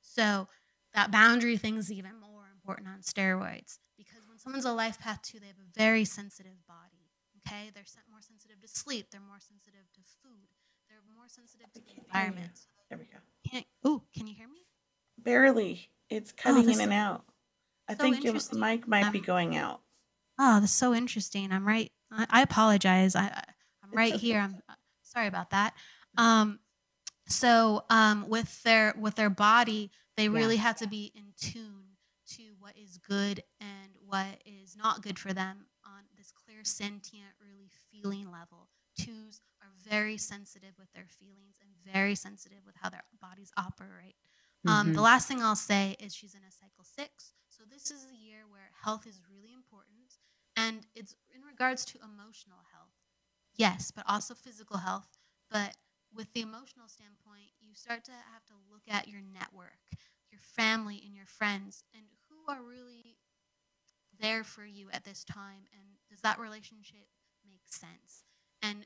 So 0.00 0.48
that 0.94 1.10
boundary 1.10 1.56
thing 1.56 1.76
is 1.76 1.90
even 1.90 2.12
more 2.20 2.44
important 2.52 2.88
on 2.88 3.00
steroids 3.00 3.78
because 3.96 4.26
when 4.28 4.38
someone's 4.38 4.64
a 4.64 4.72
life 4.72 4.98
path 4.98 5.20
two, 5.22 5.38
they 5.38 5.46
have 5.46 5.56
a 5.56 5.78
very 5.78 6.04
sensitive 6.04 6.66
body. 6.66 7.10
Okay, 7.46 7.70
they're 7.74 7.84
more 8.10 8.20
sensitive 8.20 8.60
to 8.60 8.68
sleep. 8.68 9.06
They're 9.10 9.20
more 9.20 9.40
sensitive 9.40 9.86
to 9.94 10.00
food. 10.22 10.48
They're 10.88 10.98
more 11.16 11.28
sensitive 11.28 11.72
to 11.72 11.80
the 11.80 12.02
environment. 12.04 12.66
There 12.88 12.98
we 12.98 13.04
go. 13.04 13.18
Can 13.50 13.64
oh, 13.84 14.02
can 14.14 14.26
you 14.26 14.34
hear 14.34 14.48
me? 14.48 14.66
Barely. 15.18 15.88
It's 16.10 16.32
oh, 16.32 16.42
cutting 16.42 16.68
oh, 16.68 16.72
in 16.72 16.80
and 16.80 16.92
out. 16.92 17.24
I 17.88 17.94
so 17.94 18.02
think 18.02 18.24
your 18.24 18.34
mic 18.52 18.86
might 18.86 19.06
um, 19.06 19.12
be 19.12 19.20
going 19.20 19.56
out. 19.56 19.80
Oh, 20.38 20.60
that's 20.60 20.72
so 20.72 20.94
interesting. 20.94 21.52
I'm 21.52 21.66
right. 21.66 21.90
I, 22.12 22.26
I 22.30 22.42
apologize. 22.42 23.14
I, 23.14 23.26
I'm 23.82 23.90
right 23.92 24.14
okay. 24.14 24.20
here. 24.20 24.40
I'm 24.40 24.56
uh, 24.68 24.74
sorry 25.02 25.26
about 25.26 25.50
that. 25.50 25.74
Um, 26.16 26.58
so 27.26 27.84
um, 27.90 28.28
with 28.28 28.62
their 28.62 28.94
with 28.98 29.14
their 29.14 29.30
body, 29.30 29.90
they 30.16 30.24
yeah. 30.24 30.30
really 30.30 30.56
have 30.56 30.76
to 30.78 30.88
be 30.88 31.12
in 31.14 31.32
tune 31.40 31.96
to 32.36 32.42
what 32.58 32.74
is 32.76 32.98
good 32.98 33.42
and 33.60 33.90
what 34.06 34.42
is 34.44 34.76
not 34.76 35.02
good 35.02 35.18
for 35.18 35.32
them 35.32 35.66
on 35.84 36.02
this 36.16 36.32
clear, 36.32 36.64
sentient, 36.64 37.32
really 37.40 37.70
feeling 37.90 38.30
level. 38.30 38.68
Twos 38.98 39.40
are 39.62 39.70
very 39.88 40.16
sensitive 40.16 40.74
with 40.78 40.92
their 40.92 41.06
feelings 41.18 41.56
and 41.60 41.70
very 41.92 42.14
sensitive 42.14 42.58
with 42.66 42.74
how 42.80 42.90
their 42.90 43.04
bodies 43.20 43.50
operate. 43.56 44.16
Mm-hmm. 44.66 44.68
Um, 44.68 44.86
the 44.88 44.92
mm-hmm. 44.94 45.02
last 45.02 45.28
thing 45.28 45.42
I'll 45.42 45.56
say 45.56 45.96
is 45.98 46.14
she's 46.14 46.34
in 46.34 46.42
a 46.46 46.52
cycle 46.52 46.84
six. 46.84 47.32
So 47.48 47.64
this 47.68 47.90
is 47.90 48.06
a 48.06 48.16
year 48.16 48.44
where 48.48 48.70
health 48.84 49.06
is 49.06 49.20
really 49.30 49.54
important. 49.54 50.20
And 50.60 50.86
it's 50.94 51.14
in 51.34 51.42
regards 51.42 51.84
to 51.86 51.98
emotional 51.98 52.58
health, 52.72 52.92
yes, 53.56 53.90
but 53.90 54.04
also 54.06 54.34
physical 54.34 54.76
health. 54.78 55.08
But 55.50 55.76
with 56.14 56.32
the 56.34 56.42
emotional 56.42 56.88
standpoint, 56.88 57.50
you 57.60 57.74
start 57.74 58.04
to 58.04 58.12
have 58.12 58.44
to 58.46 58.54
look 58.70 58.82
at 58.88 59.08
your 59.08 59.20
network, 59.22 59.80
your 60.30 60.40
family, 60.42 61.00
and 61.06 61.14
your 61.14 61.24
friends, 61.26 61.82
and 61.94 62.04
who 62.28 62.52
are 62.52 62.62
really 62.62 63.16
there 64.20 64.44
for 64.44 64.64
you 64.64 64.88
at 64.92 65.04
this 65.04 65.24
time. 65.24 65.64
And 65.72 65.88
does 66.10 66.20
that 66.20 66.38
relationship 66.38 67.06
make 67.48 67.62
sense? 67.66 68.24
And 68.62 68.84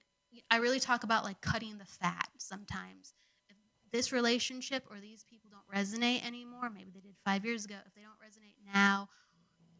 I 0.50 0.58
really 0.58 0.80
talk 0.80 1.02
about 1.02 1.24
like 1.24 1.40
cutting 1.40 1.78
the 1.78 1.84
fat 1.84 2.28
sometimes. 2.38 3.14
If 3.48 3.56
this 3.90 4.12
relationship 4.12 4.84
or 4.90 5.00
these 5.00 5.24
people 5.24 5.50
don't 5.50 5.68
resonate 5.76 6.24
anymore, 6.24 6.70
maybe 6.70 6.90
they 6.94 7.00
did 7.00 7.16
five 7.24 7.44
years 7.44 7.64
ago, 7.64 7.76
if 7.86 7.94
they 7.94 8.02
don't 8.02 8.20
resonate 8.22 8.54
now 8.72 9.08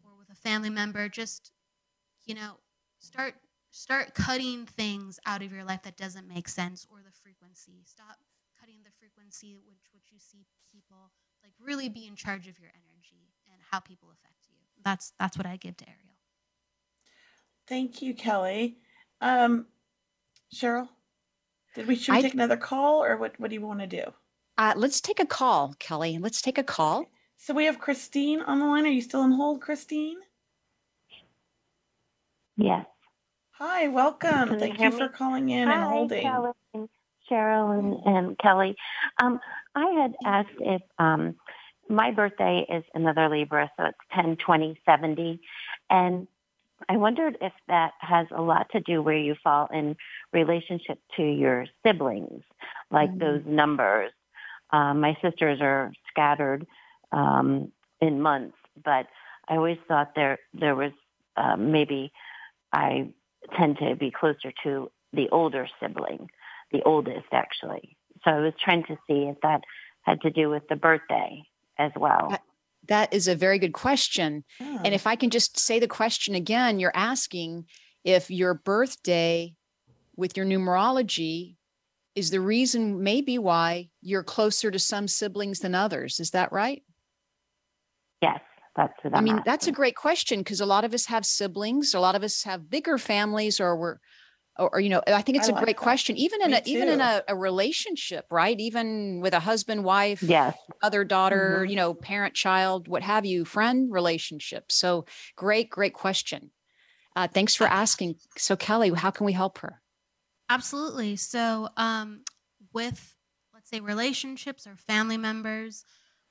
or 0.05 0.18
with 0.18 0.30
a 0.30 0.34
family 0.34 0.70
member, 0.70 1.09
just, 1.09 1.53
you 2.27 2.35
know, 2.35 2.59
start 2.99 3.35
start 3.70 4.14
cutting 4.14 4.66
things 4.66 5.18
out 5.27 5.43
of 5.43 5.53
your 5.53 5.64
life 5.64 5.83
that 5.83 5.97
doesn't 5.97 6.29
make 6.29 6.49
sense 6.49 6.87
or 6.91 6.99
the 6.99 7.12
frequency. 7.22 7.83
Stop 7.85 8.16
cutting 8.59 8.79
the 8.85 8.91
frequency 8.99 9.59
which 9.66 9.81
which 9.93 10.05
you 10.12 10.18
see 10.18 10.47
people 10.72 11.11
like 11.43 11.53
really 11.61 11.89
be 11.89 12.07
in 12.07 12.16
charge 12.16 12.49
of 12.49 12.59
your 12.59 12.70
energy 12.70 13.33
and 13.53 13.61
how 13.70 13.81
people 13.81 14.09
affect 14.12 14.47
you. 14.49 14.57
That's 14.85 15.12
that's 15.18 15.37
what 15.37 15.47
I 15.47 15.57
give 15.57 15.77
to 15.79 15.85
Ariel. 15.89 16.01
Thank 17.66 18.03
you, 18.03 18.14
Kelly. 18.14 18.77
Um, 19.20 19.66
Cheryl, 20.55 20.89
did 21.75 21.87
we 21.87 21.97
should 21.97 22.12
we 22.12 22.18
I, 22.18 22.22
take 22.22 22.35
another 22.35 22.57
call 22.57 23.03
or 23.03 23.16
what? 23.16 23.39
What 23.39 23.51
do 23.51 23.55
you 23.55 23.62
want 23.62 23.81
to 23.81 23.87
do? 23.87 24.05
Uh, 24.57 24.75
let's 24.77 25.01
take 25.01 25.18
a 25.18 25.27
call, 25.27 25.75
Kelly. 25.79 26.18
Let's 26.18 26.41
take 26.41 26.59
a 26.59 26.62
call. 26.62 27.07
So 27.37 27.53
we 27.53 27.64
have 27.64 27.79
Christine 27.79 28.41
on 28.41 28.61
the 28.61 28.66
line. 28.66 28.87
Are 28.87 28.91
you 28.91 29.03
still 29.03 29.20
on 29.20 29.33
hold, 29.33 29.61
Christine? 29.61 30.18
Yes. 32.57 32.86
Hi, 33.59 33.88
welcome. 33.88 34.48
Can 34.48 34.59
Thank 34.59 34.78
you, 34.78 34.86
you 34.86 34.90
for 34.90 35.09
calling 35.09 35.48
in 35.50 35.68
Hi, 35.68 35.74
and 35.74 35.84
holding. 35.84 36.22
Kelly, 36.22 36.52
Cheryl 37.30 37.78
and, 37.78 38.16
and 38.16 38.38
Kelly. 38.38 38.76
Um, 39.22 39.40
I 39.74 39.86
had 40.02 40.14
asked 40.24 40.61
if 40.61 40.82
um, 40.98 41.36
my 41.88 42.11
birthday 42.11 42.66
is 42.68 42.84
another 42.94 43.28
Libra, 43.28 43.70
so 43.76 43.86
it's 43.86 43.98
10, 44.14 44.36
20, 44.44 44.80
70. 44.84 45.40
And 45.90 46.26
I 46.88 46.96
wondered 46.96 47.38
if 47.40 47.52
that 47.68 47.92
has 48.00 48.26
a 48.36 48.42
lot 48.42 48.66
to 48.72 48.80
do 48.80 49.02
where 49.02 49.16
you 49.16 49.34
fall 49.42 49.68
in 49.72 49.96
relationship 50.32 50.98
to 51.16 51.22
your 51.22 51.66
siblings, 51.84 52.42
like 52.90 53.11
mm-hmm. 53.11 53.18
those 53.18 53.42
numbers. 53.46 54.11
Um, 54.70 55.00
my 55.00 55.16
sisters 55.22 55.59
are 55.61 55.92
scattered 56.11 56.66
um, 57.12 57.70
in 58.00 58.20
months, 58.20 58.57
but 58.84 59.07
I 59.48 59.57
always 59.57 59.78
thought 59.86 60.12
there 60.16 60.38
there 60.52 60.74
was 60.74 60.92
uh, 61.36 61.57
maybe 61.57 62.12
I 62.75 63.09
tend 63.57 63.79
to 63.79 63.95
be 63.95 64.11
closer 64.11 64.53
to 64.64 64.91
the 65.12 65.29
older 65.31 65.68
sibling, 65.81 66.29
the 66.72 66.83
oldest 66.85 67.27
actually. 67.33 67.97
So 68.25 68.33
I 68.33 68.41
was 68.41 68.53
trying 68.62 68.83
to 68.85 68.97
see 69.07 69.29
if 69.29 69.37
that 69.43 69.62
had 70.03 70.20
to 70.22 70.31
do 70.31 70.51
with 70.51 70.64
the 70.68 70.77
birthday 70.77 71.43
as 71.79 71.93
well. 71.97 72.29
That, 72.31 72.43
that 72.89 73.14
is 73.14 73.29
a 73.29 73.37
very 73.37 73.59
good 73.59 73.72
question. 73.72 74.45
Oh. 74.61 74.64
And 74.79 74.89
hmm. 74.89 74.93
if 74.93 75.07
I 75.07 75.16
can 75.16 75.31
just 75.31 75.59
say 75.59 75.79
the 75.79 75.89
question 75.89 76.35
again, 76.35 76.81
you're 76.81 76.93
asking 76.95 77.66
if 78.03 78.31
your 78.31 78.55
birthday 78.55 79.55
with 80.16 80.37
your 80.37 80.47
numerology 80.47 81.57
is 82.14 82.31
the 82.31 82.41
reason 82.41 83.03
maybe 83.03 83.39
why 83.39 83.89
you're 84.01 84.22
closer 84.22 84.70
to 84.70 84.79
some 84.79 85.09
siblings 85.09 85.61
than 85.61 85.75
others. 85.75 86.20
Is 86.20 86.31
that 86.31 86.53
right? 86.53 86.83
Yes. 88.20 88.41
That's 88.77 88.93
I 89.12 89.20
mean, 89.20 89.35
asking. 89.35 89.43
that's 89.47 89.66
a 89.68 89.72
great 89.72 89.95
question 89.95 90.41
because 90.41 90.61
a 90.61 90.66
lot 90.66 90.85
of 90.85 90.95
us 90.95 91.07
have 91.07 91.25
siblings, 91.25 91.95
a 91.95 92.01
lot 92.01 92.16
of 92.16 92.25
us 92.25 92.43
have 92.43 92.68
bigger 92.68 92.99
families, 92.99 93.61
or 93.61 93.77
we're, 93.77 93.99
or, 94.59 94.75
or 94.75 94.81
you 94.81 94.89
know, 94.89 95.01
I 95.07 95.22
think 95.22 95.39
it's 95.39 95.49
I 95.49 95.53
a 95.53 95.55
like 95.55 95.64
great 95.64 95.77
that. 95.77 95.83
question. 95.83 96.16
Even 96.16 96.43
in 96.43 96.51
Me 96.51 96.57
a 96.57 96.61
too. 96.61 96.70
even 96.70 96.89
in 96.89 97.01
a, 97.01 97.22
a, 97.29 97.37
relationship, 97.37 98.27
right? 98.31 98.59
Even 98.59 99.20
with 99.20 99.33
a 99.33 99.39
husband, 99.39 99.85
wife, 99.85 100.22
yes, 100.22 100.57
other 100.83 101.05
daughter, 101.05 101.61
mm-hmm. 101.61 101.70
you 101.70 101.77
know, 101.77 101.95
parent, 101.95 102.35
child, 102.35 102.89
what 102.89 103.03
have 103.03 103.25
you, 103.25 103.45
friend 103.45 103.93
relationship. 103.93 104.72
So 104.72 105.07
great, 105.37 105.70
great 105.70 105.95
question. 105.95 106.51
Uh, 107.14 107.29
thanks 107.29 107.55
for 107.55 107.66
asking. 107.68 108.16
So 108.37 108.57
Kelly, 108.57 108.91
how 108.91 109.12
can 109.12 109.25
we 109.25 109.33
help 109.33 109.59
her? 109.59 109.81
Absolutely. 110.51 111.14
So 111.14 111.68
um, 111.77 112.22
with 112.72 113.14
let's 113.53 113.70
say 113.70 113.79
relationships 113.79 114.66
or 114.66 114.77
family 114.77 115.16
members 115.16 115.85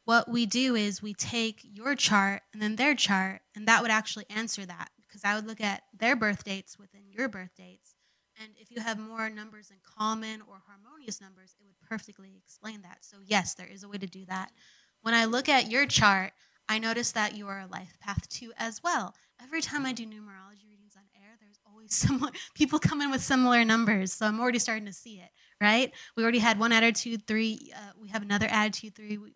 what 0.05 0.29
we 0.29 0.45
do 0.45 0.75
is 0.75 1.01
we 1.01 1.13
take 1.13 1.61
your 1.63 1.95
chart 1.95 2.41
and 2.51 2.61
then 2.61 2.75
their 2.75 2.95
chart, 2.95 3.41
and 3.55 3.67
that 3.67 3.81
would 3.81 3.91
actually 3.91 4.25
answer 4.29 4.65
that 4.65 4.89
because 4.99 5.21
I 5.23 5.35
would 5.35 5.47
look 5.47 5.61
at 5.61 5.83
their 5.97 6.15
birth 6.15 6.43
dates 6.43 6.77
within 6.77 7.01
your 7.09 7.29
birth 7.29 7.55
dates. 7.55 7.95
And 8.41 8.51
if 8.59 8.71
you 8.71 8.81
have 8.81 8.97
more 8.97 9.29
numbers 9.29 9.69
in 9.69 9.77
common 9.97 10.41
or 10.41 10.61
harmonious 10.67 11.21
numbers, 11.21 11.55
it 11.59 11.65
would 11.65 11.79
perfectly 11.87 12.33
explain 12.43 12.81
that. 12.81 12.97
So, 13.01 13.17
yes, 13.23 13.53
there 13.53 13.67
is 13.67 13.83
a 13.83 13.89
way 13.89 13.97
to 13.99 14.07
do 14.07 14.25
that. 14.25 14.51
When 15.01 15.13
I 15.13 15.25
look 15.25 15.49
at 15.49 15.69
your 15.69 15.85
chart, 15.85 16.33
I 16.67 16.79
notice 16.79 17.11
that 17.11 17.35
you 17.35 17.47
are 17.47 17.59
a 17.59 17.67
life 17.67 17.93
path 17.99 18.27
two 18.29 18.51
as 18.57 18.81
well. 18.83 19.13
Every 19.41 19.61
time 19.61 19.85
I 19.85 19.93
do 19.93 20.05
numerology 20.05 20.67
readings 20.67 20.95
on 20.95 21.03
air, 21.15 21.35
there's 21.39 21.59
always 21.69 21.93
similar 21.95 22.31
people 22.55 22.79
come 22.79 23.01
in 23.01 23.11
with 23.11 23.21
similar 23.21 23.63
numbers. 23.63 24.13
So 24.13 24.25
I'm 24.25 24.39
already 24.39 24.59
starting 24.59 24.85
to 24.85 24.93
see 24.93 25.15
it, 25.19 25.29
right? 25.61 25.91
We 26.15 26.23
already 26.23 26.39
had 26.39 26.59
one 26.59 26.71
attitude 26.71 27.27
three. 27.27 27.71
Uh, 27.75 27.91
we 28.01 28.07
have 28.09 28.21
another 28.21 28.47
attitude 28.49 28.95
three. 28.95 29.17
We, 29.17 29.33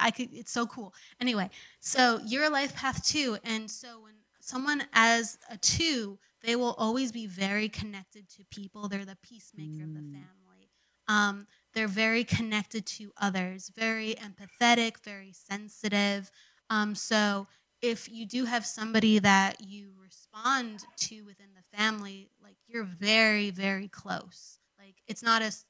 I 0.00 0.10
could. 0.10 0.28
It's 0.32 0.52
so 0.52 0.66
cool. 0.66 0.94
Anyway, 1.20 1.50
so 1.80 2.20
you're 2.24 2.44
a 2.44 2.50
life 2.50 2.74
path 2.74 3.04
two, 3.06 3.38
and 3.44 3.70
so 3.70 4.00
when 4.00 4.14
someone 4.40 4.84
as 4.92 5.38
a 5.50 5.56
two, 5.56 6.18
they 6.42 6.56
will 6.56 6.74
always 6.78 7.12
be 7.12 7.26
very 7.26 7.68
connected 7.68 8.28
to 8.30 8.44
people. 8.50 8.88
They're 8.88 9.04
the 9.04 9.18
peacemaker 9.22 9.84
mm. 9.84 9.84
of 9.84 9.94
the 9.94 10.00
mm. 10.00 10.12
family. 10.12 10.70
Um, 11.08 11.46
they're 11.74 11.88
very 11.88 12.24
connected 12.24 12.86
to 12.86 13.12
others, 13.20 13.70
very 13.74 14.14
empathetic, 14.14 15.02
very 15.04 15.32
sensitive. 15.32 16.30
Um, 16.70 16.94
so 16.94 17.46
if 17.80 18.08
you 18.10 18.26
do 18.26 18.44
have 18.44 18.64
somebody 18.64 19.18
that 19.18 19.60
you 19.60 19.92
respond 20.00 20.84
to 20.96 21.22
within 21.22 21.48
the 21.54 21.76
family, 21.76 22.30
like 22.42 22.56
you're 22.68 22.84
very, 22.84 23.50
very 23.50 23.88
close. 23.88 24.58
Like 24.78 24.96
it's 25.06 25.22
not 25.22 25.42
as 25.42 25.64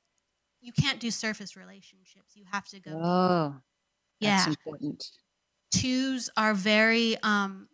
you 0.61 0.73
can't 0.73 1.01
do 1.01 1.11
surface 1.11 1.57
relationships. 1.57 2.37
You 2.37 2.45
have 2.53 2.69
to 2.69 2.81
go. 2.81 2.93
Oh. 2.93 3.55
That's 4.23 4.47
yeah. 4.47 4.51
important. 4.51 5.05
Twos 5.70 6.31
are 6.37 6.55
very 6.55 7.16
um 7.23 7.68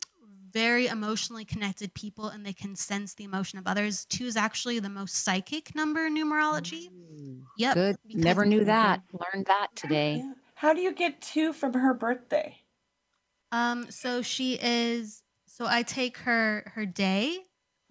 very 0.53 0.87
emotionally 0.87 1.45
connected 1.45 1.93
people 1.95 2.29
and 2.29 2.45
they 2.45 2.53
can 2.53 2.75
sense 2.75 3.15
the 3.15 3.25
emotion 3.25 3.59
of 3.59 3.67
others. 3.67 4.07
Two 4.07 4.25
is 4.25 4.37
actually 4.37 4.79
the 4.79 4.89
most 4.89 5.25
psychic 5.25 5.75
number 5.75 6.07
in 6.07 6.17
numerology. 6.17 6.89
Mm, 6.89 7.43
yep. 7.59 7.75
Good. 7.75 7.97
Never 8.07 8.47
knew 8.47 8.65
that. 8.65 9.03
Learned 9.13 9.47
that 9.47 9.69
today. 9.75 10.25
How 10.55 10.73
do 10.73 10.81
you 10.81 10.93
get 10.93 11.21
two 11.21 11.53
from 11.53 11.75
her 11.75 11.95
birthday? 11.95 12.57
Um, 13.53 13.91
so 13.91 14.23
she 14.23 14.59
is 14.61 15.23
so 15.47 15.67
I 15.67 15.83
take 15.83 16.19
her 16.19 16.73
her 16.75 16.87
day, 16.87 17.39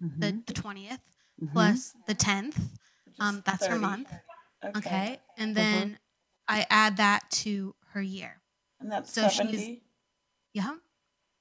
mm-hmm. 0.02 0.20
the 0.20 0.42
the 0.46 0.52
20th 0.52 0.98
mm-hmm. 1.42 1.52
plus 1.52 1.94
the 2.06 2.14
10th. 2.14 2.58
Um, 3.20 3.42
that's 3.44 3.66
30. 3.66 3.72
her 3.72 3.78
month. 3.78 4.12
Okay. 4.64 4.78
okay. 4.78 5.20
And 5.36 5.54
mm-hmm. 5.56 5.70
then 5.70 5.86
mm-hmm. 5.88 5.94
I 6.48 6.66
add 6.70 6.98
that 6.98 7.30
to 7.30 7.74
her 7.92 8.02
year. 8.02 8.40
And 8.80 8.90
that's 8.90 9.12
so 9.12 9.28
70? 9.28 9.56
She's, 9.56 9.78
yeah. 10.54 10.74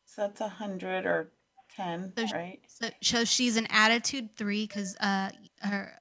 So 0.06 0.24
that's 0.24 0.42
100 0.42 1.06
or 1.06 1.32
10, 1.76 2.14
so 2.18 2.26
right? 2.36 2.60
So, 2.68 2.90
so 3.02 3.26
she's 3.26 3.58
an 3.58 3.68
attitude 3.70 4.36
three 4.36 4.66
because 4.66 4.96
uh, 5.00 5.30
her 5.62 6.00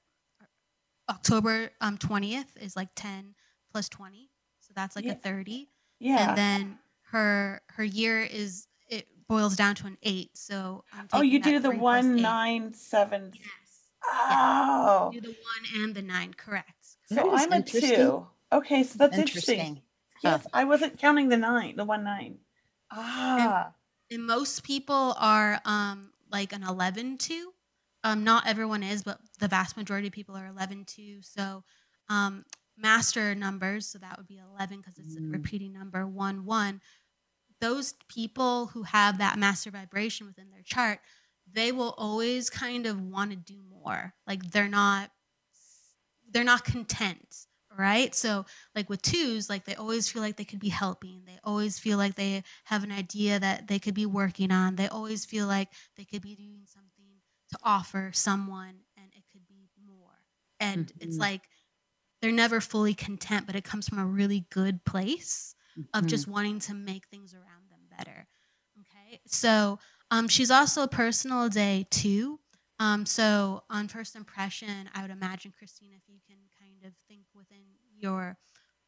October 1.09 1.69
um, 1.81 1.97
20th 1.97 2.57
is 2.59 2.75
like 2.75 2.89
10 2.95 3.35
plus 3.71 3.89
20. 3.89 4.29
So 4.61 4.73
that's 4.75 4.95
like 4.95 5.05
yeah. 5.05 5.11
a 5.11 5.15
30. 5.15 5.69
Yeah. 5.99 6.29
And 6.29 6.37
then 6.37 6.79
her 7.11 7.61
her 7.69 7.83
year 7.83 8.21
is 8.21 8.67
it 8.89 9.07
boils 9.27 9.55
down 9.55 9.75
to 9.75 9.87
an 9.87 9.97
eight. 10.03 10.31
So 10.35 10.83
oh, 11.13 11.21
you 11.21 11.39
do 11.39 11.59
the 11.59 11.71
one 11.71 12.15
nine 12.15 12.73
seven. 12.73 13.31
Yes. 13.33 13.47
Oh, 14.05 15.11
yeah. 15.13 15.19
do 15.19 15.27
the 15.27 15.35
one 15.35 15.83
and 15.83 15.95
the 15.95 16.01
nine, 16.01 16.33
correct? 16.33 16.97
So 17.05 17.35
I'm 17.35 17.51
a 17.51 17.61
two. 17.61 18.25
Okay, 18.51 18.83
so 18.83 18.97
that's 18.97 19.17
interesting. 19.17 19.81
Yes, 20.23 20.45
I 20.53 20.63
wasn't 20.63 20.97
counting 20.97 21.29
the 21.29 21.37
nine, 21.37 21.75
the 21.75 21.85
one 21.85 22.03
nine. 22.03 22.37
Ah. 22.91 23.73
And, 24.09 24.19
and 24.19 24.27
most 24.27 24.63
people 24.63 25.15
are 25.17 25.59
um 25.65 26.11
like 26.31 26.53
an 26.53 26.63
11 26.63 27.17
2. 27.17 27.53
Um, 28.03 28.23
not 28.23 28.47
everyone 28.47 28.83
is, 28.83 29.03
but 29.03 29.19
the 29.39 29.47
vast 29.47 29.75
majority 29.75 30.07
of 30.07 30.13
people 30.13 30.35
are 30.35 30.47
11 30.47 30.85
2. 30.85 31.21
So 31.21 31.63
um, 32.09 32.45
master 32.77 33.35
numbers, 33.35 33.87
so 33.87 33.99
that 33.99 34.17
would 34.17 34.27
be 34.27 34.39
11 34.53 34.77
because 34.77 34.97
it's 34.97 35.17
mm. 35.17 35.29
a 35.29 35.31
repeating 35.31 35.73
number, 35.73 36.05
1 36.05 36.45
1. 36.45 36.81
Those 37.59 37.95
people 38.07 38.67
who 38.67 38.83
have 38.83 39.17
that 39.17 39.37
master 39.37 39.71
vibration 39.71 40.27
within 40.27 40.51
their 40.51 40.61
chart, 40.63 40.99
they 41.51 41.71
will 41.71 41.95
always 41.97 42.49
kind 42.49 42.85
of 42.85 43.01
want 43.01 43.31
to 43.31 43.37
do 43.37 43.61
more. 43.69 44.13
Like 44.27 44.51
they're 44.51 44.67
not 44.67 45.11
they're 46.29 46.43
not 46.43 46.65
content 46.65 47.46
right? 47.77 48.13
So, 48.15 48.45
like 48.75 48.89
with 48.89 49.01
twos, 49.01 49.49
like 49.49 49.65
they 49.65 49.75
always 49.75 50.09
feel 50.09 50.21
like 50.21 50.37
they 50.37 50.45
could 50.45 50.59
be 50.59 50.69
helping. 50.69 51.23
They 51.25 51.37
always 51.43 51.79
feel 51.79 51.97
like 51.97 52.15
they 52.15 52.43
have 52.65 52.83
an 52.83 52.91
idea 52.91 53.39
that 53.39 53.67
they 53.67 53.79
could 53.79 53.93
be 53.93 54.05
working 54.05 54.51
on. 54.51 54.75
They 54.75 54.87
always 54.87 55.25
feel 55.25 55.47
like 55.47 55.69
they 55.95 56.05
could 56.05 56.21
be 56.21 56.35
doing 56.35 56.63
something 56.65 56.87
to 57.51 57.59
offer 57.63 58.11
someone 58.13 58.79
and 58.97 59.07
it 59.13 59.23
could 59.31 59.47
be 59.47 59.69
more. 59.85 60.19
And 60.59 60.87
mm-hmm. 60.87 61.07
it's 61.07 61.17
like 61.17 61.41
they're 62.21 62.31
never 62.31 62.59
fully 62.59 62.93
content, 62.93 63.45
but 63.45 63.55
it 63.55 63.63
comes 63.63 63.87
from 63.87 63.99
a 63.99 64.05
really 64.05 64.45
good 64.49 64.83
place 64.83 65.55
mm-hmm. 65.77 65.97
of 65.97 66.07
just 66.07 66.27
wanting 66.27 66.59
to 66.61 66.73
make 66.73 67.07
things 67.07 67.33
around 67.33 67.69
them 67.69 67.81
better. 67.95 68.27
Okay. 68.79 69.19
So, 69.27 69.79
um, 70.09 70.27
she's 70.27 70.51
also 70.51 70.83
a 70.83 70.87
personal 70.87 71.49
day 71.49 71.85
too. 71.89 72.39
Um, 72.79 73.05
so 73.05 73.63
on 73.69 73.87
first 73.87 74.15
impression, 74.15 74.89
I 74.93 75.01
would 75.01 75.11
imagine, 75.11 75.51
Christine, 75.57 75.91
if 75.95 76.03
you 76.07 76.19
can 76.27 76.37
kind 76.77 76.91
of 76.91 76.97
think 77.07 77.23
within 77.35 77.63
your 77.97 78.37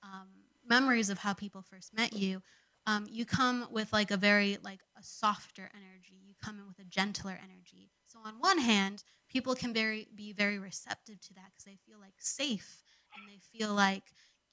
um, 0.03 0.27
memories 0.67 1.09
of 1.09 1.19
how 1.19 1.33
people 1.33 1.61
first 1.61 1.93
met 1.93 2.13
you, 2.13 2.41
um, 2.87 3.05
you 3.09 3.25
come 3.25 3.67
with 3.71 3.91
like 3.93 4.11
a 4.11 4.17
very 4.17 4.57
like 4.63 4.79
a 4.97 5.03
softer 5.03 5.69
energy. 5.75 6.21
You 6.25 6.33
come 6.43 6.59
in 6.59 6.67
with 6.67 6.79
a 6.79 6.89
gentler 6.89 7.37
energy. 7.43 7.91
So 8.07 8.19
on 8.25 8.35
one 8.39 8.57
hand, 8.59 9.03
people 9.29 9.55
can 9.55 9.73
very 9.73 10.07
be 10.15 10.33
very 10.33 10.59
receptive 10.59 11.19
to 11.21 11.33
that 11.35 11.51
because 11.51 11.65
they 11.65 11.77
feel 11.85 11.99
like 11.99 12.15
safe 12.19 12.83
and 13.15 13.27
they 13.27 13.39
feel 13.57 13.73
like 13.73 14.03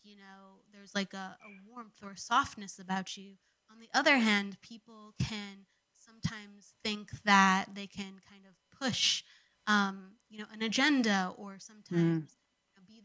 you 0.03 0.17
know 0.17 0.61
there's 0.73 0.95
like 0.95 1.15
a, 1.15 1.37
a 1.43 1.71
warmth 1.71 2.03
or 2.03 2.17
softness 2.17 2.79
about 2.79 3.17
you. 3.17 3.35
On 3.71 3.79
the 3.81 3.89
other 3.95 4.19
hand, 4.19 4.59
people 4.61 5.15
can 5.21 5.67
sometimes 5.97 6.75
think 6.85 7.11
that 7.25 7.67
they 7.75 7.87
can 7.87 8.21
kind 8.29 8.45
of 8.47 8.55
push 8.79 9.23
um, 9.67 10.13
you 10.29 10.39
know 10.39 10.47
an 10.53 10.63
agenda 10.63 11.33
or 11.37 11.57
sometimes 11.59 11.97
mm 11.97 12.27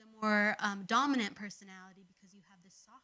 the 0.01 0.27
more 0.27 0.55
um, 0.59 0.83
dominant 0.87 1.35
personality 1.35 2.05
because 2.07 2.33
you 2.33 2.41
have 2.49 2.59
this 2.63 2.73
softness. 2.73 3.01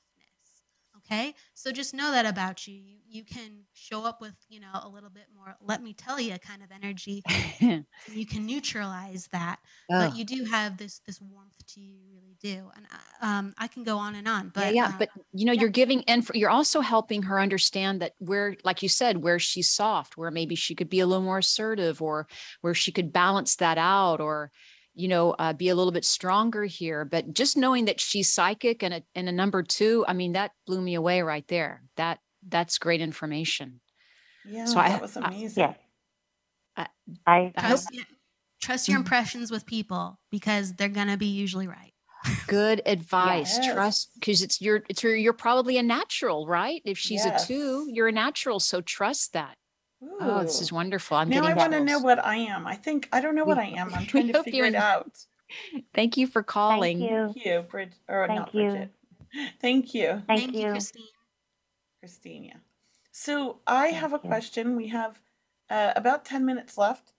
Okay, 0.98 1.36
so 1.54 1.72
just 1.72 1.94
know 1.94 2.12
that 2.12 2.26
about 2.26 2.68
you. 2.68 2.74
You 2.74 2.98
you 3.10 3.24
can 3.24 3.64
show 3.74 4.04
up 4.04 4.20
with 4.20 4.34
you 4.50 4.60
know 4.60 4.68
a 4.84 4.90
little 4.90 5.10
bit 5.10 5.26
more. 5.36 5.56
Let 5.62 5.82
me 5.82 5.94
tell 5.94 6.20
you, 6.20 6.38
kind 6.40 6.62
of 6.64 6.70
energy. 6.72 7.24
you 8.12 8.26
can 8.26 8.46
neutralize 8.46 9.30
that, 9.32 9.60
oh. 9.92 10.08
but 10.10 10.18
you 10.18 10.26
do 10.26 10.44
have 10.46 10.78
this 10.78 11.00
this 11.06 11.22
warmth 11.22 11.56
to 11.76 11.80
you. 11.80 12.00
Really 12.12 12.36
do, 12.42 12.70
and 12.76 12.86
uh, 12.92 13.26
um, 13.26 13.54
I 13.58 13.68
can 13.68 13.84
go 13.84 13.98
on 13.98 14.16
and 14.16 14.28
on. 14.28 14.52
But 14.54 14.74
yeah, 14.74 14.82
yeah. 14.82 14.86
Um, 14.88 14.96
but 15.00 15.10
you 15.34 15.46
know, 15.46 15.54
yeah. 15.54 15.62
you're 15.62 15.70
giving 15.70 16.04
and 16.06 16.28
you're 16.34 16.50
also 16.50 16.82
helping 16.82 17.24
her 17.24 17.40
understand 17.40 18.02
that 18.02 18.14
where, 18.20 18.56
like 18.64 18.84
you 18.84 18.90
said, 18.90 19.24
where 19.24 19.40
she's 19.40 19.70
soft, 19.70 20.18
where 20.18 20.32
maybe 20.32 20.56
she 20.56 20.76
could 20.76 20.90
be 20.90 21.00
a 21.00 21.08
little 21.08 21.24
more 21.24 21.40
assertive, 21.40 22.02
or 22.02 22.28
where 22.62 22.74
she 22.74 22.92
could 22.92 23.14
balance 23.14 23.56
that 23.58 23.78
out, 23.78 24.20
or 24.20 24.52
you 24.98 25.08
know, 25.08 25.32
uh, 25.38 25.54
be 25.54 25.70
a 25.70 25.76
little 25.76 25.92
bit 25.92 26.04
stronger 26.04 26.66
here. 26.66 27.06
But 27.06 27.34
just 27.34 27.56
knowing 27.56 27.86
that 27.86 28.00
she's 28.00 28.34
psychic 28.34 28.84
and 28.84 28.96
a, 28.96 29.04
and 29.14 29.30
a 29.30 29.32
number 29.32 29.62
two, 29.62 30.04
I 30.08 30.14
mean, 30.14 30.34
that 30.34 30.52
blew 30.66 30.82
me 30.82 30.96
away 30.96 31.22
right 31.22 31.48
there. 31.48 31.84
That 31.98 32.20
that's 32.48 32.80
great 32.80 33.00
information. 33.00 33.80
Yeah, 34.46 34.66
so 34.66 34.76
that 34.76 35.00
I, 35.00 35.02
was 35.02 35.16
amazing. 35.16 35.64
I, 35.64 35.76
yeah. 36.78 36.88
I, 37.26 37.54
I 37.56 37.68
trust, 37.68 37.90
trust 38.62 38.88
your 38.88 38.96
mm-hmm. 38.96 39.02
impressions 39.02 39.52
with 39.52 39.66
people 39.66 40.20
because 40.32 40.74
they're 40.74 40.90
gonna 40.90 41.18
be 41.18 41.28
usually 41.28 41.68
right. 41.68 41.94
Good 42.48 42.82
advice. 42.86 43.58
Yes. 43.62 43.74
Trust 43.74 44.12
because 44.16 44.42
it's 44.42 44.60
your 44.62 44.84
it's 44.90 45.04
your, 45.04 45.16
you're 45.16 45.34
probably 45.34 45.78
a 45.78 45.84
natural, 45.84 46.48
right? 46.48 46.82
If 46.86 46.98
she's 46.98 47.24
yes. 47.24 47.44
a 47.44 47.48
two, 47.48 47.88
you're 47.92 48.08
a 48.08 48.12
natural. 48.12 48.60
So 48.60 48.82
trust 48.82 49.34
that. 49.34 49.58
Ooh. 50.04 50.18
Oh, 50.20 50.44
this 50.44 50.62
is 50.62 50.72
wonderful. 50.72 51.18
I'm 51.18 51.30
now 51.30 51.44
I 51.44 51.54
want 51.54 51.74
to 51.74 51.84
know 51.84 52.00
what 52.00 52.24
I 52.24 52.36
am. 52.38 52.68
I 52.68 52.76
think 52.76 53.10
I 53.12 53.22
don't 53.22 53.36
know 53.36 53.46
what 53.46 53.58
I 53.58 53.66
am. 53.66 53.94
I'm 53.94 54.06
trying 54.08 54.28
to 54.32 54.44
figure 54.44 54.66
it 54.66 54.76
out. 54.76 55.18
Thank 55.94 56.18
you 56.18 56.28
for 56.28 56.44
calling. 56.44 57.00
Thank 57.00 57.12
you, 57.12 57.34
Thank 57.34 57.46
you 57.46 57.66
Brid- 57.70 57.96
or 58.08 58.28
Thank 58.28 58.40
not 58.40 58.54
you. 58.54 58.70
Bridget. 58.72 58.92
Thank 59.62 59.94
you. 59.94 60.22
Thank, 60.28 60.28
Thank 60.28 60.54
you. 60.54 60.62
you, 60.62 60.72
Christine. 60.72 61.04
Christina. 62.02 62.48
yeah. 62.48 62.54
So 63.12 63.60
I 63.66 63.88
have 63.88 64.14
a 64.14 64.20
question. 64.20 64.76
We 64.76 64.88
have 64.90 65.20
uh, 65.70 65.94
about 65.96 66.26
10 66.26 66.46
minutes 66.46 66.78
left. 66.78 67.14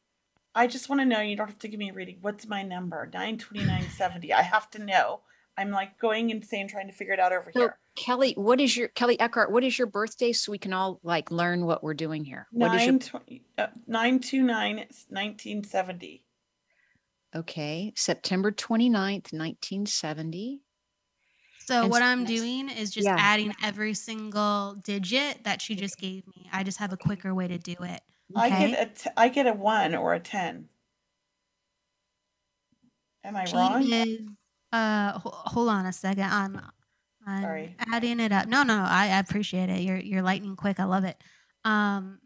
I 0.55 0.67
just 0.67 0.89
want 0.89 1.01
to 1.01 1.05
know, 1.05 1.21
you 1.21 1.37
don't 1.37 1.49
have 1.49 1.59
to 1.61 1.69
give 1.69 1.79
me 1.79 1.91
a 1.91 1.93
reading. 1.93 2.19
What's 2.21 2.47
my 2.47 2.63
number? 2.63 3.07
92970. 3.13 4.33
I 4.33 4.43
have 4.43 4.71
to 4.71 4.79
know. 4.79 5.21
I'm 5.57 5.71
like 5.71 5.99
going 5.99 6.31
insane 6.31 6.69
trying 6.69 6.87
to 6.87 6.93
figure 6.93 7.13
it 7.13 7.21
out 7.21 7.33
over 7.33 7.51
So, 7.53 7.61
here. 7.61 7.77
Kelly, 7.99 8.33
what 8.37 8.61
is 8.61 8.77
your 8.77 8.89
Kelley 8.89 9.19
Eckhart? 9.19 9.51
What 9.51 9.65
is 9.65 9.77
your 9.77 9.89
birthday 9.89 10.33
so 10.33 10.53
we 10.53 10.59
can 10.59 10.73
all 10.73 11.01
like 11.03 11.31
learn 11.33 11.67
what 11.67 11.83
we're 11.83 11.95
doing 11.95 12.25
here? 12.25 12.47
What 12.53 12.73
is 12.75 12.87
your 12.87 12.93
929 12.93 13.41
uh, 13.59 13.67
929 13.89 14.77
1970. 15.09 16.25
okay? 17.35 17.93
September 17.97 18.53
29th, 18.53 19.33
1970. 19.33 20.63
So 21.59 21.83
And 21.83 21.91
what 21.91 22.03
I'm 22.03 22.25
doing 22.25 22.69
is 22.71 22.91
just 22.93 23.05
Yeah. 23.07 23.17
adding 23.19 23.53
every 23.63 23.95
single 23.95 24.77
digit 24.85 25.43
that 25.45 25.61
she 25.61 25.75
just 25.75 25.99
gave 25.99 26.25
me. 26.29 26.49
I 26.53 26.63
just 26.63 26.79
have 26.79 26.93
a 26.93 26.97
quicker 26.97 27.35
way 27.35 27.49
to 27.49 27.59
do 27.59 27.75
it. 27.81 28.01
I 28.37 28.49
get 28.49 28.81
a 28.81 28.87
t- 28.95 29.11
I 29.17 29.29
get 29.29 29.47
a 29.47 29.53
1 29.53 29.95
or 29.97 30.15
a 30.15 30.21
10. 30.21 30.69
Am 33.25 33.37
I 33.37 33.45
She 33.45 33.57
wrong? 33.57 33.83
is 33.83 34.21
uh 34.73 35.19
ho- 35.19 35.31
hold 35.35 35.69
on 35.69 35.85
a 35.87 35.93
second. 35.93 36.25
I'm 36.25 36.61
I'm 37.29 37.43
Sorry. 37.43 37.77
adding 37.93 38.21
it 38.21 38.33
up. 38.33 38.49
No, 38.49 38.63
no, 38.63 38.75
I, 38.75 39.05
I 39.11 39.19
appreciate 39.19 39.69
it. 39.69 39.83
You're 39.83 39.99
you're 39.99 40.23
lightning 40.23 40.57
quick. 40.57 40.81
I 40.81 40.85
love 40.85 41.05
it. 41.05 41.23
Um 41.65 42.19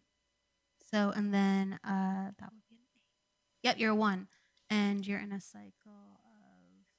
so 0.93 1.13
and 1.15 1.35
then 1.35 1.79
uh 1.85 2.31
that 2.39 2.53
would 2.53 2.63
be 2.71 2.77
Yep, 3.63 3.79
you're 3.79 3.95
one. 3.95 4.29
And 4.71 5.07
you're 5.07 5.21
in 5.21 5.33
a 5.33 5.41
cycle 5.41 5.71
of 5.87 5.93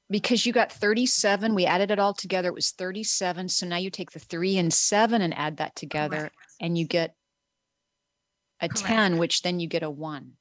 Because 0.09 0.45
you 0.45 0.53
got 0.53 0.71
37, 0.71 1.55
we 1.55 1.65
added 1.65 1.91
it 1.91 1.99
all 1.99 2.13
together. 2.13 2.49
It 2.49 2.55
was 2.55 2.71
37. 2.71 3.49
So 3.49 3.65
now 3.65 3.77
you 3.77 3.89
take 3.89 4.11
the 4.11 4.19
three 4.19 4.57
and 4.57 4.71
seven 4.73 5.21
and 5.21 5.33
add 5.37 5.57
that 5.57 5.75
together, 5.75 6.17
Correct. 6.17 6.35
and 6.59 6.77
you 6.77 6.85
get 6.85 7.15
a 8.61 8.69
Correct. 8.69 8.87
10, 8.87 9.17
which 9.17 9.41
then 9.41 9.59
you 9.59 9.67
get 9.67 9.83
a 9.83 9.89
one. 9.89 10.33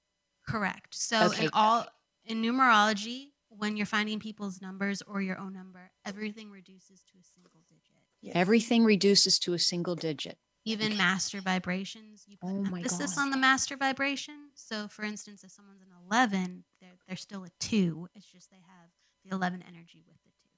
Correct. 0.48 0.94
So 0.94 1.26
Okay. 1.26 1.44
in 1.44 1.50
all 1.52 1.86
in 2.24 2.42
numerology, 2.42 3.31
when 3.58 3.76
you're 3.76 3.86
finding 3.86 4.18
people's 4.18 4.60
numbers 4.60 5.02
or 5.02 5.20
your 5.20 5.38
own 5.38 5.52
number, 5.52 5.90
everything 6.06 6.50
reduces 6.50 7.02
to 7.12 7.18
a 7.20 7.24
single 7.24 7.60
digit. 7.68 7.96
Yes. 8.20 8.36
Everything 8.36 8.84
reduces 8.84 9.38
to 9.40 9.52
a 9.54 9.58
single 9.58 9.94
digit. 9.96 10.38
Even 10.64 10.88
Okay. 10.88 10.96
master 10.98 11.40
vibrations, 11.40 12.24
you 12.28 12.36
put 12.36 12.50
Oh 12.50 12.64
emphasis 12.76 13.16
gosh. 13.16 13.18
on 13.22 13.30
the 13.30 13.36
master 13.36 13.76
vibration. 13.76 14.50
So 14.54 14.86
for 14.88 15.04
instance, 15.04 15.42
if 15.42 15.50
someone's 15.50 15.82
an 15.82 15.88
11, 16.08 16.64
they're, 16.80 16.90
they're 17.06 17.16
still 17.16 17.44
a 17.44 17.48
2. 17.58 18.08
It's 18.14 18.26
just 18.26 18.50
they 18.50 18.56
have 18.58 18.90
the 19.24 19.34
11 19.34 19.62
energy 19.66 20.04
with 20.06 20.16
the 20.22 20.28
2. 20.30 20.48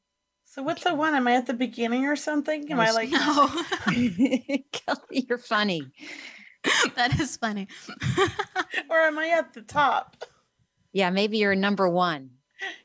So 0.45 0.63
what's 0.63 0.85
a 0.87 0.95
1? 0.95 1.15
Am 1.15 1.27
I 1.27 1.37
at 1.37 1.47
the 1.47 1.55
beginning 1.55 2.05
or 2.05 2.17
something? 2.17 2.71
Am 2.71 2.79
I 2.81 2.91
like 2.91 3.11
No, 3.11 3.49
Kelly, 4.73 5.27
you're 5.29 5.39
funny. 5.39 5.83
that 6.97 7.19
is 7.19 7.37
funny. 7.39 7.67
or 8.91 8.99
am 8.99 9.19
I 9.19 9.29
at 9.31 9.53
the 9.55 9.63
top? 9.63 10.23
Yeah, 10.93 11.11
maybe 11.11 11.39
you're 11.39 11.55
number 11.55 11.89
one. 11.89 12.31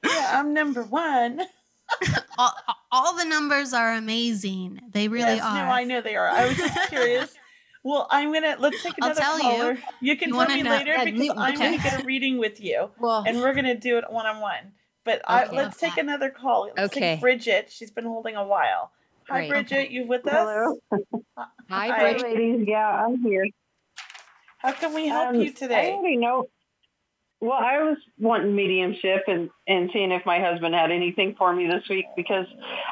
Yeah, 0.04 0.32
I'm 0.40 0.54
number 0.54 0.84
1. 0.84 1.42
all, 2.38 2.54
all 2.92 3.16
the 3.18 3.26
numbers 3.26 3.74
are 3.74 3.94
amazing. 3.94 4.80
They 4.92 5.08
really 5.08 5.36
yes, 5.36 5.44
are. 5.44 5.66
No, 5.66 5.72
I 5.72 5.84
know 5.84 6.02
they 6.02 6.16
are. 6.16 6.28
I 6.30 6.48
was 6.48 6.58
just 6.58 6.90
curious. 6.90 7.36
Well, 7.82 8.08
I'm 8.12 8.34
gonna 8.34 8.58
let's 8.60 8.84
take 8.84 8.94
I'll 9.02 9.12
another 9.12 9.22
tell 9.22 9.38
you. 9.38 9.44
caller. 9.44 9.78
You, 10.02 10.18
can 10.18 10.30
You 10.30 10.36
tell 10.36 10.48
me 10.50 10.64
know- 10.64 10.72
later 10.72 10.92
Yeah, 10.92 11.06
because 11.06 11.22
you- 11.24 11.32
I'm 11.34 11.54
okay. 11.56 11.78
gonna 11.78 11.82
get 11.82 12.02
a 12.02 12.06
reading 12.06 12.38
with 12.38 12.60
you, 12.60 12.90
Well, 13.00 13.24
and 13.26 13.40
we're 13.40 13.54
gonna 13.54 13.74
do 13.74 13.98
it 13.98 14.04
one 14.12 14.26
on 14.26 14.42
one. 14.42 14.74
But 15.06 15.22
I, 15.26 15.46
let's 15.50 15.78
take 15.78 15.96
another 15.98 16.30
call. 16.30 16.70
Let's 16.76 16.92
Okay. 16.94 17.00
take 17.14 17.22
Bridget. 17.22 17.72
She's 17.72 17.90
been 17.90 18.04
holding 18.04 18.36
a 18.36 18.46
while. 18.46 18.92
Hi, 19.30 19.48
Great. 19.48 19.50
Bridget. 19.70 19.92
You 19.92 20.06
with 20.08 20.28
us? 20.28 20.34
Hello. 20.34 20.78
hi, 21.38 21.88
Hi. 21.88 22.00
Bridget. 22.02 22.22
ladies. 22.38 22.68
Yeah, 22.68 23.06
I'm 23.06 23.22
here. 23.24 23.46
How 24.58 24.74
can 24.74 24.94
we 24.94 25.08
help 25.08 25.30
Um, 25.30 25.36
you 25.36 25.48
I 25.50 25.54
today? 25.54 25.92
already 25.94 26.18
know. 26.18 26.50
Well, 27.42 27.54
I 27.58 27.80
was 27.80 27.98
wanting 28.18 28.54
mediumship 28.54 29.24
and, 29.28 29.50
and 29.68 29.90
seeing 29.94 30.12
if 30.12 30.26
my 30.26 30.40
husband 30.42 30.76
had 30.76 30.92
anything 30.92 31.36
for 31.38 31.54
me 31.54 31.68
this 31.68 31.88
week 31.90 32.06
because 32.18 32.46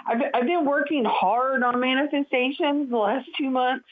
I've, 0.08 0.22
I've 0.34 0.46
been 0.46 0.66
working 0.66 1.04
hard 1.06 1.64
on 1.64 1.80
manifestations 1.82 2.90
the 2.90 2.96
last 2.98 3.28
two 3.38 3.50
months 3.50 3.86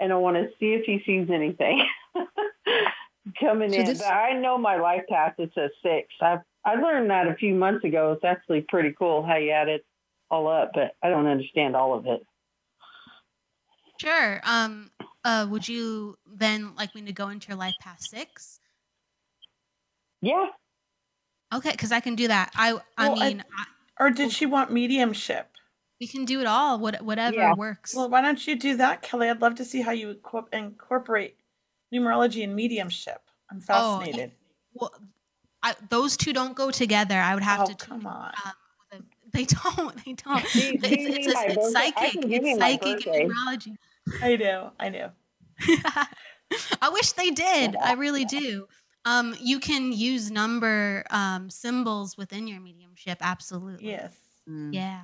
and 0.00 0.12
I 0.12 0.16
want 0.16 0.36
to 0.38 0.48
see 0.58 0.72
if 0.72 0.84
he 0.86 1.02
sees 1.04 1.28
anything 1.30 1.86
coming 3.40 3.70
So 3.72 3.78
in. 3.80 3.86
this- 3.86 3.98
But 3.98 4.12
I 4.12 4.32
know 4.32 4.56
my 4.56 4.76
life 4.76 5.02
path 5.10 5.34
is 5.38 5.50
a 5.58 5.68
six. 5.82 6.08
I 6.22 6.38
I 6.64 6.74
learned 6.76 7.10
that 7.10 7.28
a 7.28 7.34
few 7.34 7.54
months 7.54 7.84
ago. 7.84 8.12
It's 8.12 8.24
actually 8.24 8.62
pretty 8.62 8.92
cool 8.98 9.22
how 9.24 9.36
you 9.36 9.50
add 9.52 9.68
it 9.68 9.84
all 10.30 10.48
up, 10.48 10.72
but 10.74 10.96
I 11.02 11.10
don't 11.10 11.26
understand 11.26 11.76
all 11.76 11.94
of 11.94 12.06
it. 12.06 12.20
Sure. 14.00 14.40
Um. 14.44 14.90
Uh. 15.24 15.46
Would 15.48 15.68
you 15.68 16.16
then 16.26 16.74
like 16.76 16.94
me 16.94 17.02
to 17.02 17.12
go 17.12 17.28
into 17.28 17.48
your 17.48 17.56
life 17.56 17.74
path 17.80 18.00
six? 18.00 18.58
Yeah. 20.22 20.46
Okay, 21.54 21.70
because 21.70 21.92
I 21.92 22.00
can 22.00 22.14
do 22.16 22.28
that. 22.28 22.50
I. 22.56 22.78
I 22.98 23.08
Well, 23.08 23.16
mean, 23.20 23.44
I, 23.56 23.64
Or 24.04 24.10
did 24.10 24.32
she 24.32 24.46
want 24.46 24.72
mediumship? 24.72 25.50
we 26.00 26.06
can 26.06 26.24
do 26.26 26.40
it 26.40 26.46
all. 26.46 26.78
What 26.78 27.00
whatever 27.02 27.36
Yeah. 27.36 27.54
works. 27.54 27.94
Well, 27.94 28.10
why 28.10 28.20
don't 28.20 28.44
you 28.46 28.56
do 28.56 28.76
that, 28.76 29.00
Kelly? 29.02 29.30
I'd 29.30 29.40
love 29.40 29.54
to 29.56 29.64
see 29.64 29.80
how 29.80 29.92
you 29.92 30.14
incorp- 30.14 30.52
incorporate 30.52 31.36
numerology 31.94 32.44
and 32.44 32.54
mediumship. 32.54 33.22
I'm 33.50 33.58
Oh, 33.58 34.00
fascinated. 34.00 34.32
Well, 34.74 34.92
I, 35.62 35.74
those 35.88 36.16
two 36.18 36.32
don't 36.34 36.54
go 36.54 36.70
together. 36.70 37.14
I 37.18 37.32
would 37.34 37.42
have 37.42 37.60
Oh, 37.62 37.66
to. 37.66 37.74
come 37.76 38.06
on. 38.06 38.32
Um, 38.92 39.06
they 39.32 39.44
don't. 39.64 40.04
They 40.04 40.12
don't. 40.12 40.42
Do 40.42 40.48
it's 40.52 40.82
do 40.82 40.88
it's, 40.90 41.34
my 41.34 41.44
it's? 41.48 41.72
Psychic. 41.72 42.12
can 42.12 42.20
give 42.28 42.42
you 42.44 42.50
It's 42.50 42.58
psychic 42.58 43.06
and 43.06 43.30
numerology. 43.32 43.76
I 44.22 44.36
know. 44.36 44.72
I 44.78 44.88
know. 44.90 45.10
I 46.82 46.88
wish 46.90 47.12
they 47.12 47.30
did. 47.30 47.74
I 47.76 47.94
really 47.94 48.24
do. 48.24 48.68
Um, 49.06 49.36
you 49.40 49.60
can 49.60 49.92
use 49.92 50.30
number 50.32 51.04
um, 51.10 51.48
symbols 51.48 52.16
within 52.18 52.48
your 52.48 52.60
mediumship. 52.60 53.18
Absolutely. 53.20 53.88
Yes. 53.88 54.14
Mm. 54.48 54.74
Yeah. 54.74 55.00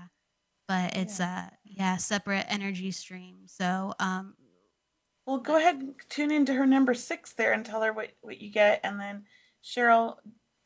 But 0.66 0.96
it's 0.96 1.20
a 1.20 1.50
yeah 1.64 1.96
separate 1.96 2.44
energy 2.48 2.90
stream. 2.90 3.36
So 3.46 3.94
um, 4.00 4.34
Well, 5.26 5.38
go 5.38 5.57
ahead 5.57 5.76
and 5.76 5.94
tune 6.09 6.30
into 6.32 6.53
her 6.53 6.66
number 6.66 6.94
six 6.94 7.32
there 7.34 7.53
and 7.53 7.64
tell 7.64 7.82
her 7.82 7.92
what, 7.92 8.11
what 8.22 8.40
you 8.40 8.50
get. 8.50 8.80
And 8.82 8.98
then 8.98 9.24
Cheryl 9.62 10.16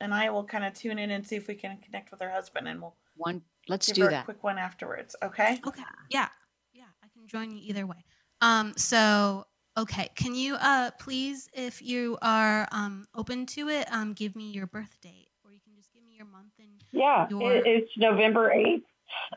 and 0.00 0.14
I 0.14 0.30
will 0.30 0.44
kind 0.44 0.64
of 0.64 0.72
tune 0.74 0.98
in 0.98 1.10
and 1.10 1.26
see 1.26 1.36
if 1.36 1.46
we 1.48 1.54
can 1.54 1.78
connect 1.84 2.10
with 2.10 2.20
her 2.20 2.30
husband 2.30 2.68
and 2.68 2.80
we'll 2.80 2.96
One 3.16 3.42
Let's 3.68 3.88
give 3.88 3.96
do 3.96 4.02
her 4.04 4.10
that. 4.10 4.22
A 4.22 4.24
quick 4.24 4.44
one 4.44 4.58
afterwards. 4.58 5.16
Okay. 5.22 5.60
Okay. 5.66 5.82
Yeah. 6.10 6.28
Yeah. 6.72 6.84
I 7.02 7.08
can 7.12 7.26
join 7.26 7.50
you 7.50 7.60
either 7.62 7.86
way. 7.86 8.04
Um. 8.40 8.74
So 8.76 9.44
okay. 9.76 10.08
Can 10.14 10.34
you 10.34 10.56
uh 10.56 10.90
please, 10.98 11.48
if 11.52 11.82
you 11.82 12.18
are 12.22 12.68
um 12.72 13.06
open 13.14 13.46
to 13.46 13.68
it, 13.68 13.86
um 13.92 14.12
give 14.12 14.36
me 14.36 14.50
your 14.50 14.66
birth 14.66 14.96
date, 15.00 15.28
or 15.44 15.52
you 15.52 15.60
can 15.64 15.74
just 15.76 15.92
give 15.92 16.02
me 16.04 16.14
your 16.16 16.26
month 16.26 16.52
and 16.58 16.68
yeah. 16.92 17.26
your... 17.30 17.52
It, 17.52 17.66
it's 17.66 17.90
November 17.96 18.52
eighth. 18.52 18.84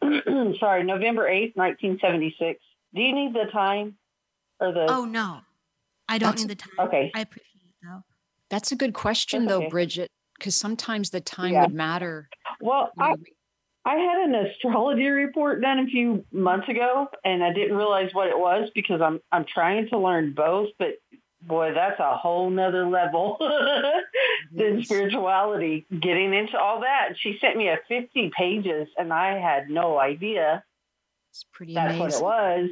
Sorry, 0.60 0.84
November 0.84 1.28
eighth, 1.28 1.56
nineteen 1.56 1.98
seventy 2.02 2.36
six. 2.40 2.60
Do 2.94 3.02
you 3.02 3.14
need 3.14 3.34
the 3.34 3.46
time 3.52 3.96
or 4.60 4.72
the? 4.72 4.88
Oh 4.90 5.06
no, 5.06 5.42
I 6.08 6.18
don't 6.18 6.30
That's- 6.30 6.42
need 6.42 6.50
the 6.50 6.56
time. 6.56 6.88
Okay. 6.88 7.12
I 7.16 7.22
appreciate 7.22 7.64
it 7.68 7.76
though. 7.84 8.02
That's 8.50 8.72
a 8.72 8.76
good 8.76 8.94
question, 8.94 9.46
That's 9.46 9.60
though. 9.60 9.70
Bridget, 9.70 10.10
because 10.38 10.56
sometimes 10.56 11.12
the 11.12 11.22
time 11.22 11.54
Yeah. 11.54 11.62
would 11.62 11.74
matter. 11.74 12.30
Well, 12.60 12.92
I 12.98 13.14
I 13.90 13.96
had 13.96 14.20
an 14.30 14.36
astrology 14.36 15.08
report 15.08 15.62
done 15.62 15.80
a 15.80 15.86
few 15.88 16.24
months 16.32 16.70
ago, 16.70 17.08
and 17.26 17.44
I 17.44 17.52
didn't 17.54 17.76
realize 17.76 18.12
what 18.14 18.28
it 18.28 18.38
was 18.38 18.70
because 18.76 19.02
I'm 19.02 19.20
I'm 19.32 19.46
trying 19.46 19.90
to 19.90 19.98
learn 19.98 20.34
both, 20.34 20.70
but 20.78 21.00
boy, 21.42 21.74
that's 21.74 22.00
a 22.00 22.16
whole 22.16 22.52
nother 22.52 22.86
level 22.88 23.38
than 24.54 24.84
spirituality. 24.84 25.88
Getting 25.90 26.36
into 26.36 26.60
all 26.60 26.82
that, 26.82 27.14
she 27.18 27.38
sent 27.42 27.58
me 27.58 27.70
a 27.70 27.80
50 27.88 28.32
pages, 28.38 28.90
and 28.98 29.12
I 29.12 29.40
had 29.40 29.70
no 29.72 29.98
idea 29.98 30.64
It's 31.32 31.46
pretty 31.52 31.74
that's 31.74 31.96
amazing. 31.96 32.24
what 32.24 32.44
it 32.44 32.62
was. 32.62 32.70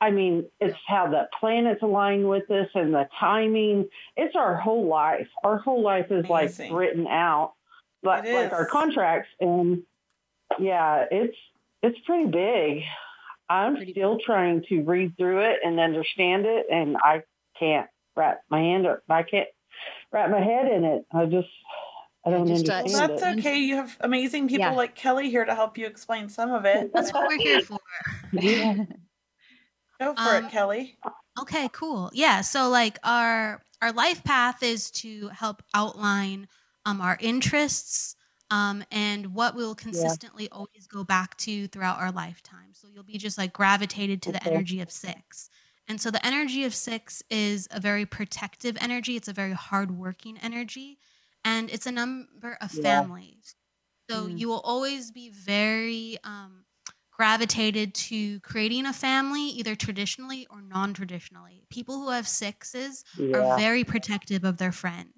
I 0.00 0.10
mean, 0.12 0.44
it's 0.60 0.76
how 0.86 1.08
the 1.08 1.26
planets 1.40 1.82
align 1.82 2.28
with 2.28 2.48
us 2.50 2.68
and 2.74 2.94
the 2.94 3.08
timing. 3.18 3.88
It's 4.16 4.36
our 4.36 4.54
whole 4.54 4.86
life. 4.86 5.28
Our 5.42 5.58
whole 5.58 5.82
life 5.82 6.12
is 6.12 6.24
Amazing. 6.26 6.70
like 6.70 6.78
written 6.78 7.06
out, 7.08 7.54
like 8.04 8.24
like 8.24 8.52
our 8.52 8.66
contracts. 8.66 9.30
And 9.40 9.82
yeah, 10.58 11.04
it's 11.10 11.36
it's 11.82 11.98
pretty 12.06 12.30
big. 12.30 12.82
I'm 13.48 13.76
Pretty 13.76 13.92
still 13.92 14.18
trying 14.18 14.64
to 14.68 14.82
read 14.82 15.16
through 15.16 15.40
it 15.50 15.60
and 15.64 15.78
understand 15.78 16.46
it, 16.46 16.66
and 16.70 16.96
I 16.96 17.22
can't 17.58 17.88
wrap 18.16 18.40
my 18.50 18.60
hand. 18.60 18.86
Or, 18.86 19.02
I 19.08 19.22
can't 19.22 19.48
wrap 20.12 20.30
my 20.30 20.40
head 20.40 20.66
in 20.70 20.84
it. 20.84 21.06
I 21.12 21.26
just 21.26 21.48
I 22.24 22.30
don't 22.30 22.48
just, 22.48 22.68
uh, 22.68 22.82
Well, 22.84 22.92
understand 22.94 23.10
that's 23.10 23.22
it. 23.22 23.38
okay. 23.38 23.58
You 23.58 23.76
have 23.76 23.96
amazing 24.00 24.48
people 24.48 24.58
Yeah. 24.66 24.70
like 24.72 24.96
Kelly 24.96 25.30
here 25.30 25.44
to 25.44 25.54
help 25.54 25.78
you 25.78 25.86
explain 25.86 26.28
some 26.28 26.52
of 26.52 26.64
it. 26.64 26.92
That's 26.92 27.12
what 27.12 27.28
we're 27.28 27.38
here 27.38 27.60
for. 27.60 27.78
Go 30.00 30.14
for 30.14 30.20
Um, 30.20 30.44
it, 30.46 30.50
Kelly. 30.50 30.98
Okay, 31.40 31.68
cool. 31.72 32.10
Yeah, 32.12 32.40
so 32.40 32.68
like 32.68 32.98
our 33.04 33.62
our 33.80 33.92
life 33.92 34.24
path 34.24 34.62
is 34.62 34.90
to 34.90 35.28
help 35.28 35.62
outline 35.74 36.48
um 36.84 37.00
our 37.00 37.16
interests 37.20 38.15
um 38.50 38.84
and 38.90 39.34
what 39.34 39.54
we'll 39.56 39.74
consistently 39.74 40.48
always 40.50 40.86
go 40.88 41.04
back 41.04 41.36
to 41.38 41.66
throughout 41.68 41.98
our 41.98 42.12
lifetime. 42.12 42.72
So 42.74 42.88
you'll 42.88 43.02
be 43.04 43.18
just 43.18 43.38
like 43.38 43.52
gravitated 43.52 44.22
to 44.22 44.32
the 44.32 44.44
energy 44.44 44.80
of 44.80 44.90
6. 44.90 45.50
And 45.88 46.00
so 46.00 46.10
the 46.10 46.24
energy 46.26 46.64
of 46.64 46.74
6 46.74 47.22
is 47.30 47.68
a 47.70 47.80
very 47.80 48.06
protective 48.06 48.76
energy, 48.80 49.16
it's 49.16 49.28
a 49.28 49.32
very 49.32 49.52
hardworking 49.52 50.38
energy 50.38 50.98
and 51.44 51.70
it's 51.70 51.86
a 51.86 51.92
number 51.92 52.56
of 52.60 52.72
Yeah. 52.72 53.06
families. 53.10 53.54
So 54.10 54.26
Mm. 54.26 54.28
you 54.28 54.48
will 54.48 54.60
always 54.60 55.10
be 55.10 55.30
very 55.30 56.18
um 56.24 56.64
gravitated 57.12 57.94
to 57.94 58.40
creating 58.40 58.84
a 58.86 58.92
family 58.92 59.42
either 59.44 59.74
traditionally 59.74 60.46
or 60.50 60.60
non-traditionally. 60.60 61.64
People 61.70 61.96
who 62.00 62.10
have 62.10 62.28
sixes 62.28 63.04
Yeah. 63.14 63.32
are 63.34 63.42
very 63.42 63.84
protective 63.84 64.44
of 64.44 64.58
their 64.58 64.72
friends. 64.72 65.15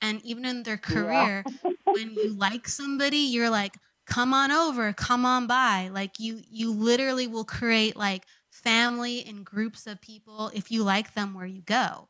And 0.00 0.20
even 0.24 0.44
in 0.44 0.62
their 0.62 0.76
career, 0.76 1.44
when 1.84 2.12
you 2.14 2.34
like 2.34 2.68
somebody, 2.68 3.18
you're 3.18 3.50
like, 3.50 3.76
come 4.06 4.32
on 4.34 4.50
over, 4.52 4.92
come 4.92 5.24
on 5.24 5.46
by. 5.46 5.88
Like 5.92 6.18
you 6.20 6.40
you 6.50 6.70
literally 6.72 7.26
will 7.26 7.44
create 7.44 7.96
like 7.96 8.24
family 8.50 9.24
and 9.26 9.44
groups 9.44 9.86
of 9.86 10.00
people 10.00 10.50
if 10.54 10.70
you 10.70 10.82
like 10.84 11.14
them 11.14 11.34
where 11.34 11.46
you 11.46 11.62
go. 11.62 12.08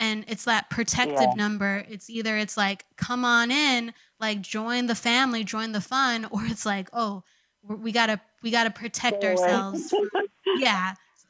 And 0.00 0.24
it's 0.26 0.44
that 0.44 0.68
protective 0.68 1.20
Yeah. 1.20 1.34
number. 1.36 1.84
It's 1.88 2.10
either 2.10 2.36
it's 2.36 2.56
like, 2.56 2.84
come 2.96 3.24
on 3.24 3.50
in, 3.50 3.94
like 4.18 4.40
join 4.40 4.86
the 4.86 4.94
family, 4.96 5.44
join 5.44 5.72
the 5.72 5.80
fun, 5.80 6.24
or 6.30 6.44
it's 6.44 6.66
like, 6.66 6.88
oh, 6.92 7.22
we're- 7.62 7.92
gotta 7.92 8.20
we 8.42 8.50
gotta 8.50 8.70
protect 8.70 9.22
ourselves. 9.24 9.90
from- 9.90 10.08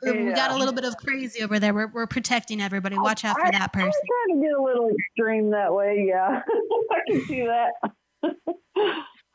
yeah. 0.02 0.12
We 0.24 0.32
got 0.32 0.50
a 0.50 0.56
little 0.56 0.74
bit 0.74 0.84
of 0.84 0.96
crazy 0.96 1.42
over 1.42 1.58
there. 1.58 1.72
We're, 1.74 1.88
we're 1.88 2.06
protecting 2.06 2.60
everybody. 2.60 2.96
Oh, 2.96 3.02
Watch 3.02 3.24
out 3.24 3.36
for 3.38 3.46
I- 3.46 3.50
that 3.52 3.72
person. 3.72 3.86
I'm 3.88 3.92
trying 4.30 4.40
to 4.40 4.46
get 4.46 4.58
a 4.58 4.62
little 4.62 4.90
extreme 4.90 5.50
that 5.50 5.72
way. 5.74 6.04
Yeah, 6.08 6.42
I 6.90 6.98
can 7.10 7.24
see 7.26 7.42
that. 7.46 7.72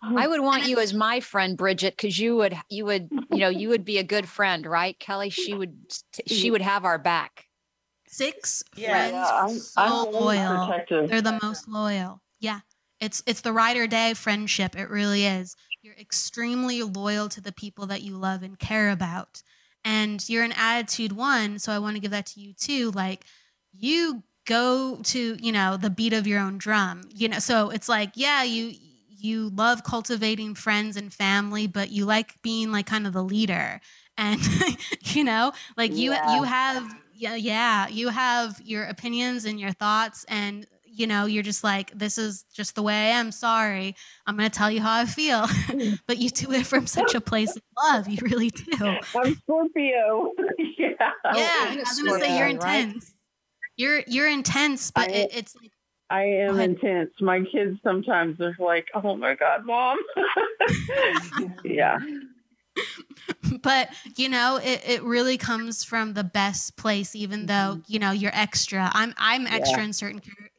I 0.03 0.27
would 0.27 0.41
want 0.41 0.67
you 0.67 0.79
as 0.79 0.93
my 0.93 1.19
friend, 1.19 1.57
Bridget, 1.57 1.95
because 1.97 2.17
you 2.19 2.35
would, 2.35 2.55
you 2.69 2.85
would, 2.85 3.09
you 3.31 3.39
know, 3.39 3.49
you 3.49 3.69
would 3.69 3.83
be 3.83 3.97
a 3.97 4.03
good 4.03 4.27
friend, 4.29 4.65
right, 4.65 4.97
Kelly? 4.99 5.29
She 5.31 5.53
would, 5.55 5.75
she 6.27 6.51
would 6.51 6.61
have 6.61 6.85
our 6.85 6.99
back. 6.99 7.45
Six 8.07 8.63
Yeah. 8.75 8.89
friends 8.91 9.13
Yeah, 9.13 9.25
I'm- 9.25 9.59
so 9.59 9.81
I'm 9.81 10.13
loyal. 10.13 10.67
protective. 10.67 11.09
They're 11.09 11.21
the 11.21 11.39
most 11.41 11.67
loyal. 11.67 12.21
Yeah. 12.39 12.59
It's 12.99 13.21
it's 13.27 13.41
the 13.41 13.53
ride 13.53 13.77
or 13.77 13.85
die 13.85 14.13
friendship. 14.15 14.75
It 14.75 14.89
really 14.89 15.25
is. 15.25 15.55
You're 15.83 15.93
extremely 15.95 16.81
loyal 16.83 17.29
to 17.29 17.41
the 17.41 17.51
people 17.51 17.85
that 17.87 18.01
you 18.01 18.17
love 18.17 18.41
and 18.43 18.57
care 18.57 18.89
about. 18.91 19.43
And 19.87 20.27
you're 20.27 20.43
an 20.43 20.51
attitude 20.53 21.13
one, 21.13 21.59
so 21.59 21.71
I 21.71 21.79
want 21.79 21.95
to 21.95 22.01
give 22.01 22.11
that 22.11 22.25
to 22.27 22.41
you 22.41 22.53
too. 22.53 22.91
Like 22.91 23.23
you 23.71 24.23
go 24.45 24.99
to, 25.03 25.37
you 25.39 25.51
know, 25.51 25.77
the 25.77 25.89
beat 25.89 26.13
of 26.13 26.27
your 26.27 26.39
own 26.39 26.57
drum. 26.57 27.03
You 27.13 27.29
know, 27.29 27.39
so 27.39 27.69
it's 27.69 27.87
like, 27.87 28.11
yeah, 28.15 28.43
you 28.43 28.73
you 29.09 29.49
love 29.49 29.83
cultivating 29.83 30.55
friends 30.55 30.97
and 30.97 31.13
family, 31.13 31.67
but 31.67 31.89
you 31.89 32.05
like 32.05 32.41
being 32.41 32.71
like 32.71 32.85
kind 32.85 33.07
of 33.07 33.13
the 33.13 33.23
leader. 33.23 33.79
And 34.17 34.41
you 35.03 35.23
know, 35.23 35.53
like 35.77 35.95
you 35.95 36.11
Yeah. 36.11 36.19
you 36.23 36.43
have 36.43 36.83
yeah, 37.13 37.35
yeah, 37.35 37.87
you 37.87 38.09
have 38.09 38.61
your 38.63 38.83
opinions 38.85 39.45
and 39.45 39.59
your 39.59 39.71
thoughts 39.71 40.25
and 40.27 40.67
you 40.97 41.05
know, 41.05 41.25
you're 41.25 41.43
just 41.43 41.63
like, 41.63 41.97
this 41.97 42.17
is 42.17 42.43
just 42.53 42.75
the 42.75 42.81
way 42.81 42.93
I 42.93 43.19
am. 43.19 43.31
Sorry. 43.31 43.95
I'm 44.25 44.35
going 44.35 44.49
to 44.49 44.57
tell 44.57 44.71
you 44.71 44.81
how 44.81 44.93
I 44.93 45.05
feel. 45.05 45.43
Mm. 45.43 45.99
but 46.07 46.17
you 46.17 46.29
do 46.29 46.51
it 46.51 46.65
from 46.65 46.87
such 46.87 47.13
a 47.13 47.21
place 47.21 47.55
of 47.55 47.61
love. 47.83 48.07
You 48.07 48.17
really 48.21 48.49
do. 48.49 48.77
I'm 49.15 49.35
Scorpio. 49.35 50.31
yeah. 50.77 50.87
yeah. 50.99 51.11
I 51.33 51.71
you're 51.73 51.79
was 51.79 52.01
going 52.01 52.19
to 52.19 52.25
say 52.25 52.37
you're 52.37 52.49
Scorpio, 52.49 52.67
right? 52.67 52.83
intense. 52.85 53.13
You're 53.77 54.01
you're 54.07 54.29
intense, 54.29 54.89
but 54.89 55.09
I- 55.09 55.13
it, 55.13 55.31
it's 55.35 55.55
like 55.55 55.71
I 56.09 56.23
am 56.23 56.59
intense. 56.59 57.11
My 57.19 57.43
kids 57.43 57.77
sometimes 57.83 58.39
are 58.39 58.55
like, 58.59 58.87
"Oh 58.95 59.17
my 59.17 59.35
god, 59.35 59.65
mom." 59.65 59.97
yeah. 61.65 61.99
but 63.61 63.89
you 64.15 64.29
know 64.29 64.59
it, 64.63 64.81
it 64.87 65.03
really 65.03 65.37
comes 65.37 65.83
from 65.83 66.13
the 66.13 66.23
best 66.23 66.77
place 66.77 67.15
even 67.15 67.47
though 67.47 67.53
mm-hmm. 67.53 67.81
you 67.87 67.97
know 67.97 68.11
you're 68.11 68.35
extra 68.35 68.91
i'm 68.93 69.15
i'm 69.17 69.47
extra 69.47 69.81
in 69.81 69.91
certain 69.93 70.19
car- 70.19 70.35
car- 70.37 70.49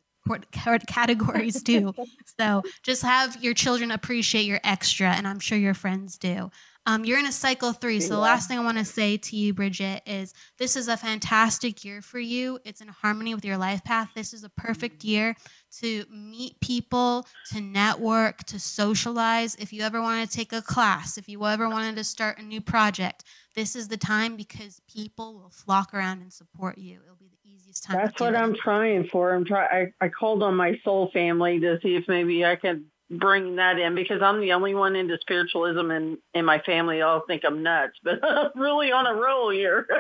categories 0.87 1.63
too 1.63 1.95
so 2.41 2.63
just 2.83 3.03
have 3.03 3.43
your 3.43 3.55
children 3.55 3.91
appreciate 3.91 4.45
your 4.45 4.61
extra 4.65 5.09
and 5.09 5.27
i'm 5.27 5.41
sure 5.41 5.59
your 5.59 5.75
friends 5.75 6.19
do. 6.19 6.51
Um, 6.87 7.05
you're 7.05 7.19
in 7.19 7.27
a 7.27 7.33
cycle 7.33 7.75
three 7.75 8.01
so 8.01 8.15
the 8.15 8.21
last 8.21 8.49
thing 8.49 8.59
i 8.59 8.65
want 8.65 8.79
to 8.79 8.85
say 8.85 9.19
to 9.19 9.37
you 9.37 9.53
bridget 9.53 10.03
is 10.07 10.33
this 10.59 10.75
is 10.75 10.89
a 10.89 10.97
fantastic 10.97 11.85
year 11.85 12.03
for 12.03 12.19
you. 12.19 12.59
It's 12.65 12.81
in 12.81 12.89
harmony 12.89 13.35
with 13.35 13.45
your 13.45 13.57
life 13.57 13.85
path. 13.85 14.11
This 14.15 14.33
is 14.35 14.45
a 14.45 14.49
perfect 14.49 15.05
year 15.05 15.37
to 15.81 16.05
meet 16.11 16.59
people, 16.61 17.27
to 17.53 17.61
network, 17.61 18.45
to 18.45 18.59
socialize. 18.59 19.55
If 19.57 19.73
you 19.73 19.83
ever 19.83 20.01
want 20.01 20.29
to 20.29 20.37
take 20.37 20.53
a 20.53 20.63
class, 20.63 21.19
if 21.19 21.29
you 21.29 21.45
ever 21.47 21.69
wanted 21.69 21.97
to 21.97 22.05
start 22.05 22.39
a 22.39 22.43
new 22.43 22.61
project, 22.61 23.25
this 23.55 23.77
is 23.77 23.89
the 23.89 23.97
time 23.97 24.37
because 24.37 24.81
people 24.93 25.35
will 25.35 25.51
flock 25.51 25.95
around 25.95 26.23
and 26.23 26.33
support 26.33 26.79
you. 26.79 27.01
It'll 27.05 27.17
be 27.17 27.29
the 27.29 27.38
easiest 27.69 27.85
time. 27.85 27.97
That's 27.97 28.15
to 28.17 28.25
what 28.25 28.35
it. 28.35 28.39
I'm 28.39 28.55
trying 28.55 29.09
for. 29.09 29.35
I'm 29.35 29.45
try. 29.45 29.67
I, 29.67 30.05
I 30.05 30.09
called 30.09 30.43
on 30.43 30.55
my 30.55 30.79
soul 30.85 31.11
family 31.13 31.61
to 31.61 31.79
see 31.83 31.97
if 31.97 32.05
maybe 32.09 32.45
I 32.45 32.57
could 32.57 32.85
bring 33.11 33.57
that 33.57 33.79
in 33.79 33.95
because 33.95 34.21
I'm 34.21 34.41
the 34.41 34.53
only 34.53 34.75
one 34.75 34.95
into 34.95 35.17
spiritualism 35.21 35.91
in 35.91 36.19
in 36.35 36.45
my 36.45 36.61
family. 36.61 37.03
I'll 37.03 37.25
think 37.27 37.43
I'm 37.45 37.63
nuts, 37.63 37.95
but 38.03 38.19
I'm 38.23 38.51
really 38.55 38.93
on 38.93 39.07
a 39.07 39.15
roll 39.15 39.51
here. 39.51 39.87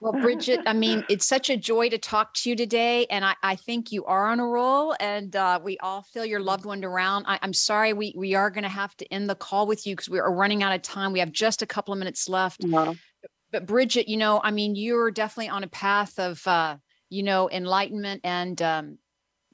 Well, 0.00 0.12
Bridget, 0.12 0.60
I 0.66 0.72
mean, 0.72 1.04
it's 1.08 1.26
such 1.26 1.48
a 1.48 1.56
joy 1.56 1.88
to 1.90 1.98
talk 1.98 2.34
to 2.34 2.50
you 2.50 2.56
today. 2.56 3.06
And 3.06 3.24
I, 3.24 3.34
I 3.42 3.54
think 3.54 3.92
you 3.92 4.04
are 4.04 4.26
on 4.26 4.40
a 4.40 4.46
roll 4.46 4.96
and 4.98 5.34
uh, 5.36 5.60
we 5.62 5.78
all 5.78 6.02
feel 6.02 6.24
your 6.24 6.40
loved 6.40 6.64
one 6.64 6.84
around. 6.84 7.26
I, 7.28 7.38
I'm 7.40 7.52
sorry, 7.52 7.92
we, 7.92 8.12
we 8.16 8.34
are 8.34 8.50
going 8.50 8.64
to 8.64 8.68
have 8.68 8.96
to 8.96 9.12
end 9.12 9.30
the 9.30 9.34
call 9.34 9.66
with 9.66 9.86
you 9.86 9.94
because 9.94 10.08
we 10.08 10.18
are 10.18 10.32
running 10.32 10.62
out 10.62 10.74
of 10.74 10.82
time. 10.82 11.12
We 11.12 11.20
have 11.20 11.32
just 11.32 11.62
a 11.62 11.66
couple 11.66 11.92
of 11.92 11.98
minutes 11.98 12.28
left. 12.28 12.64
No. 12.64 12.96
But 13.52 13.66
Bridget, 13.66 14.08
you 14.08 14.16
know, 14.16 14.40
I 14.42 14.50
mean, 14.50 14.74
you're 14.74 15.10
definitely 15.10 15.50
on 15.50 15.62
a 15.62 15.68
path 15.68 16.18
of, 16.18 16.44
uh, 16.46 16.76
you 17.10 17.22
know, 17.22 17.50
enlightenment. 17.50 18.22
And, 18.24 18.60
um, 18.62 18.98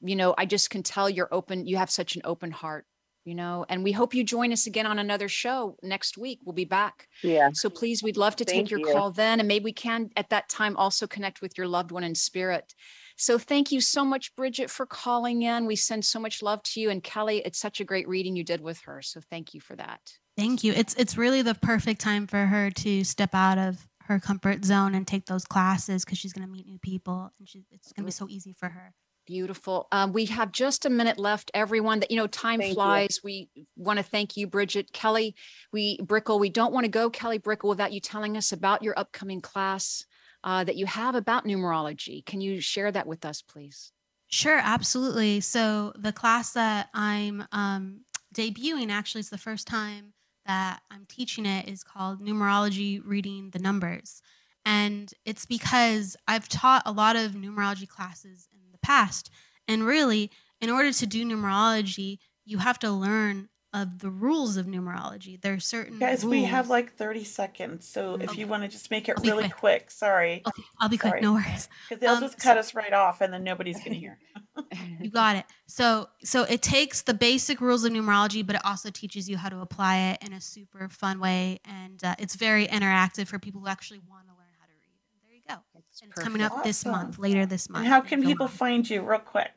you 0.01 0.15
know, 0.15 0.33
I 0.37 0.45
just 0.45 0.69
can 0.69 0.81
tell 0.83 1.09
you're 1.09 1.33
open. 1.33 1.67
You 1.67 1.77
have 1.77 1.89
such 1.89 2.15
an 2.15 2.21
open 2.23 2.51
heart, 2.51 2.85
you 3.25 3.35
know, 3.35 3.65
and 3.67 3.83
we 3.83 3.91
hope 3.91 4.13
you 4.13 4.23
join 4.23 4.53
us 4.53 4.65
again 4.65 4.85
on 4.85 4.97
another 4.99 5.27
show 5.27 5.75
next 5.83 6.17
week. 6.17 6.39
We'll 6.45 6.53
be 6.53 6.63
back. 6.63 7.07
Yeah. 7.21 7.49
So 7.53 7.69
please, 7.69 8.01
we'd 8.01 8.15
love 8.15 8.37
to 8.37 8.45
Thank 8.45 8.67
take 8.67 8.71
your 8.71 8.79
you. 8.79 8.93
call 8.93 9.11
then. 9.11 9.39
And 9.39 9.47
maybe 9.47 9.65
we 9.65 9.73
can 9.73 10.09
at 10.15 10.29
that 10.29 10.47
time 10.47 10.77
also 10.77 11.05
connect 11.05 11.41
with 11.41 11.57
your 11.57 11.67
loved 11.67 11.91
one 11.91 12.05
in 12.05 12.15
spirit. 12.15 12.73
So 13.17 13.37
thank 13.37 13.73
you 13.73 13.81
so 13.81 14.05
much, 14.05 14.33
Bridget, 14.37 14.69
for 14.69 14.85
calling 14.85 15.41
in. 15.41 15.65
We 15.65 15.75
send 15.75 16.05
so 16.05 16.21
much 16.21 16.41
love 16.41 16.63
to 16.63 16.79
you. 16.79 16.89
And 16.89 17.03
Kelly, 17.03 17.41
it's 17.43 17.59
such 17.59 17.81
a 17.81 17.83
great 17.83 18.07
reading 18.07 18.37
you 18.37 18.45
did 18.45 18.61
with 18.61 18.79
her. 18.85 19.01
So 19.01 19.19
thank 19.29 19.53
you 19.53 19.59
for 19.59 19.75
that. 19.75 19.99
Thank 20.37 20.63
you. 20.63 20.71
It's 20.71 20.93
it's 20.93 21.17
really 21.17 21.41
the 21.41 21.55
perfect 21.55 21.99
time 21.99 22.25
for 22.25 22.45
her 22.45 22.71
to 22.71 23.03
step 23.03 23.35
out 23.35 23.57
of 23.57 23.88
her 24.09 24.19
comfort 24.19 24.65
zone 24.65 24.95
and 24.95 25.07
take 25.07 25.27
those 25.27 25.45
classes 25.45 26.03
because 26.03 26.17
she's 26.17 26.33
going 26.33 26.45
to 26.45 26.51
meet 26.51 26.65
new 26.65 26.79
people 26.79 27.31
and 27.39 27.47
she, 27.47 27.63
it's 27.71 27.93
going 27.93 28.03
to 28.03 28.07
be 28.07 28.11
so 28.11 28.27
easy 28.27 28.53
for 28.53 28.67
her. 28.67 28.93
Beautiful. 29.27 29.87
Um, 29.91 30.11
we 30.11 30.25
have 30.25 30.51
just 30.51 30.85
a 30.85 30.89
minute 30.89 31.19
left, 31.19 31.51
everyone. 31.53 31.99
That 31.99 32.09
you 32.09 32.17
know, 32.17 32.25
time 32.25 32.59
thank 32.59 32.73
flies. 32.73 33.17
You. 33.17 33.21
We 33.23 33.49
want 33.77 33.97
to 33.97 34.03
thank 34.03 34.35
you, 34.35 34.47
Bridget 34.47 34.91
Kelly. 34.91 35.35
We 35.71 35.99
Brickel. 35.99 36.39
We 36.39 36.49
don't 36.49 36.73
want 36.73 36.85
to 36.85 36.89
go, 36.89 37.11
Kelly 37.11 37.37
Brickel, 37.37 37.69
without 37.69 37.93
you 37.93 37.99
telling 37.99 38.35
us 38.37 38.51
about 38.51 38.81
your 38.81 38.97
upcoming 38.97 39.39
class 39.39 40.03
uh, 40.43 40.63
that 40.63 40.77
you 40.77 40.87
have 40.87 41.13
about 41.13 41.45
numerology. 41.45 42.25
Can 42.25 42.41
you 42.41 42.59
share 42.59 42.91
that 42.91 43.05
with 43.05 43.23
us, 43.23 43.43
please? 43.43 43.91
Sure, 44.29 44.59
absolutely. 44.59 45.41
So 45.41 45.93
the 45.95 46.13
class 46.13 46.53
that 46.53 46.89
I'm 46.95 47.45
um, 47.51 48.01
debuting 48.33 48.89
actually 48.89 49.21
is 49.21 49.29
the 49.29 49.37
first 49.37 49.67
time 49.67 50.13
that 50.49 50.81
I'm 50.89 51.05
teaching 51.07 51.45
it 51.45 51.69
is 51.69 51.83
called 51.83 52.25
Numerology 52.25 52.99
Reading 53.05 53.51
the 53.51 53.59
Numbers. 53.59 54.23
And 54.65 55.13
it's 55.23 55.45
because 55.45 56.17
I've 56.27 56.49
taught 56.49 56.81
a 56.87 56.91
lot 56.91 57.15
of 57.15 57.33
numerology 57.33 57.87
classes 57.87 58.47
in 58.51 58.71
the 58.71 58.79
past. 58.79 59.29
And 59.67 59.85
really, 59.85 60.31
in 60.59 60.71
order 60.71 60.91
to 60.91 61.05
do 61.05 61.23
numerology, 61.23 62.17
you 62.45 62.57
have 62.57 62.79
to 62.79 62.89
learn 62.89 63.49
of 63.73 63.99
the 63.99 64.09
rules 64.09 64.57
of 64.57 64.65
numerology. 64.65 65.39
There 65.39 65.53
are 65.53 65.59
certain 65.59 65.99
guys. 65.99 66.23
Rules. 66.23 66.31
We 66.31 66.43
have 66.45 66.67
like 66.67 66.95
thirty 66.95 67.23
seconds, 67.23 67.87
so 67.87 68.15
if 68.15 68.31
okay. 68.31 68.39
you 68.39 68.47
want 68.47 68.63
to 68.63 68.69
just 68.69 68.89
make 68.89 69.07
it 69.07 69.19
really 69.21 69.43
quick. 69.43 69.57
quick. 69.57 69.91
sorry. 69.91 70.41
Okay, 70.47 70.63
I'll 70.79 70.89
be 70.89 70.97
Sorry. 70.97 71.11
quick. 71.11 71.21
No 71.21 71.33
worries. 71.33 71.69
Because 71.87 72.01
they'll 72.01 72.15
um, 72.15 72.21
just 72.21 72.39
cut 72.39 72.55
so, 72.55 72.59
us 72.59 72.73
right 72.73 72.93
off, 72.93 73.21
and 73.21 73.31
then 73.31 73.43
nobody's 73.43 73.77
gonna 73.83 73.95
hear. 74.05 74.17
you 74.99 75.09
got 75.09 75.35
it. 75.35 75.45
So, 75.67 76.09
so 76.23 76.43
it 76.43 76.61
takes 76.61 77.01
the 77.01 77.13
basic 77.13 77.61
rules 77.61 77.83
of 77.83 77.93
numerology, 77.93 78.45
but 78.45 78.55
it 78.55 78.65
also 78.65 78.89
teaches 78.89 79.29
you 79.29 79.37
how 79.37 79.49
to 79.49 79.59
apply 79.59 79.97
it 79.97 80.25
in 80.25 80.33
a 80.33 80.41
super 80.41 80.89
fun 80.89 81.19
way, 81.19 81.59
and 81.65 82.03
uh, 82.03 82.15
it's 82.19 82.35
very 82.35 82.67
interactive 82.67 83.27
for 83.27 83.39
people 83.39 83.61
who 83.61 83.67
actually 83.67 83.99
want 84.09 84.27
to 84.27 84.33
learn 84.33 84.47
how 84.59 84.65
to 84.65 84.73
read. 84.81 84.99
And 85.13 85.21
there 85.23 85.35
you 85.35 85.41
go. 85.47 85.79
It's, 85.79 86.01
it's 86.01 86.23
coming 86.23 86.41
up 86.41 86.51
awesome. 86.51 86.63
this 86.63 86.85
month, 86.85 87.19
later 87.19 87.45
this 87.45 87.69
month. 87.69 87.85
And 87.85 87.93
how 87.93 88.01
can 88.01 88.23
people 88.23 88.45
on. 88.45 88.51
find 88.51 88.89
you, 88.89 89.01
real 89.01 89.19
quick? 89.19 89.51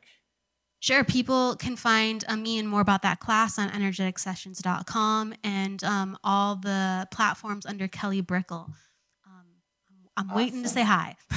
Sure. 0.79 1.05
People 1.05 1.55
can 1.55 1.77
find 1.77 2.25
uh, 2.27 2.35
me 2.35 2.59
and 2.59 2.67
more 2.67 2.81
about 2.81 3.03
that 3.03 3.21
class 3.21 3.57
on 3.57 3.69
energeticsessions.com 3.69 5.33
and 5.41 5.81
um, 5.81 6.17
all 6.25 6.57
the 6.57 7.07
platforms 7.09 7.65
under 7.65 7.87
Kelly 7.87 8.21
Brickel. 8.21 8.69
I'm 10.15 10.27
awesome. 10.27 10.37
waiting 10.37 10.63
to 10.63 10.69
say 10.69 10.83
hi. 10.83 11.15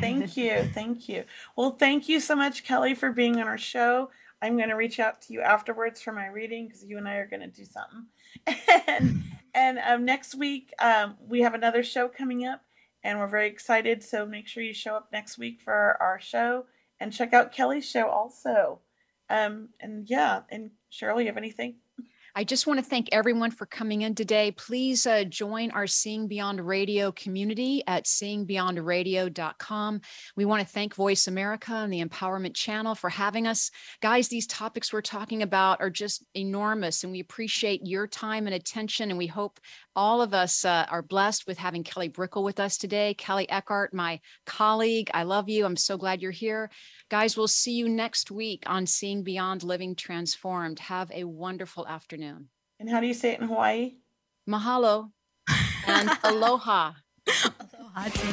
thank 0.00 0.36
you. 0.36 0.62
Thank 0.74 1.08
you. 1.08 1.24
Well, 1.56 1.72
thank 1.72 2.08
you 2.08 2.20
so 2.20 2.36
much, 2.36 2.64
Kelly, 2.64 2.94
for 2.94 3.12
being 3.12 3.40
on 3.40 3.48
our 3.48 3.58
show. 3.58 4.10
I'm 4.40 4.56
going 4.56 4.68
to 4.68 4.76
reach 4.76 5.00
out 5.00 5.20
to 5.22 5.32
you 5.32 5.40
afterwards 5.40 6.00
for 6.00 6.12
my 6.12 6.26
reading 6.28 6.66
because 6.66 6.84
you 6.84 6.98
and 6.98 7.08
I 7.08 7.16
are 7.16 7.26
going 7.26 7.40
to 7.40 7.48
do 7.48 7.64
something. 7.64 8.06
and 8.88 9.22
and 9.54 9.78
um, 9.78 10.04
next 10.04 10.34
week, 10.34 10.72
um, 10.78 11.16
we 11.26 11.40
have 11.40 11.54
another 11.54 11.82
show 11.82 12.06
coming 12.08 12.46
up, 12.46 12.62
and 13.02 13.18
we're 13.18 13.26
very 13.26 13.48
excited. 13.48 14.04
So 14.04 14.26
make 14.26 14.46
sure 14.46 14.62
you 14.62 14.74
show 14.74 14.94
up 14.94 15.08
next 15.12 15.38
week 15.38 15.60
for 15.60 15.72
our, 15.72 15.96
our 16.00 16.20
show 16.20 16.66
and 17.00 17.12
check 17.12 17.32
out 17.32 17.52
Kelly's 17.52 17.88
show 17.88 18.08
also. 18.08 18.80
Um, 19.30 19.70
and 19.80 20.08
yeah, 20.08 20.42
and 20.50 20.70
Cheryl, 20.92 21.20
you 21.20 21.26
have 21.26 21.36
anything? 21.36 21.76
I 22.38 22.44
just 22.44 22.68
want 22.68 22.78
to 22.78 22.86
thank 22.86 23.08
everyone 23.10 23.50
for 23.50 23.66
coming 23.66 24.02
in 24.02 24.14
today. 24.14 24.52
Please 24.52 25.08
uh, 25.08 25.24
join 25.24 25.72
our 25.72 25.88
Seeing 25.88 26.28
Beyond 26.28 26.64
Radio 26.64 27.10
community 27.10 27.82
at 27.88 28.04
seeingbeyondradio.com. 28.04 30.00
We 30.36 30.44
want 30.44 30.62
to 30.64 30.72
thank 30.72 30.94
Voice 30.94 31.26
America 31.26 31.72
and 31.72 31.92
the 31.92 32.00
Empowerment 32.00 32.54
Channel 32.54 32.94
for 32.94 33.10
having 33.10 33.48
us. 33.48 33.72
Guys, 34.00 34.28
these 34.28 34.46
topics 34.46 34.92
we're 34.92 35.00
talking 35.00 35.42
about 35.42 35.80
are 35.80 35.90
just 35.90 36.24
enormous, 36.36 37.02
and 37.02 37.10
we 37.10 37.18
appreciate 37.18 37.84
your 37.84 38.06
time 38.06 38.46
and 38.46 38.54
attention. 38.54 39.10
And 39.10 39.18
we 39.18 39.26
hope 39.26 39.58
all 39.98 40.22
of 40.22 40.32
us 40.32 40.64
uh, 40.64 40.86
are 40.88 41.02
blessed 41.02 41.48
with 41.48 41.58
having 41.58 41.82
Kelly 41.82 42.08
Brickel 42.08 42.44
with 42.44 42.60
us 42.60 42.78
today. 42.78 43.14
Kelley 43.14 43.50
Eckhart, 43.50 43.92
my 43.92 44.20
colleague, 44.46 45.10
I 45.12 45.24
love 45.24 45.48
you. 45.48 45.64
I'm 45.64 45.74
so 45.74 45.96
glad 45.98 46.22
you're 46.22 46.30
here. 46.30 46.70
Guys, 47.10 47.36
we'll 47.36 47.48
see 47.48 47.72
you 47.72 47.88
next 47.88 48.30
week 48.30 48.62
on 48.68 48.86
Seeing 48.86 49.24
Beyond 49.24 49.64
Living 49.64 49.96
Transformed. 49.96 50.78
Have 50.78 51.10
a 51.10 51.24
wonderful 51.24 51.84
afternoon. 51.88 52.48
And 52.78 52.88
how 52.88 53.00
do 53.00 53.08
you 53.08 53.12
say 53.14 53.32
it 53.32 53.40
in 53.40 53.48
Hawaii? 53.48 53.94
Mahalo 54.48 55.10
and 55.88 56.10
aloha. 56.22 56.92
aloha 57.26 58.04
too. 58.04 58.28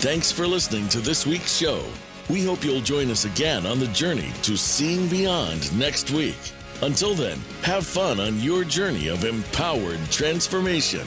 Thanks 0.00 0.32
for 0.32 0.46
listening 0.46 0.88
to 0.88 1.00
this 1.00 1.26
week's 1.26 1.54
show. 1.54 1.84
We 2.30 2.42
hope 2.42 2.64
you'll 2.64 2.80
join 2.80 3.10
us 3.10 3.26
again 3.26 3.66
on 3.66 3.78
the 3.78 3.88
journey 3.88 4.32
to 4.44 4.56
seeing 4.56 5.06
beyond 5.08 5.78
next 5.78 6.10
week. 6.12 6.54
Until 6.80 7.14
then, 7.14 7.38
have 7.62 7.84
fun 7.84 8.20
on 8.20 8.38
your 8.38 8.62
journey 8.62 9.08
of 9.08 9.24
empowered 9.24 9.98
transformation. 10.10 11.06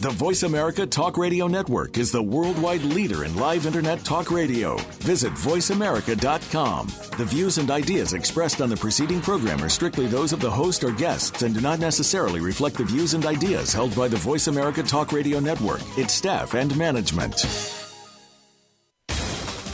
The 0.00 0.10
Voice 0.10 0.44
America 0.44 0.86
Talk 0.86 1.18
Radio 1.18 1.48
Network 1.48 1.98
is 1.98 2.12
the 2.12 2.22
worldwide 2.22 2.84
leader 2.84 3.24
in 3.24 3.34
live 3.34 3.66
Internet 3.66 4.04
talk 4.04 4.30
radio. 4.30 4.76
Visit 5.00 5.32
VoiceAmerica.com. 5.32 6.86
The 7.16 7.24
views 7.24 7.58
and 7.58 7.68
ideas 7.68 8.12
expressed 8.12 8.60
on 8.60 8.68
the 8.68 8.76
preceding 8.76 9.20
program 9.20 9.60
are 9.60 9.68
strictly 9.68 10.06
those 10.06 10.32
of 10.32 10.38
the 10.38 10.48
host 10.48 10.84
or 10.84 10.92
guests 10.92 11.42
and 11.42 11.52
do 11.52 11.60
not 11.60 11.80
necessarily 11.80 12.38
reflect 12.38 12.78
the 12.78 12.84
views 12.84 13.14
and 13.14 13.26
ideas 13.26 13.72
held 13.72 13.96
by 13.96 14.06
the 14.06 14.18
Voice 14.18 14.46
America 14.46 14.84
Talk 14.84 15.10
Radio 15.10 15.40
Network, 15.40 15.80
its 15.98 16.14
staff, 16.14 16.54
and 16.54 16.76
management. 16.76 17.40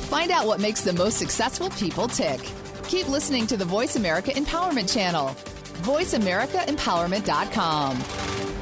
Find 0.08 0.30
out 0.30 0.46
what 0.46 0.58
makes 0.58 0.80
the 0.80 0.94
most 0.94 1.18
successful 1.18 1.68
people 1.68 2.08
tick. 2.08 2.40
Keep 2.88 3.08
listening 3.08 3.46
to 3.48 3.58
the 3.58 3.66
Voice 3.66 3.96
America 3.96 4.30
Empowerment 4.30 4.90
Channel. 4.90 5.36
VoiceAmericaEmpowerment.com. 5.82 8.53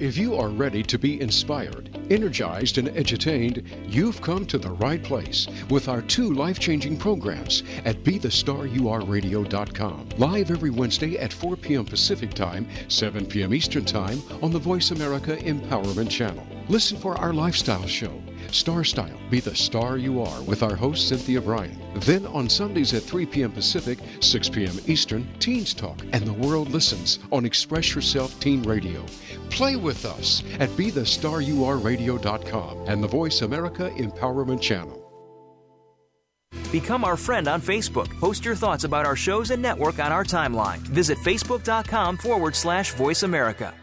If 0.00 0.16
you 0.16 0.34
are 0.36 0.48
ready 0.48 0.82
to 0.84 0.98
be 0.98 1.20
inspired, 1.20 1.94
energized, 2.08 2.78
and 2.78 2.88
entertained, 2.88 3.62
you've 3.86 4.22
come 4.22 4.46
to 4.46 4.56
the 4.56 4.70
right 4.70 5.02
place 5.02 5.46
with 5.68 5.88
our 5.88 6.00
two 6.00 6.32
life 6.32 6.58
changing 6.58 6.96
programs 6.96 7.64
at 7.84 8.02
BeTheStarYouAreRadio.com. 8.02 10.08
Live 10.16 10.50
every 10.50 10.70
Wednesday 10.70 11.18
at 11.18 11.34
4 11.34 11.56
p.m. 11.56 11.84
Pacific 11.84 12.32
Time, 12.32 12.66
7 12.88 13.26
p.m. 13.26 13.52
Eastern 13.52 13.84
Time 13.84 14.22
on 14.40 14.50
the 14.50 14.58
Voice 14.58 14.90
America 14.90 15.36
Empowerment 15.36 16.08
Channel. 16.08 16.46
Listen 16.70 16.96
for 16.96 17.14
our 17.16 17.34
lifestyle 17.34 17.86
show 17.86 18.22
Star 18.54 18.84
Style, 18.84 19.18
Be 19.30 19.40
the 19.40 19.54
Star 19.54 19.98
You 19.98 20.22
Are 20.22 20.42
with 20.42 20.62
our 20.62 20.74
host 20.74 21.08
Cynthia 21.08 21.40
Bryan. 21.40 21.78
Then 21.96 22.26
on 22.26 22.48
Sundays 22.48 22.94
at 22.94 23.02
3 23.02 23.26
p.m. 23.26 23.52
Pacific, 23.52 23.98
6 24.20 24.48
p.m. 24.48 24.78
Eastern, 24.86 25.28
Teens 25.38 25.74
Talk 25.74 25.98
and 26.12 26.26
the 26.26 26.32
World 26.32 26.70
Listens 26.70 27.18
on 27.32 27.44
Express 27.44 27.94
Yourself 27.94 28.38
Teen 28.40 28.62
Radio. 28.62 29.04
Play 29.50 29.76
with 29.76 30.04
us 30.04 30.42
at 30.58 30.68
BeTheStarYouAreRadio.com 30.70 32.86
and 32.86 33.02
the 33.02 33.08
Voice 33.08 33.42
America 33.42 33.90
Empowerment 33.96 34.60
Channel. 34.60 34.96
Become 36.72 37.04
our 37.04 37.16
friend 37.16 37.48
on 37.48 37.60
Facebook. 37.60 38.08
Post 38.20 38.44
your 38.44 38.54
thoughts 38.54 38.84
about 38.84 39.04
our 39.04 39.16
shows 39.16 39.50
and 39.50 39.60
network 39.60 39.98
on 39.98 40.12
our 40.12 40.24
timeline. 40.24 40.78
Visit 40.78 41.18
facebook.com 41.18 42.16
forward 42.16 42.54
slash 42.54 42.92
voice 42.92 43.24
America. 43.24 43.74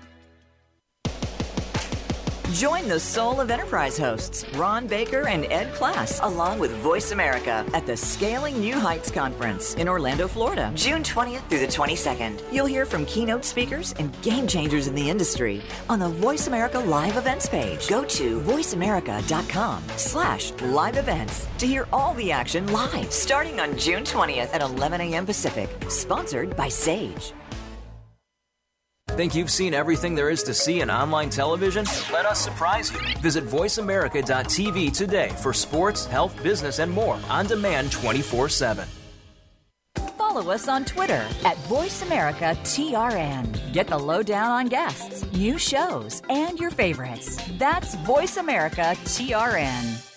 Join 2.53 2.87
the 2.87 2.99
Soul 2.99 3.41
of 3.41 3.51
Enterprise 3.51 3.97
hosts, 3.97 4.45
Ron 4.53 4.87
Baker 4.87 5.27
and 5.27 5.43
Ed 5.51 5.73
Kless, 5.73 6.23
along 6.23 6.59
with 6.59 6.71
Voice 6.77 7.11
America 7.11 7.65
at 7.73 7.85
the 7.85 7.97
Scaling 7.97 8.57
New 8.61 8.79
Heights 8.79 9.11
Conference 9.11 9.73
in 9.73 9.89
Orlando, 9.89 10.29
Florida, 10.29 10.71
June 10.73 11.03
20th 11.03 11.47
through 11.49 11.59
the 11.59 11.67
22nd. 11.67 12.41
You'll 12.51 12.65
hear 12.65 12.85
from 12.85 13.05
keynote 13.05 13.43
speakers 13.43 13.93
and 13.99 14.19
game 14.21 14.47
changers 14.47 14.87
in 14.87 14.95
the 14.95 15.09
industry 15.09 15.61
on 15.89 15.99
the 15.99 16.07
Voice 16.07 16.47
America 16.47 16.79
Live 16.79 17.17
Events 17.17 17.49
page. 17.49 17.89
Go 17.89 18.05
to 18.05 18.39
voiceamerica.com 18.39 19.83
slash 19.97 20.53
live 20.61 20.95
events 20.95 21.47
to 21.57 21.67
hear 21.67 21.85
all 21.91 22.13
the 22.13 22.31
action 22.31 22.65
live 22.71 23.11
starting 23.11 23.59
on 23.59 23.77
June 23.77 24.03
20th 24.03 24.53
at 24.53 24.61
11 24.61 25.01
a.m. 25.01 25.25
Pacific. 25.25 25.69
Sponsored 25.89 26.55
by 26.55 26.69
Sage. 26.69 27.33
Think 29.17 29.33
you've 29.33 29.49
seen 29.49 29.73
everything 29.73 30.13
there 30.13 30.29
is 30.29 30.43
to 30.43 30.53
see 30.53 30.81
in 30.81 30.91
online 30.91 31.31
television? 31.31 31.87
Let 32.13 32.27
us 32.27 32.39
surprise 32.39 32.93
you. 32.93 32.99
Visit 33.19 33.45
VoiceAmerica.tv 33.45 34.95
today 34.95 35.29
for 35.41 35.53
sports, 35.53 36.05
health, 36.05 36.43
business, 36.43 36.77
and 36.77 36.91
more 36.91 37.19
on 37.27 37.47
demand 37.47 37.91
24 37.91 38.47
7. 38.47 38.87
Follow 40.19 40.51
us 40.51 40.67
on 40.67 40.85
Twitter 40.85 41.25
at 41.43 41.57
VoiceAmericaTRN. 41.65 43.73
Get 43.73 43.87
the 43.87 43.97
lowdown 43.97 44.51
on 44.51 44.67
guests, 44.67 45.25
new 45.33 45.57
shows, 45.57 46.21
and 46.29 46.59
your 46.59 46.69
favorites. 46.69 47.41
That's 47.57 47.95
VoiceAmericaTRN. 47.95 50.16